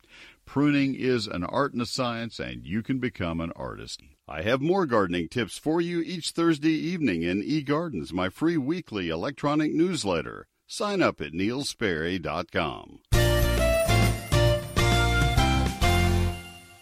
Pruning 0.45 0.93
is 0.93 1.25
an 1.25 1.43
art 1.43 1.73
and 1.73 1.81
a 1.81 1.87
science, 1.87 2.39
and 2.39 2.65
you 2.65 2.83
can 2.83 2.99
become 2.99 3.41
an 3.41 3.51
artist. 3.55 4.01
I 4.27 4.43
have 4.43 4.61
more 4.61 4.85
gardening 4.85 5.27
tips 5.27 5.57
for 5.57 5.81
you 5.81 6.01
each 6.01 6.31
Thursday 6.31 6.69
evening 6.69 7.23
in 7.23 7.41
eGardens, 7.41 8.13
my 8.13 8.29
free 8.29 8.57
weekly 8.57 9.09
electronic 9.09 9.73
newsletter. 9.73 10.47
Sign 10.73 11.01
up 11.01 11.19
at 11.19 11.33
neilsperry.com. 11.33 12.99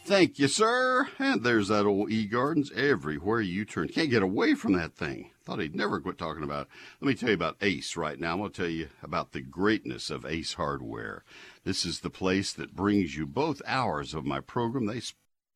Thank 0.05 0.37
you, 0.37 0.47
sir. 0.47 1.07
And 1.17 1.43
there's 1.43 1.69
that 1.69 1.87
old 1.87 2.11
E 2.11 2.27
Gardens 2.27 2.71
everywhere 2.73 3.41
you 3.41 3.65
turn. 3.65 3.87
Can't 3.87 4.11
get 4.11 4.21
away 4.21 4.53
from 4.53 4.73
that 4.73 4.93
thing. 4.93 5.31
Thought 5.43 5.61
he'd 5.61 5.75
never 5.75 5.99
quit 5.99 6.19
talking 6.19 6.43
about 6.43 6.67
it. 6.67 6.71
Let 7.01 7.07
me 7.07 7.15
tell 7.15 7.29
you 7.29 7.35
about 7.35 7.57
Ace 7.61 7.97
right 7.97 8.19
now. 8.19 8.33
I'm 8.33 8.37
going 8.37 8.51
to 8.51 8.61
tell 8.61 8.69
you 8.69 8.89
about 9.01 9.31
the 9.31 9.41
greatness 9.41 10.11
of 10.11 10.23
Ace 10.23 10.53
Hardware. 10.53 11.23
This 11.63 11.83
is 11.83 12.01
the 12.01 12.11
place 12.11 12.53
that 12.53 12.75
brings 12.75 13.17
you 13.17 13.25
both 13.25 13.59
hours 13.65 14.13
of 14.13 14.23
my 14.23 14.39
program. 14.39 14.85
They 14.85 15.01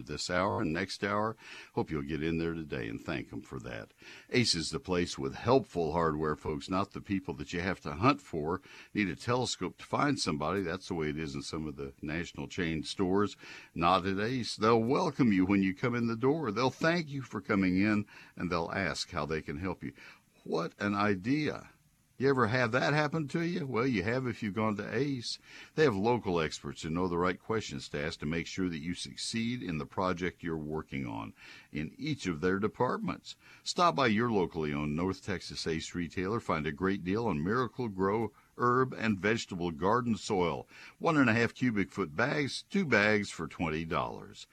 this 0.06 0.30
hour 0.30 0.62
and 0.62 0.74
next 0.74 1.04
hour. 1.04 1.36
Hope 1.74 1.92
you'll 1.92 2.02
get 2.02 2.24
in 2.24 2.38
there 2.38 2.54
today 2.54 2.88
and 2.88 3.02
thank 3.02 3.30
them 3.30 3.42
for 3.42 3.60
that. 3.60 3.90
Ace 4.32 4.56
is 4.56 4.70
the 4.70 4.80
place 4.80 5.18
with 5.18 5.36
helpful 5.36 5.94
hardware, 5.94 6.36
folks, 6.36 6.70
not 6.70 6.94
the 6.94 7.02
people 7.02 7.34
that 7.36 7.54
you 7.54 7.62
have 7.62 7.80
to 7.82 7.92
hunt 7.94 8.22
for. 8.22 8.62
Need 8.94 9.10
a 9.10 9.16
telescope 9.16 9.78
to 9.78 9.86
find 9.86 10.20
somebody. 10.20 10.62
That's 10.62 10.88
the 10.88 10.94
way 10.94 11.10
it 11.10 11.18
is 11.18 11.36
in 11.36 11.42
some 11.42 11.68
of 11.68 11.76
the 11.76 11.94
national 12.02 12.48
chain 12.48 12.84
stores. 12.84 13.36
Not 13.76 14.06
at 14.06 14.20
Ace. 14.20 14.56
They'll 14.56 14.80
welcome 14.80 15.32
you 15.32 15.46
when 15.46 15.64
you 15.64 15.74
come 15.76 15.96
in 15.96 16.08
the 16.08 16.16
door. 16.16 16.52
They'll 16.52 16.70
thank 16.70 17.10
you 17.10 17.22
for 17.22 17.42
coming 17.42 17.78
in 17.78 18.06
and 18.38 18.52
they'll 18.52 18.72
ask 18.74 19.12
how 19.12 19.26
they 19.26 19.42
can 19.42 19.58
help 19.58 19.84
you. 19.84 19.94
What 20.44 20.74
an 20.80 20.94
idea! 20.94 21.70
You 22.24 22.30
ever 22.30 22.48
have 22.48 22.72
that 22.72 22.94
happen 22.94 23.28
to 23.28 23.42
you? 23.42 23.68
Well, 23.68 23.86
you 23.86 24.04
have 24.04 24.28
if 24.28 24.42
you've 24.42 24.56
gone 24.56 24.78
to 24.78 24.98
ACE. 24.98 25.40
They 25.76 25.84
have 25.84 25.94
local 25.94 26.40
experts 26.40 26.82
who 26.82 26.90
know 26.90 27.10
the 27.10 27.18
right 27.18 27.38
questions 27.38 27.90
to 27.90 28.02
ask 28.02 28.18
to 28.22 28.26
make 28.26 28.48
sure 28.48 28.70
that 28.70 28.82
you 28.82 28.94
succeed 28.94 29.62
in 29.62 29.78
the 29.78 29.86
project 29.86 30.42
you're 30.42 30.56
working 30.56 31.06
on 31.06 31.34
in 31.74 31.92
each 31.98 32.26
of 32.26 32.40
their 32.40 32.60
departments. 32.60 33.36
Stop 33.66 33.98
by 33.98 34.08
your 34.08 34.32
locally 34.32 34.74
owned 34.74 34.96
North 34.96 35.22
Texas 35.22 35.68
ACE 35.68 35.94
retailer, 35.94 36.40
find 36.40 36.66
a 36.66 36.72
great 36.72 37.04
deal 37.04 37.28
on 37.28 37.44
Miracle-Gro 37.44 38.32
herb 38.58 38.94
and 38.98 39.20
vegetable 39.20 39.72
garden 39.72 40.16
soil. 40.16 40.66
One 41.00 41.18
and 41.18 41.30
a 41.30 41.34
half 41.34 41.54
cubic 41.54 41.92
foot 41.92 42.16
bags, 42.16 42.64
two 42.70 42.86
bags 42.86 43.32
for 43.32 43.50
$20. 43.50 44.46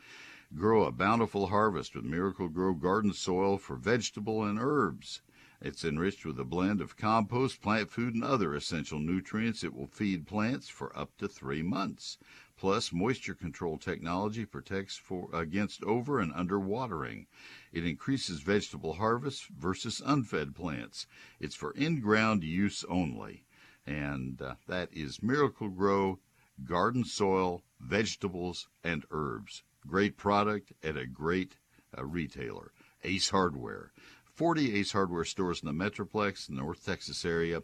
Grow 0.57 0.83
a 0.83 0.91
bountiful 0.91 1.47
harvest 1.47 1.95
with 1.95 2.05
Miracle-Gro 2.05 2.75
garden 2.75 3.13
soil 3.13 3.59
for 3.59 3.77
vegetable 3.77 4.43
and 4.43 4.59
herbs. 4.61 5.23
It's 5.63 5.85
enriched 5.85 6.25
with 6.25 6.41
a 6.41 6.45
blend 6.45 6.81
of 6.81 6.97
compost, 6.97 7.61
plant 7.61 7.91
food, 7.91 8.15
and 8.15 8.25
other 8.25 8.55
essential 8.55 8.99
nutrients. 8.99 9.63
It 9.63 9.75
will 9.75 9.89
feed 9.89 10.27
plants 10.27 10.71
for 10.71 10.97
up 10.99 11.17
to 11.19 11.29
three 11.29 11.63
months. 11.63 12.17
Plus, 12.57 12.93
moisture 12.93 13.35
control 13.35 13.77
technology 13.77 14.47
protects 14.47 14.97
for, 14.97 15.29
against 15.35 15.83
over 15.85 16.19
and 16.19 16.33
under 16.35 16.59
watering. 16.59 17.27
It 17.73 17.85
increases 17.85 18.41
vegetable 18.41 18.95
harvest 18.95 19.49
versus 19.49 20.01
unfed 20.05 20.55
plants. 20.55 21.07
It's 21.39 21.55
for 21.55 21.73
in-ground 21.73 22.43
use 22.43 22.85
only. 22.89 23.45
And 23.87 24.41
uh, 24.41 24.55
that 24.67 24.89
is 24.93 25.23
Miracle-Gro 25.23 26.21
garden 26.65 27.05
soil, 27.05 27.63
vegetables, 27.81 28.69
and 28.83 29.05
herbs. 29.11 29.63
Great 29.87 30.17
product 30.17 30.73
at 30.83 30.97
a 30.97 31.07
great 31.07 31.57
uh, 31.97 32.05
retailer. 32.05 32.73
Ace 33.03 33.31
Hardware. 33.31 33.93
40 34.41 34.81
Ace 34.81 34.93
Hardware 34.93 35.27
stores 35.27 35.63
in 35.63 35.67
the 35.67 35.85
Metroplex, 35.85 36.49
North 36.49 36.87
Texas 36.87 37.27
area. 37.27 37.63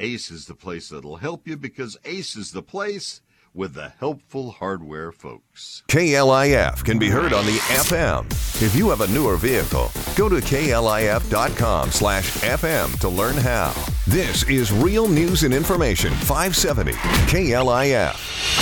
Ace 0.00 0.28
is 0.32 0.46
the 0.46 0.56
place 0.56 0.88
that'll 0.88 1.18
help 1.18 1.46
you 1.46 1.56
because 1.56 1.96
Ace 2.04 2.34
is 2.34 2.50
the 2.50 2.64
place 2.64 3.20
with 3.54 3.74
the 3.74 3.90
helpful 3.90 4.50
hardware 4.50 5.12
folks. 5.12 5.84
KLIF 5.86 6.84
can 6.84 6.98
be 6.98 7.08
heard 7.08 7.32
on 7.32 7.46
the 7.46 7.58
FM. 7.78 8.26
If 8.60 8.74
you 8.74 8.90
have 8.90 9.02
a 9.02 9.06
newer 9.06 9.36
vehicle, 9.36 9.92
go 10.16 10.28
to 10.28 10.34
klif.com 10.36 11.92
slash 11.92 12.38
FM 12.38 12.98
to 12.98 13.08
learn 13.08 13.36
how. 13.36 13.72
This 14.08 14.42
is 14.48 14.72
Real 14.72 15.06
News 15.06 15.44
and 15.44 15.54
Information 15.54 16.12
570 16.12 16.90
KLIF. 17.30 18.16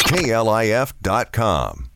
KLIF.com. 0.04 1.93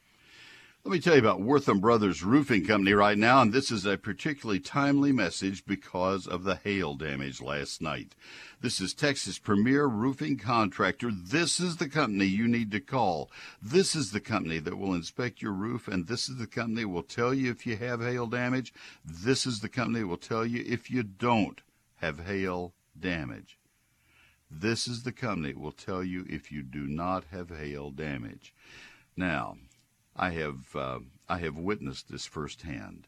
Let 0.84 0.92
me 0.92 1.00
tell 1.00 1.14
you 1.14 1.20
about 1.20 1.42
Wortham 1.42 1.80
Brothers 1.80 2.22
Roofing 2.22 2.64
Company 2.64 2.92
right 2.92 3.18
now, 3.18 3.42
and 3.42 3.52
this 3.52 3.70
is 3.70 3.84
a 3.84 3.98
particularly 3.98 4.60
timely 4.60 5.10
message 5.12 5.66
because 5.66 6.26
of 6.26 6.44
the 6.44 6.54
hail 6.54 6.94
damage 6.94 7.42
last 7.42 7.82
night. 7.82 8.14
This 8.60 8.80
is 8.80 8.94
Texas' 8.94 9.38
premier 9.38 9.86
roofing 9.86 10.38
contractor. 10.38 11.10
This 11.12 11.58
is 11.58 11.76
the 11.76 11.88
company 11.88 12.26
you 12.26 12.46
need 12.46 12.70
to 12.70 12.80
call. 12.80 13.28
This 13.60 13.96
is 13.96 14.12
the 14.12 14.20
company 14.20 14.60
that 14.60 14.78
will 14.78 14.94
inspect 14.94 15.42
your 15.42 15.52
roof, 15.52 15.88
and 15.88 16.06
this 16.06 16.28
is 16.28 16.38
the 16.38 16.46
company 16.46 16.82
that 16.82 16.88
will 16.88 17.02
tell 17.02 17.34
you 17.34 17.50
if 17.50 17.66
you 17.66 17.76
have 17.76 18.00
hail 18.00 18.26
damage. 18.26 18.72
This 19.04 19.46
is 19.46 19.60
the 19.60 19.68
company 19.68 20.00
that 20.00 20.06
will 20.06 20.16
tell 20.16 20.46
you 20.46 20.64
if 20.66 20.90
you 20.90 21.02
don't 21.02 21.60
have 21.96 22.20
hail 22.20 22.72
damage. 22.98 23.58
This 24.50 24.86
is 24.86 25.02
the 25.02 25.12
company 25.12 25.52
that 25.52 25.60
will 25.60 25.72
tell 25.72 26.04
you 26.04 26.24
if 26.30 26.50
you 26.52 26.62
do 26.62 26.86
not 26.86 27.24
have 27.32 27.50
hail 27.50 27.90
damage. 27.90 28.54
Now, 29.16 29.56
I 30.20 30.30
have 30.30 30.74
uh, 30.74 30.98
I 31.28 31.38
have 31.38 31.56
witnessed 31.56 32.08
this 32.08 32.26
firsthand. 32.26 33.06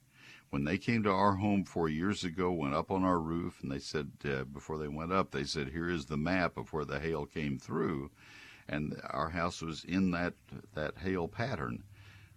When 0.51 0.63
they 0.63 0.79
came 0.79 1.03
to 1.03 1.11
our 1.11 1.35
home 1.35 1.65
four 1.65 1.89
years 1.89 2.23
ago, 2.23 2.53
went 2.53 2.75
up 2.75 2.89
on 2.93 3.03
our 3.03 3.19
roof, 3.19 3.61
and 3.63 3.73
they 3.73 3.81
said 3.81 4.13
uh, 4.25 4.45
before 4.45 4.79
they 4.79 4.87
went 4.87 5.13
up, 5.13 5.33
they 5.33 5.43
said, 5.43 5.71
"Here 5.71 5.91
is 5.91 6.07
the 6.07 6.17
map 6.17 6.57
of 6.57 6.73
where 6.73 6.85
the 6.85 7.01
hail 7.01 7.27
came 7.27 7.59
through," 7.59 8.13
and 8.69 9.01
our 9.11 9.31
house 9.31 9.61
was 9.61 9.83
in 9.83 10.13
that 10.13 10.35
that 10.75 10.99
hail 10.99 11.27
pattern. 11.27 11.83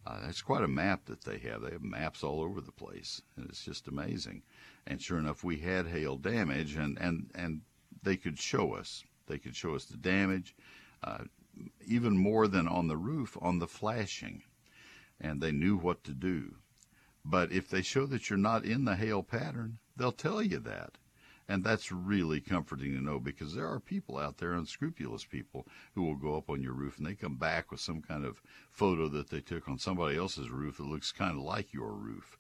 Uh, 0.08 0.26
it's 0.28 0.42
quite 0.42 0.64
a 0.64 0.68
map 0.68 1.06
that 1.06 1.24
they 1.24 1.38
have. 1.38 1.62
They 1.62 1.72
have 1.72 1.84
maps 1.84 2.24
all 2.24 2.42
over 2.42 2.60
the 2.60 2.72
place, 2.72 3.22
and 3.38 3.48
it's 3.50 3.64
just 3.64 3.88
amazing. 3.88 4.42
And 4.88 5.00
sure 5.00 5.20
enough, 5.20 5.44
we 5.44 5.58
had 5.58 5.86
hail 5.86 6.18
damage, 6.18 6.76
and 6.76 6.98
and 6.98 7.30
and 7.36 7.62
they 8.02 8.18
could 8.18 8.40
show 8.40 8.74
us. 8.74 9.04
They 9.28 9.38
could 9.38 9.56
show 9.56 9.76
us 9.76 9.86
the 9.86 9.98
damage, 9.98 10.56
uh, 11.04 11.26
even 11.86 12.18
more 12.18 12.48
than 12.48 12.68
on 12.68 12.88
the 12.88 12.98
roof, 12.98 13.38
on 13.40 13.60
the 13.60 13.68
flashing 13.68 14.42
and 15.24 15.42
they 15.42 15.52
knew 15.52 15.78
what 15.78 16.04
to 16.04 16.12
do. 16.12 16.56
But 17.26 17.52
if 17.54 17.70
they 17.70 17.82
show 17.82 18.06
that 18.08 18.30
you're 18.30 18.38
not 18.38 18.66
in 18.66 18.84
the 18.84 18.98
hail 18.98 19.24
pattern, 19.24 19.80
they'll 19.96 20.12
tell 20.12 20.44
you 20.44 20.60
that. 20.60 20.98
And 21.48 21.64
that's 21.64 21.92
really 21.92 22.40
comforting 22.40 22.94
to 22.94 23.04
know 23.04 23.20
because 23.20 23.54
there 23.54 23.68
are 23.68 23.80
people 23.80 24.18
out 24.18 24.38
there, 24.38 24.54
unscrupulous 24.54 25.26
people, 25.26 25.66
who 25.96 26.04
will 26.04 26.16
go 26.16 26.36
up 26.36 26.50
on 26.50 26.62
your 26.62 26.74
roof 26.74 26.98
and 26.98 27.08
they 27.08 27.16
come 27.16 27.36
back 27.36 27.72
with 27.72 27.80
some 27.80 28.02
kind 28.02 28.26
of 28.26 28.42
photo 28.70 29.08
that 29.10 29.30
they 29.30 29.42
took 29.42 29.68
on 29.68 29.78
somebody 29.78 30.18
else's 30.18 30.50
roof 30.50 30.78
that 30.78 30.84
looks 30.84 31.12
kind 31.12 31.38
of 31.38 31.44
like 31.44 31.74
your 31.74 31.92
roof. 31.92 32.38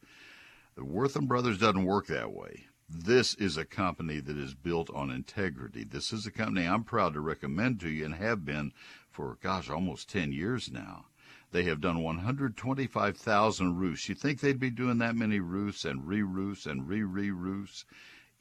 The 0.75 0.85
Wortham 0.85 1.27
Brothers 1.27 1.59
doesn't 1.59 1.85
work 1.85 2.07
that 2.07 2.31
way. 2.31 2.65
This 2.89 3.33
is 3.35 3.57
a 3.57 3.65
company 3.65 4.19
that 4.19 4.37
is 4.37 4.53
built 4.53 4.89
on 4.89 5.09
integrity. 5.09 5.83
This 5.83 6.11
is 6.11 6.25
a 6.25 6.31
company 6.31 6.67
I'm 6.67 6.83
proud 6.83 7.13
to 7.13 7.21
recommend 7.21 7.79
to 7.81 7.89
you 7.89 8.05
and 8.05 8.15
have 8.15 8.45
been 8.45 8.73
for, 9.09 9.37
gosh, 9.41 9.69
almost 9.69 10.09
10 10.09 10.31
years 10.31 10.71
now. 10.71 11.05
They 11.53 11.65
have 11.65 11.81
done 11.81 12.01
125,000 12.01 13.77
roofs. 13.77 14.09
You 14.09 14.15
think 14.15 14.39
they'd 14.39 14.59
be 14.59 14.71
doing 14.71 14.97
that 14.97 15.15
many 15.15 15.39
roofs 15.39 15.85
and 15.85 16.07
re-roofs 16.07 16.65
and 16.65 16.89
re-re-roofs 16.89 17.85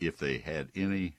if 0.01 0.17
they 0.17 0.39
had 0.39 0.71
any 0.75 1.17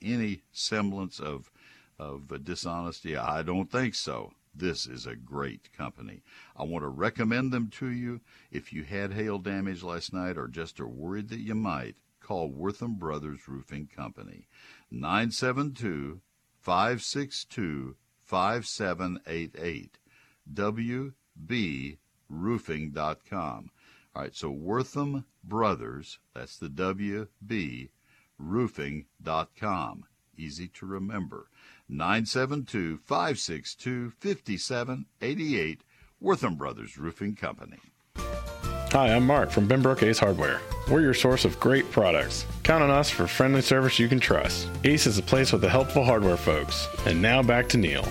any 0.00 0.42
semblance 0.52 1.18
of 1.18 1.50
of 1.98 2.44
dishonesty? 2.44 3.16
I 3.16 3.42
don't 3.42 3.68
think 3.68 3.96
so. 3.96 4.30
This 4.54 4.86
is 4.86 5.06
a 5.06 5.16
great 5.16 5.72
company. 5.76 6.22
I 6.56 6.62
want 6.62 6.84
to 6.84 6.88
recommend 6.88 7.52
them 7.52 7.68
to 7.78 7.88
you. 7.88 8.20
If 8.52 8.72
you 8.72 8.84
had 8.84 9.12
hail 9.12 9.40
damage 9.40 9.82
last 9.82 10.12
night 10.12 10.38
or 10.38 10.46
just 10.46 10.78
are 10.78 10.86
worried 10.86 11.30
that 11.30 11.40
you 11.40 11.56
might, 11.56 11.96
call 12.20 12.48
Wortham 12.48 12.94
Brothers 12.94 13.48
Roofing 13.48 13.88
Company. 13.88 14.46
972 14.92 16.20
562 16.60 17.96
5788. 18.22 19.98
W 20.52 21.12
wroofing.com. 22.30 23.70
All 24.14 24.22
right, 24.22 24.34
so 24.34 24.50
Wortham 24.50 25.24
Brothers, 25.42 26.18
that's 26.34 26.56
the 26.56 26.68
WB, 26.68 27.88
roofing.com. 28.38 30.04
Easy 30.36 30.68
to 30.68 30.86
remember. 30.86 31.48
972 31.88 32.98
562 32.98 34.10
5788, 34.18 35.82
Wortham 36.20 36.56
Brothers 36.56 36.96
Roofing 36.96 37.34
Company. 37.34 37.78
Hi, 38.16 39.12
I'm 39.12 39.26
Mark 39.26 39.50
from 39.50 39.66
Benbrook 39.66 40.04
Ace 40.04 40.20
Hardware. 40.20 40.60
We're 40.88 41.00
your 41.00 41.14
source 41.14 41.44
of 41.44 41.58
great 41.58 41.90
products. 41.90 42.46
Count 42.62 42.82
on 42.82 42.90
us 42.90 43.10
for 43.10 43.26
friendly 43.26 43.60
service 43.60 43.98
you 43.98 44.08
can 44.08 44.20
trust. 44.20 44.68
Ace 44.84 45.06
is 45.06 45.18
a 45.18 45.22
place 45.22 45.52
with 45.52 45.62
the 45.62 45.68
helpful 45.68 46.04
hardware 46.04 46.36
folks. 46.36 46.86
And 47.04 47.20
now 47.20 47.42
back 47.42 47.68
to 47.70 47.76
Neil. 47.76 48.06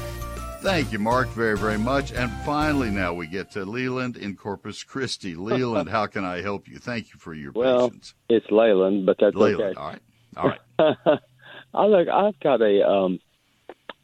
Thank 0.63 0.93
you, 0.93 0.99
Mark, 0.99 1.27
very, 1.27 1.57
very 1.57 1.77
much. 1.77 2.13
And 2.13 2.31
finally, 2.45 2.89
now 2.89 3.13
we 3.13 3.27
get 3.27 3.51
to 3.51 3.65
Leland 3.65 4.15
in 4.15 4.37
Corpus 4.37 4.81
Christi. 4.81 5.35
Leland, 5.35 5.89
how 5.89 6.05
can 6.05 6.23
I 6.23 6.41
help 6.41 6.69
you? 6.69 6.77
Thank 6.77 7.13
you 7.13 7.19
for 7.19 7.33
your 7.33 7.51
well, 7.51 7.89
patience. 7.89 8.13
it's 8.29 8.45
Leland, 8.49 9.05
but 9.05 9.17
that's 9.19 9.35
Leyland, 9.35 9.77
okay. 9.77 9.99
all 10.37 10.47
right. 10.47 10.59
All 10.77 10.95
right. 11.05 11.19
I 11.73 11.85
look, 11.85 12.07
I've 12.07 12.39
got 12.39 12.61
a 12.61 12.87
um, 12.87 13.19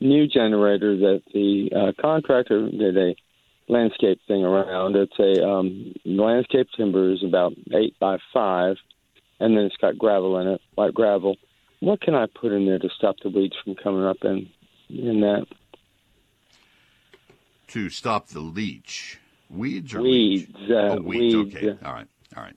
new 0.01 0.27
generator 0.27 0.97
that 0.97 1.21
the 1.33 1.69
uh, 1.73 2.01
contractor 2.01 2.69
did 2.69 2.97
a 2.97 3.15
landscape 3.69 4.19
thing 4.27 4.43
around. 4.43 4.97
It's 4.97 5.17
a 5.17 5.47
um, 5.47 5.93
landscape 6.03 6.67
timber 6.75 7.13
is 7.13 7.23
about 7.23 7.53
eight 7.73 7.97
by 8.01 8.17
five, 8.33 8.75
and 9.39 9.55
then 9.55 9.63
it's 9.63 9.77
got 9.77 9.97
gravel 9.97 10.37
in 10.39 10.47
it, 10.49 10.61
white 10.75 10.93
gravel. 10.93 11.37
What 11.79 12.01
can 12.01 12.15
I 12.15 12.25
put 12.25 12.51
in 12.51 12.65
there 12.65 12.79
to 12.79 12.89
stop 12.97 13.15
the 13.23 13.29
weeds 13.29 13.55
from 13.63 13.75
coming 13.75 14.03
up 14.03 14.17
in 14.23 14.49
in 14.89 15.21
that? 15.21 15.45
To 17.69 17.89
stop 17.89 18.27
the 18.27 18.39
leach. 18.39 19.19
Weeds 19.49 19.93
or 19.95 20.01
weeds? 20.01 20.47
Leach? 20.59 20.69
Uh, 20.71 20.73
oh, 20.73 21.01
weeds. 21.01 21.35
weeds. 21.35 21.55
Okay. 21.55 21.77
All 21.83 21.93
right. 21.93 22.07
All 22.35 22.43
right. 22.43 22.55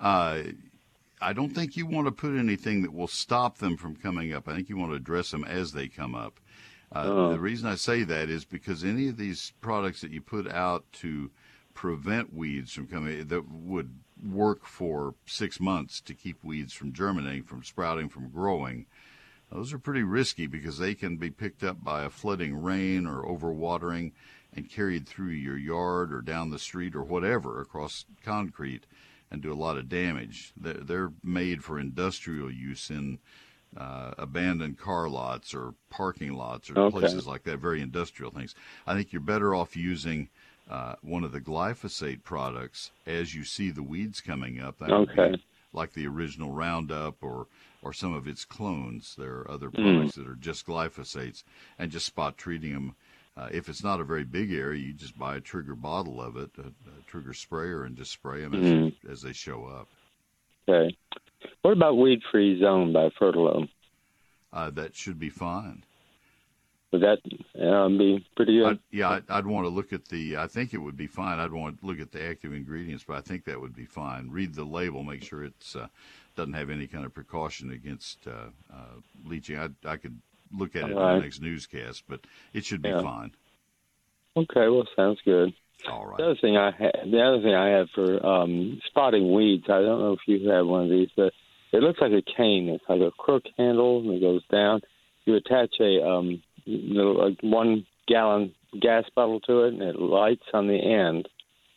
Uh, 0.00 0.42
I 1.20 1.32
don't 1.32 1.54
think 1.54 1.76
you 1.76 1.86
want 1.86 2.06
to 2.06 2.12
put 2.12 2.36
anything 2.36 2.82
that 2.82 2.92
will 2.92 3.06
stop 3.06 3.58
them 3.58 3.76
from 3.76 3.96
coming 3.96 4.32
up. 4.32 4.48
I 4.48 4.54
think 4.54 4.68
you 4.68 4.76
want 4.76 4.92
to 4.92 4.96
address 4.96 5.30
them 5.30 5.44
as 5.44 5.72
they 5.72 5.88
come 5.88 6.14
up. 6.14 6.40
Uh, 6.92 7.04
Oh. 7.06 7.32
The 7.32 7.40
reason 7.40 7.68
I 7.68 7.76
say 7.76 8.02
that 8.04 8.28
is 8.28 8.44
because 8.44 8.84
any 8.84 9.08
of 9.08 9.16
these 9.16 9.52
products 9.60 10.00
that 10.00 10.10
you 10.10 10.20
put 10.20 10.48
out 10.50 10.84
to 10.94 11.30
prevent 11.72 12.32
weeds 12.32 12.72
from 12.72 12.86
coming 12.86 13.26
that 13.26 13.48
would 13.50 13.98
work 14.22 14.64
for 14.64 15.14
six 15.26 15.58
months 15.60 16.00
to 16.02 16.14
keep 16.14 16.42
weeds 16.44 16.72
from 16.72 16.92
germinating, 16.92 17.42
from 17.42 17.64
sprouting, 17.64 18.08
from 18.08 18.28
growing. 18.28 18.86
Those 19.50 19.72
are 19.72 19.78
pretty 19.78 20.02
risky 20.02 20.46
because 20.46 20.78
they 20.78 20.94
can 20.94 21.16
be 21.16 21.30
picked 21.30 21.62
up 21.62 21.82
by 21.82 22.04
a 22.04 22.10
flooding 22.10 22.56
rain 22.62 23.06
or 23.06 23.22
overwatering 23.24 24.12
and 24.54 24.70
carried 24.70 25.06
through 25.06 25.30
your 25.30 25.58
yard 25.58 26.12
or 26.12 26.22
down 26.22 26.50
the 26.50 26.58
street 26.58 26.94
or 26.94 27.02
whatever 27.02 27.60
across 27.60 28.04
concrete 28.24 28.86
and 29.30 29.42
do 29.42 29.52
a 29.52 29.54
lot 29.54 29.76
of 29.76 29.88
damage. 29.88 30.52
They're, 30.56 30.74
they're 30.74 31.12
made 31.22 31.64
for 31.64 31.78
industrial 31.78 32.50
use 32.52 32.90
in 32.90 33.18
uh, 33.76 34.12
abandoned 34.16 34.78
car 34.78 35.08
lots 35.08 35.52
or 35.54 35.74
parking 35.90 36.34
lots 36.34 36.70
or 36.70 36.78
Okay. 36.78 36.90
places 36.90 37.26
like 37.26 37.42
that, 37.42 37.58
very 37.58 37.80
industrial 37.80 38.30
things. 38.30 38.54
I 38.86 38.94
think 38.94 39.12
you're 39.12 39.20
better 39.20 39.54
off 39.54 39.76
using 39.76 40.28
uh, 40.70 40.94
one 41.02 41.24
of 41.24 41.32
the 41.32 41.40
glyphosate 41.40 42.22
products 42.22 42.92
as 43.06 43.34
you 43.34 43.44
see 43.44 43.70
the 43.70 43.82
weeds 43.82 44.20
coming 44.20 44.60
up. 44.60 44.78
That 44.78 44.92
Okay. 44.92 45.34
like 45.72 45.92
the 45.92 46.06
original 46.06 46.52
Roundup 46.52 47.22
or 47.22 47.48
or 47.82 47.92
some 47.92 48.14
of 48.14 48.26
its 48.26 48.44
clones. 48.44 49.14
There 49.18 49.40
are 49.40 49.50
other 49.50 49.70
Mm. 49.72 50.00
products 50.00 50.14
that 50.14 50.26
are 50.28 50.36
just 50.36 50.66
glyphosates, 50.66 51.42
and 51.78 51.90
just 51.90 52.06
spot 52.06 52.38
treating 52.38 52.72
them. 52.72 52.94
Uh, 53.36 53.48
if 53.52 53.68
it's 53.68 53.82
not 53.82 54.00
a 54.00 54.04
very 54.04 54.24
big 54.24 54.52
area, 54.52 54.80
you 54.80 54.92
just 54.92 55.18
buy 55.18 55.36
a 55.36 55.40
trigger 55.40 55.74
bottle 55.74 56.20
of 56.22 56.36
it, 56.36 56.50
a, 56.58 56.68
a 56.68 57.02
trigger 57.08 57.32
sprayer, 57.34 57.84
and 57.84 57.96
just 57.96 58.12
spray 58.12 58.42
them 58.42 58.52
Mhm. 58.52 58.94
as, 59.04 59.10
as 59.10 59.22
they 59.22 59.32
show 59.32 59.64
up. 59.64 59.88
Okay. 60.68 60.96
What 61.62 61.72
about 61.72 61.98
weed 61.98 62.22
free 62.30 62.60
zone 62.60 62.92
by 62.92 63.08
Fertilome? 63.10 63.68
Uh, 64.52 64.70
that 64.70 64.94
should 64.94 65.18
be 65.18 65.30
fine. 65.30 65.82
Would 66.92 67.02
that 67.02 67.18
um, 67.60 67.98
be 67.98 68.24
pretty 68.36 68.58
good? 68.58 68.66
I'd, 68.74 68.78
yeah, 68.92 69.08
I'd, 69.10 69.24
I'd 69.28 69.46
want 69.46 69.64
to 69.64 69.68
look 69.68 69.92
at 69.92 70.04
the. 70.06 70.36
I 70.36 70.46
think 70.46 70.72
it 70.72 70.78
would 70.78 70.96
be 70.96 71.08
fine. 71.08 71.40
I'd 71.40 71.52
want 71.52 71.80
to 71.80 71.86
look 71.86 71.98
at 71.98 72.12
the 72.12 72.24
active 72.24 72.52
ingredients, 72.52 73.02
but 73.06 73.16
I 73.16 73.20
think 73.20 73.44
that 73.46 73.60
would 73.60 73.74
be 73.74 73.84
fine. 73.84 74.30
Read 74.30 74.54
the 74.54 74.62
label, 74.62 75.02
make 75.02 75.24
sure 75.24 75.42
it's 75.42 75.74
uh, 75.74 75.88
doesn't 76.36 76.52
have 76.52 76.70
any 76.70 76.86
kind 76.86 77.04
of 77.04 77.12
precaution 77.12 77.72
against 77.72 78.28
uh, 78.28 78.50
uh, 78.72 79.00
leaching. 79.26 79.58
I, 79.58 79.70
I 79.84 79.96
could 79.96 80.16
look 80.56 80.76
at 80.76 80.84
it 80.84 80.92
in 80.92 80.96
the 80.96 81.18
next 81.18 81.40
newscast, 81.40 82.04
but 82.08 82.20
it 82.52 82.64
should 82.64 82.82
be 82.82 82.88
Yeah. 82.90 83.02
fine. 83.02 83.32
Okay, 84.36 84.68
well, 84.68 84.86
sounds 84.96 85.20
good. 85.24 85.52
All 85.88 86.06
right. 86.06 86.16
The 86.16 86.24
other 86.24 86.34
thing 86.36 86.56
I 86.56 86.70
ha- 86.70 87.04
the 87.04 87.20
other 87.20 87.40
thing 87.42 87.54
I 87.54 87.68
have 87.68 87.90
for 87.90 88.24
um, 88.24 88.80
spotting 88.86 89.32
weeds, 89.32 89.64
I 89.68 89.80
don't 89.82 90.00
know 90.00 90.12
if 90.12 90.20
you 90.26 90.48
have 90.48 90.66
one 90.66 90.84
of 90.84 90.90
these, 90.90 91.10
but 91.16 91.32
it 91.72 91.82
looks 91.82 92.00
like 92.00 92.12
a 92.12 92.22
cane. 92.22 92.68
It's 92.68 92.84
like 92.88 93.00
a 93.00 93.10
crook 93.10 93.44
handle 93.58 94.00
and 94.00 94.10
it 94.14 94.20
goes 94.20 94.42
down. 94.50 94.80
You 95.24 95.36
attach 95.36 95.74
a 95.80 96.02
um, 96.06 96.42
little 96.66 97.18
like 97.28 97.38
one 97.42 97.86
gallon 98.08 98.54
gas 98.80 99.04
bottle 99.14 99.40
to 99.40 99.64
it, 99.64 99.74
and 99.74 99.82
it 99.82 99.98
lights 99.98 100.46
on 100.52 100.66
the 100.68 100.78
end 100.78 101.28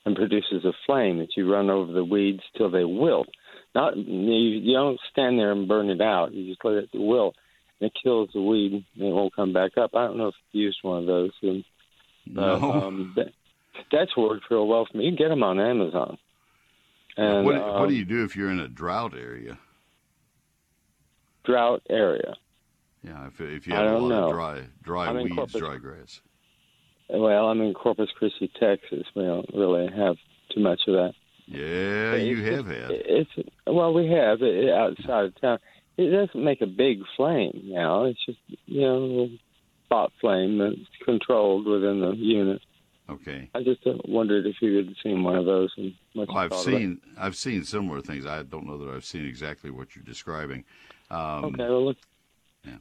and 0.06 0.16
produces 0.16 0.64
a 0.64 0.74
flame 0.86 1.20
that 1.20 1.36
you 1.36 1.52
run 1.52 1.70
over 1.70 1.92
the 1.92 2.04
weeds 2.04 2.44
till 2.58 2.70
they 2.72 2.86
wilt. 2.86 3.28
Not 3.76 3.98
you, 3.98 4.34
you 4.34 4.74
don't 4.74 5.00
stand 5.12 5.38
there 5.38 5.52
and 5.52 5.68
burn 5.68 5.90
it 5.90 6.02
out. 6.02 6.34
You 6.34 6.48
just 6.50 6.64
let 6.64 6.76
it 6.76 6.90
wilt, 6.94 7.36
it 7.80 7.92
kills 8.04 8.30
the 8.34 8.42
weed, 8.42 8.86
and 8.96 9.06
it 9.08 9.14
won't 9.14 9.36
come 9.36 9.54
back 9.54 9.78
up. 9.78 9.92
I 9.96 10.06
don't 10.08 10.18
know 10.18 10.28
if 10.30 10.36
you 10.52 10.64
used 10.64 10.80
one 10.82 11.00
of 11.00 11.06
those. 11.06 11.32
And, 11.42 11.64
but, 12.28 12.60
No. 12.60 12.72
um, 12.74 13.14
that, 13.16 13.28
that's 13.92 14.18
worked 14.18 14.46
real 14.50 14.68
well 14.68 14.88
for 14.92 14.98
me. 14.98 15.06
You 15.06 15.12
can 15.12 15.18
get 15.18 15.30
them 15.30 15.44
on 15.44 15.60
Amazon. 15.60 16.18
And 17.18 17.46
what, 17.46 17.56
what 17.56 17.82
um, 17.84 17.90
do 17.90 17.96
you 17.96 18.06
do 18.06 18.24
if 18.24 18.36
you're 18.36 18.52
in 18.52 18.60
a 18.60 18.68
drought 18.68 19.14
area? 19.16 19.58
drought 21.44 21.82
area? 21.90 22.36
Yeah, 23.04 23.28
if 23.28 23.40
if 23.40 23.68
you 23.68 23.74
have 23.74 23.92
a 23.92 23.98
lot 23.98 24.10
know. 24.10 24.26
of 24.26 24.32
dry 24.34 24.62
dry 24.84 25.08
I'm 25.08 25.18
weeds, 25.18 25.36
Corpus- 25.36 25.60
dry 25.62 25.78
grass. 25.78 26.22
Well, 27.10 27.48
I'm 27.48 27.62
in 27.62 27.74
Corpus 27.74 28.10
Christi, 28.18 28.52
Texas. 28.60 29.06
We 29.16 29.24
don't 29.24 29.50
really 29.54 29.88
have 29.96 30.18
too 30.54 30.60
much 30.60 30.82
of 30.88 30.94
that. 30.96 31.14
Yeah, 31.46 32.16
you 32.16 32.40
It's- 32.40 32.56
have 32.56 32.68
had. 32.68 32.92
It's 32.92 33.30
well, 33.66 33.94
we 33.94 34.08
have 34.08 34.42
it 34.42 34.70
outside 34.70 35.26
of 35.26 35.40
town. 35.42 35.60
It 35.98 36.10
doesn't 36.12 36.44
make 36.44 36.62
a 36.62 36.68
big 36.68 37.00
flame 37.16 37.62
now. 37.66 38.06
It's 38.06 38.24
just 38.26 38.38
you 38.66 38.82
know 38.82 39.24
a 39.24 39.40
spot 39.86 40.12
flame 40.22 40.58
that's 40.60 40.76
controlled 41.06 41.66
within 41.66 42.02
the 42.02 42.16
unit. 42.16 42.62
Okay. 43.10 43.50
I 43.56 43.64
just 43.64 43.82
wondered 44.06 44.46
if 44.46 44.56
you 44.62 44.76
had 44.78 44.94
seen 45.02 45.24
one 45.24 45.36
of 45.38 45.46
those 45.46 45.74
and 45.78 45.94
Well, 46.14 46.28
I've 46.38 46.50
thought 46.52 46.68
of 46.68 46.74
it. 46.74 46.78
seen 46.78 47.02
I've 47.18 47.36
seen 47.36 47.64
similar 47.64 48.02
things. 48.02 48.26
I 48.26 48.44
don't 48.44 48.68
know 48.68 48.78
that 48.80 48.94
I've 48.94 49.06
seen 49.06 49.26
exactly 49.26 49.72
what 49.72 49.96
you're 49.96 50.04
describing. 50.04 50.66
Um, 51.10 51.46
Okay, 51.46 51.64
well 51.64 51.86
look. 51.86 51.98
Yeah. 52.66 52.78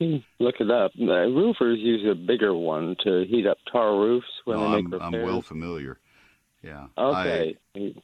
Hmm, 0.00 0.16
Look 0.38 0.56
it 0.60 0.70
up. 0.70 0.92
Uh, 1.00 1.04
roofers 1.04 1.78
use 1.78 2.06
a 2.10 2.14
bigger 2.14 2.54
one 2.54 2.94
to 3.04 3.24
heat 3.24 3.46
up 3.46 3.58
tar 3.72 3.98
roofs 3.98 4.26
when 4.44 4.58
no, 4.58 4.64
they 4.70 4.82
make 4.82 4.84
I'm, 4.86 4.92
repairs. 4.92 5.14
I'm 5.14 5.22
well 5.22 5.42
familiar. 5.42 5.98
Yeah. 6.62 6.86
Okay. 6.98 7.56
I, 7.74 7.94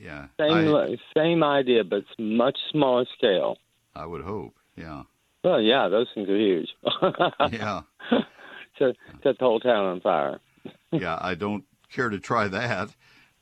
yeah. 0.00 0.26
same 0.40 0.74
I, 0.74 0.96
same 1.14 1.44
idea, 1.44 1.84
but 1.84 1.96
it's 1.96 2.08
much 2.18 2.56
smaller 2.72 3.04
scale. 3.16 3.58
I 3.94 4.06
would 4.06 4.22
hope. 4.22 4.54
Yeah. 4.76 5.04
Well, 5.44 5.60
yeah, 5.60 5.88
those 5.88 6.08
things 6.14 6.28
are 6.28 6.36
huge. 6.38 6.68
Yeah. 7.52 7.82
set, 8.78 8.96
set 9.22 9.38
the 9.38 9.44
whole 9.44 9.60
town 9.60 9.86
on 9.86 10.00
fire. 10.00 10.40
yeah, 10.92 11.18
I 11.20 11.34
don't 11.34 11.64
care 11.92 12.08
to 12.08 12.18
try 12.18 12.48
that. 12.48 12.90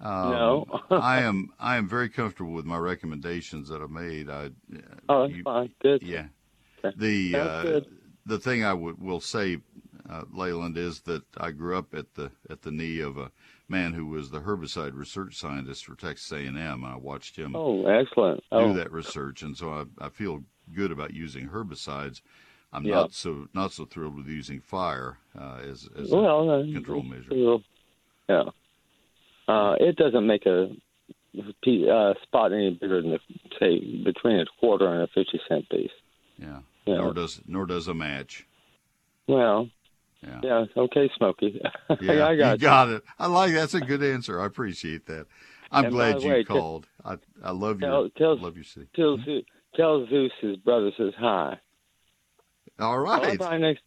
Um, 0.01 0.31
No. 0.31 0.81
I 0.91 1.23
am. 1.23 1.51
I 1.59 1.77
am 1.77 1.89
very 1.89 2.09
comfortable 2.09 2.53
with 2.53 2.67
my 2.67 2.77
recommendations 2.77 3.69
that 3.71 3.81
I 3.81 3.87
made. 3.87 4.29
I. 4.29 4.51
Oh, 5.09 5.27
that's 5.29 5.41
fine. 5.43 5.71
Good. 5.81 6.03
Yeah. 6.03 6.27
Okay. 6.85 6.95
The 6.97 7.39
uh, 7.39 7.63
good. 7.63 7.87
the 8.27 8.39
thing 8.39 8.63
I 8.65 8.75
would 8.75 9.01
will 9.01 9.21
say, 9.21 9.59
uh, 10.09 10.25
Leyland, 10.31 10.77
is 10.77 11.01
that 11.03 11.23
I 11.39 11.51
grew 11.51 11.79
up 11.79 11.95
at 11.95 12.15
the 12.15 12.31
at 12.51 12.61
the 12.63 12.71
knee 12.71 13.01
of 13.01 13.17
a 13.17 13.31
man 13.69 13.93
who 13.93 14.07
was 14.07 14.31
the 14.31 14.41
herbicide 14.41 14.95
research 14.95 15.37
scientist 15.37 15.85
for 15.85 15.95
Texas 15.97 16.31
A&M, 16.33 16.85
I 16.85 16.97
watched 16.97 17.37
him 17.37 17.55
Oh, 17.57 17.87
excellent. 17.87 18.41
do 18.41 18.45
Oh, 18.59 18.73
that 18.75 18.93
research, 18.93 19.43
and 19.43 19.57
so 19.57 19.71
I, 20.01 20.07
I 20.07 20.09
feel 20.09 20.43
good 20.75 20.93
about 20.93 21.13
using 21.15 21.49
herbicides. 21.49 22.21
I'm 22.73 22.85
Yeah. 22.85 22.95
not 22.97 23.13
so 23.13 23.49
not 23.55 23.73
so 23.73 23.85
thrilled 23.85 24.17
with 24.17 24.27
using 24.27 24.61
fire 24.61 25.19
uh, 25.39 25.59
as 25.69 25.89
as 25.97 26.11
well, 26.11 26.51
a 26.51 26.61
uh, 26.61 26.73
control 26.73 27.03
measure. 27.03 27.31
well, 27.33 27.63
Yeah. 28.29 28.45
Uh, 29.49 29.77
it 29.79 29.97
doesn't 29.97 30.27
make 30.27 30.45
a 30.47 30.71
uh, 31.39 32.15
spot 32.23 32.53
any 32.53 32.71
bigger 32.71 33.01
than, 33.03 33.19
say, 33.61 33.79
between 34.03 34.41
a 34.41 34.47
quarter 34.59 34.87
and 34.93 35.03
a 35.03 35.07
50 35.09 35.41
cent 35.49 35.69
piece. 35.71 35.91
Yeah. 36.39 36.61
Yeah. 36.85 36.97
Nor 36.97 37.15
does 37.15 37.41
nor 37.47 37.67
does 37.67 37.89
a 37.89 37.95
match. 37.95 38.47
Well, 39.29 39.69
Yeah. 40.23 40.41
yeah, 40.43 40.65
okay, 40.77 41.11
Smokey. 41.17 41.61
Yeah, 42.01 42.27
I 42.27 42.37
got 42.37 42.53
you 42.53 42.59
got 42.59 42.89
it. 42.89 43.03
I 43.19 43.27
like 43.27 43.53
that's 43.53 43.75
a 43.75 43.81
good 43.81 44.03
answer. 44.03 44.41
I 44.41 44.47
appreciate 44.47 45.07
that. 45.07 45.27
I'm 45.71 45.87
And 45.87 45.93
glad 45.95 46.23
you 46.23 46.31
way, 46.31 46.45
called. 46.45 46.87
I 47.05 47.17
I 47.43 47.51
love 47.51 47.81
Tell, 47.81 48.03
your 48.03 48.09
tell, 48.17 48.39
love 48.39 48.57
your 48.57 48.65
city. 48.65 48.89
tell, 48.95 49.19
Zeus, 49.25 49.45
tell 49.77 50.07
Zeus 50.09 50.33
his 50.41 50.57
brother 50.57 50.91
says 50.97 51.13
hi. 51.19 51.59
All 52.79 52.99
right. 52.99 53.41
Right 53.41 53.61
next. 53.61 53.83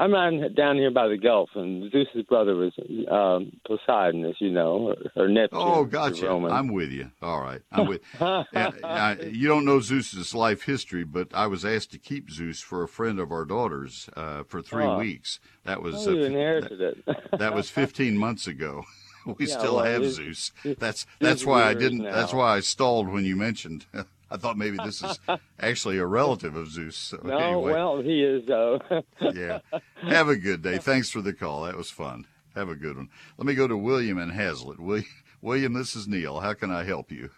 I'm 0.00 0.12
right 0.12 0.54
down 0.54 0.76
here 0.76 0.90
by 0.90 1.08
the 1.08 1.18
Gulf, 1.18 1.50
and 1.54 1.92
Zeus's 1.92 2.22
brother 2.26 2.54
was 2.56 2.72
um, 3.10 3.52
Poseidon, 3.66 4.24
as 4.24 4.34
you 4.40 4.50
know, 4.50 4.78
or, 4.88 4.96
or 5.14 5.28
Neptune. 5.28 5.60
Oh, 5.60 5.84
gotcha. 5.84 6.30
I'm 6.30 6.72
with 6.72 6.90
you. 6.90 7.10
All 7.20 7.40
right. 7.42 7.60
I'm 7.70 7.86
with. 7.86 8.00
Yeah, 8.20 8.70
I, 8.82 9.16
you 9.30 9.46
don't 9.46 9.64
know 9.66 9.80
Zeus's 9.80 10.34
life 10.34 10.62
history, 10.62 11.04
but 11.04 11.28
I 11.34 11.46
was 11.48 11.64
asked 11.64 11.92
to 11.92 11.98
keep 11.98 12.30
Zeus 12.30 12.60
for 12.60 12.82
a 12.82 12.88
friend 12.88 13.20
of 13.20 13.30
our 13.30 13.44
daughter's 13.44 14.08
uh, 14.16 14.42
for 14.44 14.62
three 14.62 14.86
Oh. 14.86 14.98
weeks. 14.98 15.38
That 15.64 15.82
was 15.82 16.06
Oh, 16.06 16.12
uh, 16.12 16.14
you 16.14 16.20
that, 16.22 16.26
inherited 16.26 16.80
it. 16.80 17.04
that 17.38 17.54
was 17.54 17.68
15 17.70 18.16
months 18.16 18.46
ago. 18.46 18.84
We 19.38 19.46
Yeah, 19.48 19.58
still 19.58 19.76
well, 19.76 19.84
have 19.84 20.06
Zeus. 20.06 20.50
That's 20.78 21.04
that's 21.20 21.44
why 21.44 21.64
I 21.64 21.74
didn't. 21.74 22.04
That's 22.04 22.32
why 22.32 22.56
I 22.56 22.60
stalled 22.60 23.06
when 23.08 23.26
you 23.26 23.36
mentioned. 23.36 23.84
I 24.30 24.36
thought 24.36 24.56
maybe 24.56 24.78
this 24.84 25.02
is 25.02 25.18
actually 25.60 25.98
a 25.98 26.06
relative 26.06 26.54
of 26.54 26.68
Zeus. 26.68 26.96
So 26.96 27.20
no, 27.22 27.36
anyway, 27.36 27.72
well, 27.72 28.00
he 28.00 28.22
is 28.22 28.46
though. 28.46 28.80
yeah. 29.20 29.60
Have 30.02 30.28
a 30.28 30.36
good 30.36 30.62
day. 30.62 30.78
Thanks 30.78 31.10
for 31.10 31.20
the 31.20 31.32
call. 31.32 31.64
That 31.64 31.76
was 31.76 31.90
fun. 31.90 32.26
Have 32.54 32.68
a 32.68 32.74
good 32.74 32.96
one. 32.96 33.08
Let 33.38 33.46
me 33.46 33.54
go 33.54 33.66
to 33.68 33.76
William 33.76 34.18
and 34.18 34.32
Haslet. 34.32 34.78
William, 34.78 35.06
William, 35.42 35.72
this 35.72 35.96
is 35.96 36.06
Neil. 36.08 36.40
How 36.40 36.54
can 36.54 36.70
I 36.70 36.84
help 36.84 37.10
you? 37.10 37.30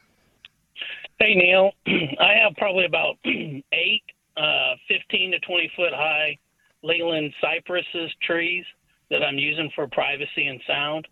Hey, 1.19 1.35
Neil. 1.35 1.73
I 1.87 2.35
have 2.43 2.55
probably 2.57 2.85
about 2.85 3.17
eight, 3.25 4.03
uh, 4.37 4.75
15 4.89 5.33
to 5.33 5.39
20 5.41 5.73
foot 5.77 5.93
high 5.93 6.39
Leyland 6.83 7.33
cypresses 7.41 8.11
trees 8.23 8.65
that 9.11 9.23
I'm 9.23 9.39
using 9.39 9.71
for 9.75 9.87
privacy 9.89 10.47
and 10.47 10.61
sound. 10.67 11.07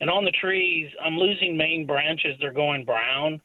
And 0.00 0.10
on 0.10 0.24
the 0.24 0.32
trees, 0.32 0.90
I'm 1.04 1.16
losing 1.16 1.56
main 1.56 1.86
branches. 1.86 2.36
They're 2.40 2.52
going 2.52 2.84
brown. 2.84 3.40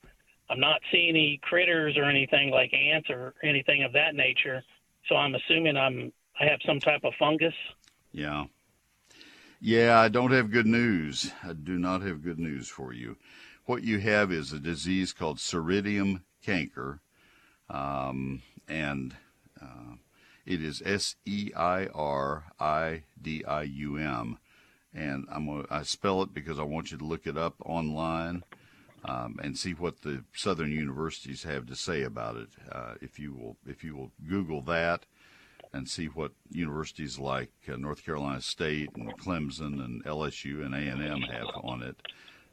I'm 0.49 0.59
not 0.59 0.81
seeing 0.91 1.09
any 1.09 1.39
critters 1.43 1.97
or 1.97 2.05
anything 2.05 2.51
like 2.51 2.73
ants 2.73 3.09
or 3.09 3.33
anything 3.43 3.83
of 3.83 3.93
that 3.93 4.15
nature. 4.15 4.63
So 5.07 5.15
I'm 5.15 5.35
assuming 5.35 5.77
I'm 5.77 6.11
I 6.39 6.45
have 6.45 6.59
some 6.65 6.79
type 6.79 7.03
of 7.03 7.13
fungus. 7.19 7.53
Yeah. 8.11 8.45
Yeah, 9.59 9.99
I 9.99 10.07
don't 10.07 10.31
have 10.31 10.51
good 10.51 10.67
news. 10.67 11.31
I 11.43 11.53
do 11.53 11.79
not 11.79 12.03
have 12.03 12.23
good 12.23 12.39
news 12.39 12.67
for 12.67 12.93
you. 12.93 13.17
What 13.65 13.83
you 13.83 13.99
have 13.99 14.31
is 14.31 14.53
a 14.53 14.59
disease 14.59 15.13
called 15.13 15.39
Seiridium 15.39 16.23
canker, 16.43 17.01
um, 17.69 18.43
and 18.67 19.15
uh, 19.59 19.95
it 20.45 20.61
is 20.61 20.81
S 20.85 21.15
E 21.25 21.51
I 21.55 21.87
R 21.87 22.45
I 22.59 23.03
D 23.19 23.43
I 23.45 23.63
U 23.63 23.97
M. 23.97 24.37
And 24.93 25.25
I'm 25.31 25.65
I 25.69 25.83
spell 25.83 26.21
it 26.21 26.33
because 26.33 26.59
I 26.59 26.63
want 26.63 26.91
you 26.91 26.97
to 26.97 27.05
look 27.05 27.27
it 27.27 27.37
up 27.37 27.55
online 27.65 28.43
um, 29.07 29.39
and 29.41 29.57
see 29.57 29.71
what 29.71 30.01
the 30.01 30.23
southern 30.33 30.71
universities 30.71 31.43
have 31.43 31.65
to 31.67 31.75
say 31.75 32.03
about 32.03 32.35
it. 32.35 32.49
Uh, 32.71 32.95
if 33.01 33.19
you 33.19 33.33
will, 33.33 33.57
if 33.65 33.83
you 33.83 33.95
will 33.95 34.11
Google 34.27 34.61
that 34.61 35.05
and 35.73 35.87
see 35.87 36.05
what 36.05 36.31
universities 36.51 37.19
like 37.19 37.51
uh, 37.71 37.75
North 37.75 38.03
Carolina 38.03 38.41
State 38.41 38.89
and 38.95 39.17
Clemson 39.17 39.83
and 39.83 40.03
LSU 40.05 40.65
and 40.65 40.73
A&M 40.73 41.21
have 41.21 41.47
on 41.63 41.81
it, 41.83 42.01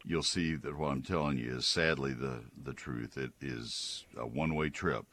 you'll 0.05 0.23
see 0.23 0.55
that 0.55 0.77
what 0.77 0.91
I'm 0.91 1.03
telling 1.03 1.39
you 1.39 1.57
is 1.57 1.67
sadly 1.67 2.13
the 2.13 2.43
the 2.63 2.75
truth. 2.75 3.17
It 3.17 3.33
is 3.41 4.05
a 4.17 4.27
one-way 4.27 4.71
trip. 4.71 5.07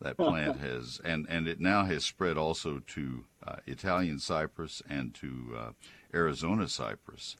That 0.00 0.16
plant 0.18 0.58
has, 0.58 1.00
and, 1.02 1.24
and 1.30 1.48
it 1.48 1.60
now 1.60 1.84
has 1.84 2.04
spread 2.04 2.36
also 2.36 2.80
to 2.80 3.24
uh, 3.46 3.56
Italian 3.66 4.18
cypress 4.18 4.82
and 4.90 5.14
to 5.14 5.56
uh, 5.56 5.70
Arizona 6.12 6.68
cypress. 6.68 7.36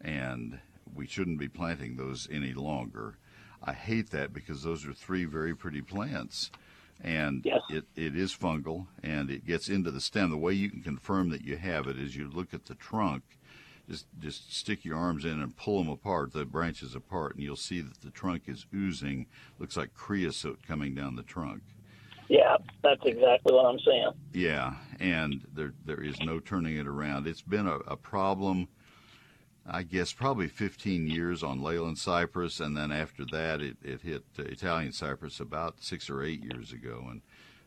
And 0.00 0.58
we 0.94 1.06
shouldn't 1.06 1.38
be 1.38 1.48
planting 1.48 1.96
those 1.96 2.28
any 2.30 2.52
longer. 2.52 3.16
I 3.62 3.72
hate 3.72 4.10
that 4.10 4.32
because 4.32 4.62
those 4.62 4.86
are 4.86 4.92
three 4.92 5.24
very 5.24 5.54
pretty 5.54 5.80
plants. 5.82 6.50
And 7.02 7.42
Yes. 7.44 7.60
it, 7.70 7.84
it 7.96 8.16
is 8.16 8.34
fungal 8.34 8.86
and 9.02 9.30
it 9.30 9.46
gets 9.46 9.68
into 9.68 9.90
the 9.90 10.00
stem. 10.00 10.30
The 10.30 10.36
way 10.36 10.52
you 10.52 10.70
can 10.70 10.82
confirm 10.82 11.30
that 11.30 11.44
you 11.44 11.56
have 11.56 11.86
it 11.86 11.98
is 11.98 12.14
you 12.16 12.28
look 12.28 12.54
at 12.54 12.66
the 12.66 12.74
trunk, 12.74 13.22
just 13.88 14.06
just 14.18 14.54
stick 14.56 14.84
your 14.84 14.96
arms 14.96 15.24
in 15.24 15.40
and 15.40 15.56
pull 15.56 15.78
them 15.82 15.92
apart, 15.92 16.32
the 16.32 16.44
branches 16.46 16.94
apart, 16.94 17.34
and 17.34 17.42
you'll 17.42 17.56
see 17.56 17.80
that 17.80 18.00
the 18.00 18.10
trunk 18.10 18.44
is 18.46 18.66
oozing. 18.74 19.26
Looks 19.58 19.76
like 19.76 19.92
creosote 19.92 20.60
coming 20.66 20.94
down 20.94 21.16
the 21.16 21.22
trunk. 21.22 21.62
Yeah, 22.28 22.56
that's 22.82 23.02
exactly 23.04 23.52
what 23.52 23.66
I'm 23.66 23.78
saying. 23.80 24.10
Yeah, 24.32 24.76
and 25.00 25.46
there 25.52 25.74
there 25.84 26.02
is 26.02 26.18
no 26.20 26.38
turning 26.38 26.76
it 26.76 26.86
around. 26.86 27.26
It's 27.26 27.42
been 27.42 27.66
a, 27.66 27.76
a 27.80 27.96
problem, 27.96 28.68
I 29.66 29.82
guess, 29.82 30.12
probably 30.12 30.48
15 30.48 31.06
years 31.06 31.42
on 31.42 31.62
Leyland 31.62 31.98
cypress, 31.98 32.60
and 32.60 32.76
then 32.76 32.92
after 32.92 33.24
that, 33.32 33.62
it, 33.62 33.76
it 33.82 34.02
hit 34.02 34.24
uh, 34.38 34.42
Italian 34.42 34.92
cypress 34.92 35.40
about 35.40 35.82
six 35.82 36.10
or 36.10 36.22
eight 36.22 36.44
years 36.44 36.72
ago. 36.72 37.06
And 37.10 37.22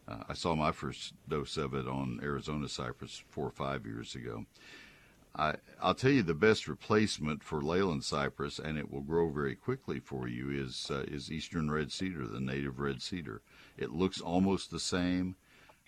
uh, 0.07 0.23
I 0.29 0.33
saw 0.33 0.55
my 0.55 0.71
first 0.71 1.13
dose 1.27 1.57
of 1.57 1.73
it 1.73 1.87
on 1.87 2.19
Arizona 2.21 2.69
cypress 2.69 3.23
four 3.29 3.47
or 3.47 3.51
five 3.51 3.85
years 3.85 4.13
ago. 4.13 4.45
I, 5.35 5.55
I'll 5.81 5.95
tell 5.95 6.11
you 6.11 6.23
the 6.23 6.33
best 6.33 6.67
replacement 6.67 7.43
for 7.43 7.61
Leyland 7.61 8.03
cypress, 8.03 8.59
and 8.59 8.77
it 8.77 8.91
will 8.91 9.01
grow 9.01 9.29
very 9.29 9.55
quickly 9.55 9.99
for 9.99 10.27
you, 10.27 10.49
is 10.49 10.89
uh, 10.91 11.03
is 11.07 11.31
eastern 11.31 11.69
red 11.69 11.91
cedar, 11.91 12.27
the 12.27 12.39
native 12.39 12.79
red 12.79 13.01
cedar. 13.01 13.41
It 13.77 13.91
looks 13.91 14.21
almost 14.21 14.71
the 14.71 14.79
same. 14.79 15.35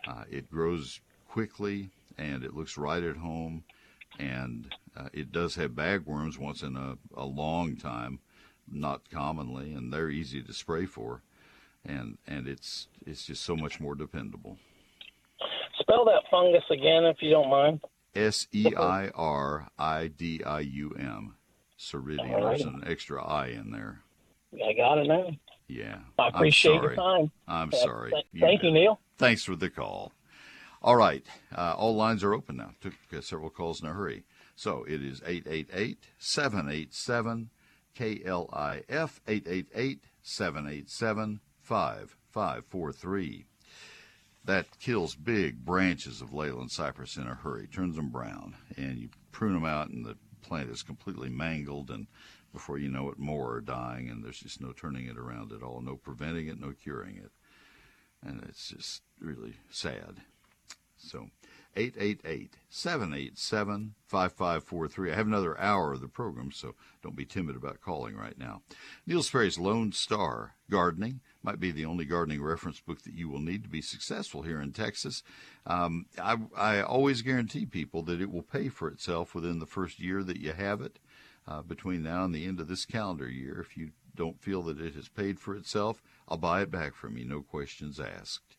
Uh, 0.08 0.24
it 0.30 0.52
grows 0.52 1.02
quickly, 1.28 1.90
and 2.18 2.44
it 2.44 2.54
looks 2.56 2.78
right 2.78 3.04
at 3.04 3.18
home, 3.18 3.64
and 4.20 4.74
uh, 4.96 5.10
it 5.14 5.32
does 5.32 5.56
have 5.56 5.72
bagworms 5.72 6.38
once 6.38 6.62
in 6.62 6.76
a, 6.76 6.98
a 7.16 7.26
long 7.26 7.76
time, 7.76 8.20
not 8.72 9.10
commonly, 9.10 9.74
and 9.74 9.92
they're 9.92 10.10
easy 10.10 10.42
to 10.42 10.54
spray 10.54 10.86
for, 10.86 11.24
and 11.86 12.18
and 12.28 12.48
it's 12.48 12.88
it's 13.06 13.26
just 13.26 13.44
so 13.44 13.56
much 13.56 13.80
more 13.80 13.96
dependable. 13.96 14.58
Spell 15.80 16.06
that 16.06 16.24
fungus 16.30 16.64
again, 16.70 17.06
if 17.06 17.18
you 17.22 17.32
don't 17.32 17.50
mind. 17.50 17.82
S 18.16 18.48
E 18.52 18.74
I 18.76 19.10
R 19.10 19.70
I 19.78 20.08
D 20.08 20.44
I 20.44 20.60
U 20.60 20.96
M. 21.00 21.36
Seiridium. 21.80 22.44
Right. 22.44 22.58
There's 22.58 22.62
an 22.62 22.84
extra 22.86 23.24
I 23.24 23.48
in 23.48 23.72
there. 23.72 24.02
I 24.54 24.74
got 24.74 24.98
it 24.98 25.08
now. 25.08 25.32
Yeah. 25.68 26.00
I 26.18 26.28
appreciate 26.28 26.82
your 26.82 26.96
time. 26.96 27.32
I'm 27.48 27.72
sorry. 27.72 28.12
th- 28.12 28.26
thank 28.40 28.64
you, 28.64 28.70
bet. 28.70 28.74
Neil. 28.74 29.00
Thanks 29.18 29.44
for 29.44 29.56
the 29.56 29.70
call. 29.70 30.12
All 30.82 30.96
right. 30.96 31.26
Uh, 31.56 31.76
all 31.78 31.96
lines 31.96 32.24
are 32.24 32.34
open 32.34 32.58
now. 32.58 32.72
Took 32.82 32.94
uh, 33.16 33.22
several 33.22 33.50
calls 33.50 33.82
in 33.82 33.88
a 33.88 33.94
hurry. 33.94 34.24
So 34.60 34.84
it 34.84 35.02
is 35.02 35.22
888 35.26 36.10
787 36.18 37.50
KLIF 37.96 39.22
888 39.26 40.04
787 40.22 41.40
5543. 41.62 43.46
That 44.44 44.66
kills 44.82 45.16
big 45.16 45.64
branches 45.64 46.20
of 46.20 46.34
Leyland 46.34 46.72
cypress 46.72 47.16
in 47.16 47.26
a 47.26 47.36
hurry, 47.36 47.68
turns 47.68 47.96
them 47.96 48.10
brown, 48.10 48.58
and 48.76 48.98
you 48.98 49.08
prune 49.32 49.54
them 49.54 49.64
out, 49.64 49.92
and 49.92 50.06
the 50.06 50.18
plant 50.42 50.70
is 50.70 50.84
completely 50.84 51.30
mangled, 51.30 51.90
and 51.90 52.08
before 52.52 52.78
you 52.78 52.90
know 52.90 53.10
it, 53.10 53.18
more 53.18 53.54
are 53.54 53.62
dying, 53.62 54.10
and 54.10 54.26
there's 54.26 54.40
just 54.40 54.60
no 54.60 54.74
turning 54.74 55.06
it 55.06 55.18
around 55.18 55.54
at 55.54 55.64
all, 55.64 55.80
no 55.80 55.96
preventing 55.96 56.50
it, 56.50 56.60
no 56.60 56.74
curing 56.74 57.16
it. 57.16 57.32
And 58.22 58.44
it's 58.44 58.68
just 58.68 59.04
really 59.22 59.56
sad. 59.70 60.18
So, 61.00 61.30
888 61.76 62.58
787 62.70 63.96
5543. 64.06 65.12
I 65.12 65.16
have 65.16 65.28
another 65.28 65.60
hour 65.60 65.94
of 65.94 66.02
the 66.02 66.08
program, 66.08 66.52
so 66.52 66.76
don't 67.02 67.16
be 67.16 67.26
timid 67.26 67.56
about 67.56 67.82
calling 67.82 68.16
right 68.16 68.38
now. 68.38 68.62
Neil 69.06 69.24
Sperry's 69.24 69.60
Lone 69.60 69.92
Star 69.92 70.56
Gardening 70.70 71.22
might 71.42 71.60
be 71.60 71.72
the 71.72 71.86
only 71.86 72.06
gardening 72.06 72.44
reference 72.44 72.80
book 72.80 73.04
that 73.04 73.14
you 73.14 73.30
will 73.30 73.40
need 73.40 73.64
to 73.64 73.70
be 73.70 73.82
successful 73.82 74.42
here 74.42 74.62
in 74.62 74.72
Texas. 74.72 75.24
Um, 75.66 76.06
I, 76.22 76.38
I 76.56 76.82
always 76.82 77.22
guarantee 77.22 77.66
people 77.66 78.04
that 78.04 78.22
it 78.22 78.32
will 78.32 78.44
pay 78.44 78.70
for 78.70 78.88
itself 78.88 79.34
within 79.34 79.60
the 79.60 79.66
first 79.66 80.00
year 80.00 80.24
that 80.24 80.40
you 80.40 80.52
have 80.54 80.82
it. 80.82 81.00
Uh, 81.48 81.64
between 81.64 82.04
now 82.04 82.24
and 82.26 82.36
the 82.36 82.46
end 82.46 82.60
of 82.60 82.68
this 82.68 82.86
calendar 82.86 83.28
year, 83.28 83.60
if 83.60 83.76
you 83.76 83.90
don't 84.16 84.40
feel 84.40 84.62
that 84.62 84.80
it 84.80 84.94
has 84.94 85.08
paid 85.08 85.40
for 85.40 85.56
itself, 85.56 86.04
I'll 86.28 86.38
buy 86.38 86.62
it 86.62 86.70
back 86.70 86.94
from 86.94 87.18
you, 87.18 87.26
no 87.26 87.42
questions 87.42 88.00
asked. 88.00 88.58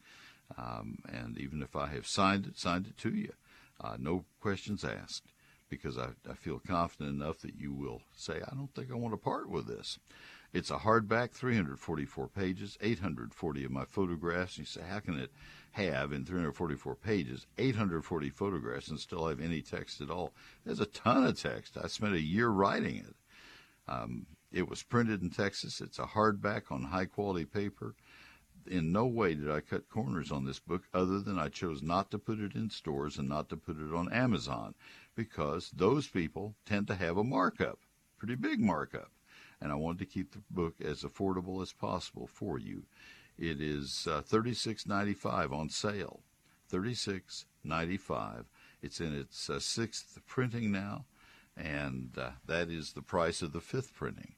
Um, 0.58 0.98
and 1.08 1.38
even 1.38 1.62
if 1.62 1.76
I 1.76 1.88
have 1.88 2.06
signed 2.06 2.46
it, 2.46 2.58
signed 2.58 2.86
it 2.86 2.96
to 2.98 3.10
you, 3.10 3.32
uh, 3.80 3.96
no 3.98 4.24
questions 4.40 4.84
asked, 4.84 5.32
because 5.68 5.96
I, 5.96 6.08
I 6.28 6.34
feel 6.34 6.58
confident 6.58 7.20
enough 7.20 7.38
that 7.40 7.54
you 7.54 7.72
will 7.72 8.02
say, 8.14 8.34
I 8.34 8.54
don't 8.54 8.74
think 8.74 8.90
I 8.90 8.96
want 8.96 9.14
to 9.14 9.18
part 9.18 9.48
with 9.48 9.66
this. 9.66 9.98
It's 10.52 10.70
a 10.70 10.78
hardback, 10.78 11.30
344 11.30 12.28
pages, 12.28 12.76
840 12.80 13.64
of 13.64 13.70
my 13.70 13.84
photographs. 13.84 14.56
And 14.56 14.66
you 14.66 14.70
say, 14.70 14.82
how 14.88 14.98
can 14.98 15.18
it 15.18 15.30
have 15.72 16.12
in 16.12 16.24
344 16.24 16.96
pages 16.96 17.46
840 17.56 18.30
photographs 18.30 18.88
and 18.88 18.98
still 18.98 19.28
have 19.28 19.40
any 19.40 19.62
text 19.62 20.00
at 20.00 20.10
all? 20.10 20.32
There's 20.64 20.80
a 20.80 20.86
ton 20.86 21.24
of 21.24 21.40
text. 21.40 21.76
I 21.82 21.86
spent 21.86 22.14
a 22.14 22.20
year 22.20 22.48
writing 22.48 22.96
it. 22.96 23.14
Um, 23.86 24.26
it 24.52 24.68
was 24.68 24.82
printed 24.82 25.22
in 25.22 25.30
Texas. 25.30 25.80
It's 25.80 26.00
a 26.00 26.04
hardback 26.04 26.72
on 26.72 26.82
high 26.82 27.04
quality 27.04 27.44
paper. 27.44 27.94
In 28.66 28.92
no 28.92 29.06
way 29.06 29.34
did 29.34 29.50
I 29.50 29.60
cut 29.60 29.88
corners 29.88 30.30
on 30.30 30.44
this 30.44 30.58
book 30.58 30.84
other 30.92 31.20
than 31.20 31.38
I 31.38 31.48
chose 31.48 31.82
not 31.82 32.10
to 32.10 32.18
put 32.18 32.40
it 32.40 32.54
in 32.54 32.70
stores 32.70 33.18
and 33.18 33.28
not 33.28 33.48
to 33.48 33.56
put 33.56 33.78
it 33.78 33.94
on 33.94 34.12
Amazon 34.12 34.74
because 35.14 35.70
those 35.70 36.06
people 36.06 36.54
tend 36.66 36.86
to 36.88 36.94
have 36.94 37.16
a 37.16 37.24
markup, 37.24 37.78
pretty 38.18 38.34
big 38.34 38.60
markup. 38.60 39.10
And 39.60 39.72
I 39.72 39.74
wanted 39.74 39.98
to 40.00 40.06
keep 40.06 40.32
the 40.32 40.42
book 40.50 40.74
as 40.80 41.02
affordable 41.02 41.62
as 41.62 41.72
possible 41.72 42.26
for 42.26 42.58
you. 42.58 42.84
It 43.38 43.60
is 43.60 44.06
uh, 44.10 44.22
$36.95 44.22 45.52
on 45.52 45.68
sale. 45.68 46.20
$36.95. 46.70 48.44
It's 48.82 49.00
in 49.00 49.14
its 49.14 49.50
uh, 49.50 49.58
sixth 49.58 50.18
printing 50.26 50.72
now, 50.72 51.04
and 51.56 52.16
uh, 52.16 52.30
that 52.46 52.70
is 52.70 52.92
the 52.92 53.02
price 53.02 53.42
of 53.42 53.52
the 53.52 53.60
fifth 53.60 53.94
printing. 53.94 54.34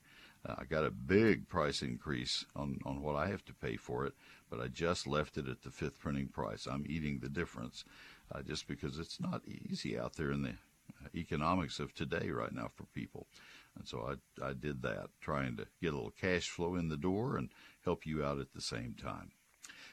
Uh, 0.47 0.55
I 0.59 0.65
got 0.65 0.85
a 0.85 0.91
big 0.91 1.49
price 1.49 1.83
increase 1.83 2.45
on, 2.57 2.79
on 2.85 3.03
what 3.03 3.17
I 3.17 3.29
have 3.29 3.45
to 3.47 3.55
pay 3.55 3.77
for 3.77 4.05
it, 4.07 4.15
but 4.51 4.61
I 4.61 4.69
just 4.69 5.07
left 5.07 5.37
it 5.37 5.49
at 5.49 5.63
the 5.63 5.71
fifth 5.71 6.01
printing 6.01 6.29
price. 6.29 6.67
I'm 6.67 6.85
eating 6.89 7.21
the 7.21 7.29
difference 7.29 7.85
uh, 8.35 8.43
just 8.43 8.67
because 8.67 8.99
it's 8.99 9.21
not 9.21 9.43
easy 9.47 9.99
out 9.99 10.15
there 10.17 10.33
in 10.33 10.43
the 10.43 10.51
uh, 10.51 11.09
economics 11.15 11.79
of 11.79 11.95
today 11.95 12.31
right 12.31 12.53
now 12.53 12.69
for 12.75 12.85
people. 12.95 13.27
And 13.77 13.87
so 13.87 14.17
I, 14.41 14.45
I 14.45 14.53
did 14.53 14.83
that, 14.83 15.09
trying 15.21 15.57
to 15.57 15.67
get 15.81 15.93
a 15.93 15.97
little 15.97 16.13
cash 16.21 16.49
flow 16.49 16.75
in 16.75 16.89
the 16.89 16.97
door 16.97 17.37
and 17.37 17.49
help 17.85 18.05
you 18.05 18.25
out 18.25 18.39
at 18.39 18.53
the 18.53 18.61
same 18.61 18.95
time. 18.95 19.31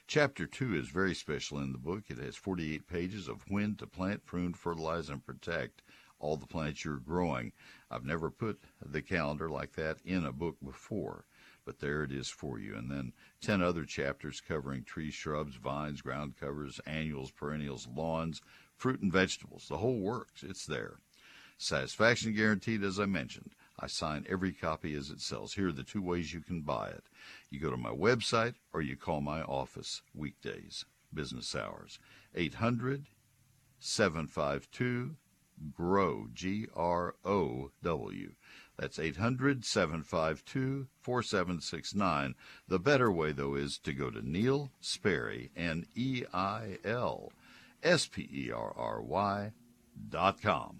Chapter 0.08 0.48
2 0.48 0.76
is 0.76 0.90
very 0.90 1.14
special 1.14 1.60
in 1.60 1.72
the 1.72 1.78
book. 1.78 2.06
It 2.10 2.18
has 2.18 2.36
48 2.36 2.88
pages 2.88 3.28
of 3.28 3.44
when 3.48 3.76
to 3.76 3.86
plant, 3.86 4.26
prune, 4.26 4.54
fertilize, 4.54 5.08
and 5.08 5.24
protect 5.24 5.84
all 6.20 6.38
the 6.38 6.46
plants 6.46 6.84
you're 6.84 6.98
growing. 6.98 7.52
I've 7.90 8.06
never 8.06 8.30
put 8.30 8.60
the 8.86 9.02
calendar 9.02 9.50
like 9.50 9.74
that 9.74 9.98
in 10.06 10.26
a 10.26 10.32
book 10.32 10.58
before, 10.64 11.26
but 11.66 11.80
there 11.80 12.04
it 12.04 12.12
is 12.12 12.30
for 12.30 12.60
you. 12.60 12.76
And 12.76 12.92
then 12.92 13.14
10 13.42 13.62
other 13.62 13.86
chapters 13.86 14.42
covering 14.42 14.84
trees, 14.84 15.14
shrubs, 15.14 15.56
vines, 15.56 16.02
ground 16.02 16.36
covers, 16.40 16.80
annuals, 16.86 17.32
perennials, 17.32 17.88
lawns, 17.88 18.42
fruit 18.76 19.02
and 19.02 19.12
vegetables. 19.12 19.68
The 19.68 19.78
whole 19.78 20.00
works. 20.00 20.44
It's 20.44 20.66
there. 20.66 21.00
Satisfaction 21.58 22.34
guaranteed, 22.34 22.84
as 22.84 23.00
I 23.00 23.06
mentioned. 23.06 23.52
I 23.78 23.88
sign 23.88 24.26
every 24.30 24.54
copy 24.54 24.94
as 24.96 25.10
it 25.10 25.22
sells. 25.22 25.54
Here 25.54 25.70
are 25.70 25.74
the 25.74 25.84
two 25.84 26.02
ways 26.02 26.34
you 26.34 26.42
can 26.42 26.62
buy 26.62 26.90
it. 26.90 27.04
You 27.50 27.60
go 27.60 27.70
to 27.70 27.78
my 27.78 27.92
website 27.92 28.56
or 28.74 28.82
you 28.82 28.96
call 28.96 29.22
my 29.22 29.42
office 29.42 30.02
weekdays, 30.14 30.86
business 31.14 31.56
hours. 31.56 32.00
800 32.36 33.08
752 33.80 35.16
GROW, 35.76 36.28
G 36.34 36.68
R 36.76 37.16
O 37.26 37.72
W. 37.84 38.32
That's 38.78 38.98
800 38.98 39.66
752 39.66 40.88
4769. 41.02 42.36
The 42.68 42.80
better 42.80 43.12
way, 43.12 43.34
though, 43.34 43.56
is 43.56 43.78
to 43.80 43.92
go 43.92 44.10
to 44.10 44.22
Neil 44.22 44.72
Sperry, 44.80 45.52
and 45.56 45.84
N 45.84 45.88
E 45.96 46.24
I 46.34 46.78
L 46.86 47.34
S 47.84 48.08
P 48.08 48.30
E 48.32 48.52
R 48.52 48.74
R 48.78 49.02
Y 49.02 49.52
dot 50.10 50.42
com. 50.42 50.80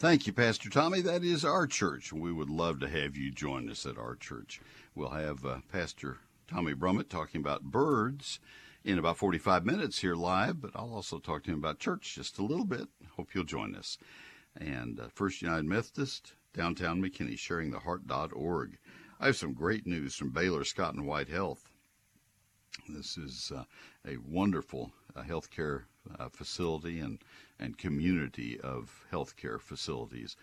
Thank 0.00 0.26
you, 0.26 0.32
Pastor 0.32 0.70
Tommy. 0.70 1.02
That 1.02 1.22
is 1.24 1.44
our 1.44 1.66
church. 1.66 2.10
We 2.10 2.32
would 2.32 2.48
love 2.48 2.80
to 2.80 2.88
have 2.88 3.18
you 3.18 3.30
join 3.30 3.68
us 3.68 3.84
at 3.84 3.98
our 3.98 4.16
church. 4.16 4.58
We'll 4.94 5.10
have 5.10 5.44
uh, 5.44 5.58
Pastor 5.70 6.16
Tommy 6.48 6.72
Brummett 6.72 7.10
talking 7.10 7.42
about 7.42 7.64
birds 7.64 8.40
in 8.82 8.98
about 8.98 9.18
45 9.18 9.66
minutes 9.66 9.98
here 9.98 10.14
live, 10.14 10.58
but 10.58 10.70
I'll 10.74 10.94
also 10.94 11.18
talk 11.18 11.42
to 11.42 11.50
him 11.50 11.58
about 11.58 11.80
church 11.80 12.14
just 12.14 12.38
a 12.38 12.42
little 12.42 12.64
bit. 12.64 12.88
Hope 13.18 13.34
you'll 13.34 13.44
join 13.44 13.74
us. 13.74 13.98
And 14.56 14.98
uh, 14.98 15.08
First 15.14 15.42
United 15.42 15.66
Methodist, 15.66 16.32
downtown 16.54 17.02
McKinney, 17.02 17.36
sharingtheheart.org. 17.36 18.78
I 19.20 19.26
have 19.26 19.36
some 19.36 19.52
great 19.52 19.86
news 19.86 20.14
from 20.14 20.30
Baylor 20.30 20.64
Scott 20.64 20.94
and 20.94 21.06
White 21.06 21.28
Health. 21.28 21.68
This 22.88 23.18
is 23.18 23.52
uh, 23.54 23.64
a 24.08 24.16
wonderful 24.16 24.92
uh, 25.14 25.24
healthcare 25.24 25.82
uh, 26.18 26.30
facility 26.30 27.00
and, 27.00 27.18
and 27.60 27.78
community 27.78 28.58
of 28.60 29.04
healthcare 29.12 29.60
facilities. 29.60 30.36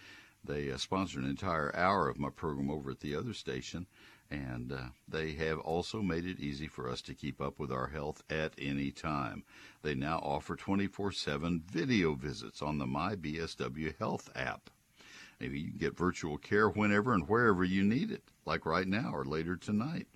They 0.43 0.72
uh, 0.72 0.78
sponsor 0.78 1.20
an 1.20 1.26
entire 1.26 1.76
hour 1.76 2.07
of 2.07 2.20
my 2.20 2.30
program 2.30 2.70
over 2.70 2.91
at 2.91 3.01
the 3.01 3.15
other 3.15 3.34
station, 3.34 3.88
and 4.30 4.72
uh, 4.72 4.89
they 5.07 5.34
have 5.34 5.59
also 5.59 6.01
made 6.01 6.26
it 6.26 6.39
easy 6.39 6.68
for 6.68 6.89
us 6.89 7.01
to 7.01 7.13
keep 7.13 7.41
up 7.41 7.59
with 7.59 7.72
our 7.72 7.88
health 7.88 8.24
at 8.30 8.53
any 8.57 8.91
time. 8.91 9.43
They 9.82 9.95
now 9.95 10.20
offer 10.20 10.55
24 10.55 11.11
7 11.11 11.63
video 11.70 12.13
visits 12.13 12.61
on 12.61 12.78
the 12.78 12.86
MyBSW 12.86 13.97
Health 13.97 14.30
app. 14.36 14.70
Maybe 15.39 15.59
you 15.59 15.70
can 15.70 15.80
get 15.80 15.97
virtual 15.97 16.38
care 16.38 16.70
whenever 16.70 17.13
and 17.13 17.28
wherever 17.28 17.63
you 17.63 17.84
need 17.84 18.11
it, 18.11 18.24
like 18.45 18.65
right 18.65 18.88
now 18.88 19.11
or 19.13 19.26
later 19.26 19.55
tonight 19.55 20.07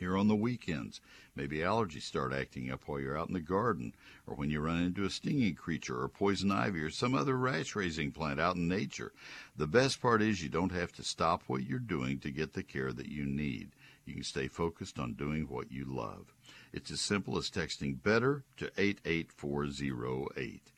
here 0.00 0.16
on 0.16 0.26
the 0.26 0.34
weekends. 0.34 1.00
Maybe 1.36 1.58
allergies 1.58 2.02
start 2.02 2.32
acting 2.32 2.70
up 2.70 2.82
while 2.86 2.98
you're 2.98 3.16
out 3.16 3.28
in 3.28 3.34
the 3.34 3.40
garden, 3.40 3.94
or 4.26 4.34
when 4.34 4.50
you 4.50 4.60
run 4.60 4.82
into 4.82 5.04
a 5.04 5.10
stinging 5.10 5.54
creature 5.54 6.02
or 6.02 6.08
poison 6.08 6.50
ivy 6.50 6.80
or 6.80 6.90
some 6.90 7.14
other 7.14 7.36
rash 7.36 7.76
raising 7.76 8.10
plant 8.10 8.40
out 8.40 8.56
in 8.56 8.66
nature. 8.66 9.12
The 9.56 9.68
best 9.68 10.02
part 10.02 10.22
is 10.22 10.42
you 10.42 10.48
don't 10.48 10.72
have 10.72 10.90
to 10.94 11.04
stop 11.04 11.44
what 11.46 11.62
you're 11.62 11.78
doing 11.78 12.18
to 12.20 12.30
get 12.32 12.54
the 12.54 12.64
care 12.64 12.92
that 12.92 13.08
you 13.08 13.24
need. 13.24 13.70
You 14.04 14.14
can 14.14 14.24
stay 14.24 14.48
focused 14.48 14.98
on 14.98 15.12
doing 15.14 15.44
what 15.44 15.70
you 15.70 15.84
love. 15.84 16.34
It's 16.72 16.90
as 16.90 17.00
simple 17.00 17.38
as 17.38 17.50
texting 17.50 18.02
BETTER 18.02 18.42
to 18.56 18.72
88408. 18.76 20.72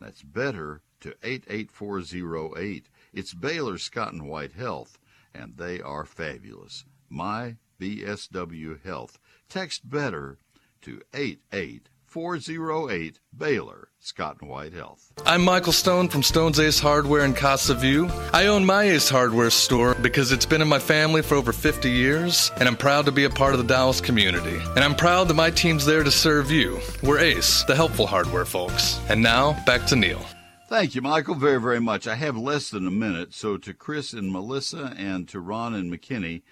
That's 0.00 0.22
BETTER 0.22 0.80
to 1.00 1.14
88408. 1.22 2.88
It's 3.12 3.34
Baylor 3.34 3.78
Scott 3.78 4.12
and 4.12 4.28
White 4.28 4.52
Health, 4.52 4.98
and 5.34 5.56
they 5.56 5.80
are 5.80 6.04
fabulous. 6.04 6.84
My 7.08 7.56
BSW 7.82 8.80
Health. 8.84 9.18
Text 9.48 9.90
BETTER 9.90 10.38
to 10.82 11.02
88408 11.12 13.18
Baylor, 13.36 13.88
Scott 13.98 14.36
and 14.40 14.48
White 14.48 14.72
Health. 14.72 15.12
I'm 15.26 15.44
Michael 15.44 15.72
Stone 15.72 16.08
from 16.08 16.22
Stone's 16.22 16.60
Ace 16.60 16.78
Hardware 16.78 17.24
in 17.24 17.34
Casa 17.34 17.74
View. 17.74 18.08
I 18.32 18.46
own 18.46 18.64
my 18.64 18.84
Ace 18.84 19.08
Hardware 19.08 19.50
store 19.50 19.96
because 19.96 20.30
it's 20.30 20.46
been 20.46 20.62
in 20.62 20.68
my 20.68 20.78
family 20.78 21.22
for 21.22 21.34
over 21.34 21.52
50 21.52 21.90
years, 21.90 22.52
and 22.56 22.68
I'm 22.68 22.76
proud 22.76 23.04
to 23.06 23.12
be 23.12 23.24
a 23.24 23.30
part 23.30 23.52
of 23.52 23.58
the 23.58 23.66
Dallas 23.66 24.00
community. 24.00 24.60
And 24.76 24.84
I'm 24.84 24.94
proud 24.94 25.26
that 25.26 25.34
my 25.34 25.50
team's 25.50 25.84
there 25.84 26.04
to 26.04 26.10
serve 26.12 26.52
you. 26.52 26.78
We're 27.02 27.18
Ace, 27.18 27.64
the 27.64 27.74
helpful 27.74 28.06
hardware 28.06 28.44
folks. 28.44 29.00
And 29.08 29.20
now, 29.20 29.60
back 29.66 29.86
to 29.86 29.96
Neil. 29.96 30.24
Thank 30.68 30.94
you, 30.94 31.02
Michael, 31.02 31.34
very, 31.34 31.60
very 31.60 31.80
much. 31.80 32.06
I 32.06 32.14
have 32.14 32.36
less 32.36 32.70
than 32.70 32.86
a 32.86 32.92
minute, 32.92 33.34
so 33.34 33.56
to 33.56 33.74
Chris 33.74 34.12
and 34.12 34.30
Melissa 34.30 34.94
and 34.96 35.28
to 35.30 35.40
Ron 35.40 35.74
and 35.74 35.92
McKinney, 35.92 36.42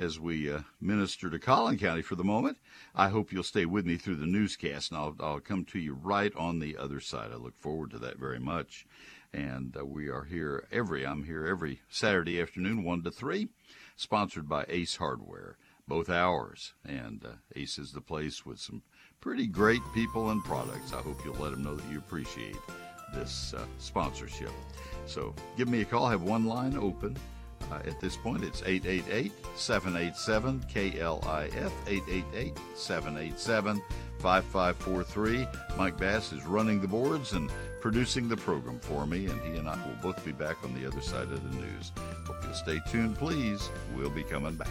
as 0.00 0.18
we 0.18 0.50
uh, 0.50 0.60
minister 0.80 1.28
to 1.28 1.38
Collin 1.38 1.78
County 1.78 2.00
for 2.00 2.14
the 2.14 2.24
moment. 2.24 2.56
I 2.94 3.10
hope 3.10 3.32
you'll 3.32 3.42
stay 3.42 3.66
with 3.66 3.84
me 3.84 3.98
through 3.98 4.16
the 4.16 4.26
newscast, 4.26 4.90
and 4.90 4.98
I'll, 4.98 5.14
I'll 5.20 5.40
come 5.40 5.66
to 5.66 5.78
you 5.78 5.92
right 5.92 6.34
on 6.34 6.58
the 6.58 6.78
other 6.78 7.00
side. 7.00 7.30
I 7.32 7.36
look 7.36 7.58
forward 7.58 7.90
to 7.90 7.98
that 7.98 8.18
very 8.18 8.40
much. 8.40 8.86
And 9.32 9.76
uh, 9.78 9.84
we 9.84 10.08
are 10.08 10.24
here 10.24 10.66
every, 10.72 11.06
I'm 11.06 11.24
here 11.24 11.46
every 11.46 11.82
Saturday 11.90 12.40
afternoon, 12.40 12.82
1 12.82 13.02
to 13.02 13.10
3, 13.10 13.48
sponsored 13.94 14.48
by 14.48 14.64
Ace 14.68 14.96
Hardware, 14.96 15.58
both 15.86 16.08
hours. 16.08 16.72
And 16.84 17.22
uh, 17.22 17.32
Ace 17.54 17.78
is 17.78 17.92
the 17.92 18.00
place 18.00 18.46
with 18.46 18.58
some 18.58 18.82
pretty 19.20 19.46
great 19.46 19.82
people 19.94 20.30
and 20.30 20.42
products. 20.42 20.94
I 20.94 21.02
hope 21.02 21.22
you'll 21.26 21.34
let 21.34 21.52
them 21.52 21.62
know 21.62 21.76
that 21.76 21.92
you 21.92 21.98
appreciate 21.98 22.56
this 23.12 23.52
uh, 23.54 23.66
sponsorship. 23.78 24.52
So 25.04 25.34
give 25.58 25.68
me 25.68 25.82
a 25.82 25.84
call. 25.84 26.06
I 26.06 26.12
have 26.12 26.22
one 26.22 26.46
line 26.46 26.76
open. 26.78 27.18
Uh, 27.70 27.78
at 27.86 28.00
this 28.00 28.16
point, 28.16 28.42
it's 28.42 28.62
888 28.62 29.32
787 29.54 30.60
KLIF, 30.72 31.72
888 31.86 32.58
787 32.74 33.82
5543. 34.18 35.46
Mike 35.76 35.96
Bass 35.96 36.32
is 36.32 36.44
running 36.44 36.80
the 36.80 36.88
boards 36.88 37.32
and 37.32 37.50
producing 37.80 38.28
the 38.28 38.36
program 38.36 38.78
for 38.80 39.06
me, 39.06 39.26
and 39.26 39.40
he 39.42 39.58
and 39.58 39.68
I 39.68 39.76
will 39.86 39.96
both 40.02 40.24
be 40.24 40.32
back 40.32 40.56
on 40.64 40.74
the 40.74 40.86
other 40.86 41.00
side 41.00 41.30
of 41.30 41.50
the 41.50 41.56
news. 41.56 41.92
Hope 42.26 42.36
you'll 42.42 42.54
stay 42.54 42.80
tuned, 42.90 43.16
please. 43.16 43.70
We'll 43.96 44.10
be 44.10 44.24
coming 44.24 44.54
back. 44.54 44.68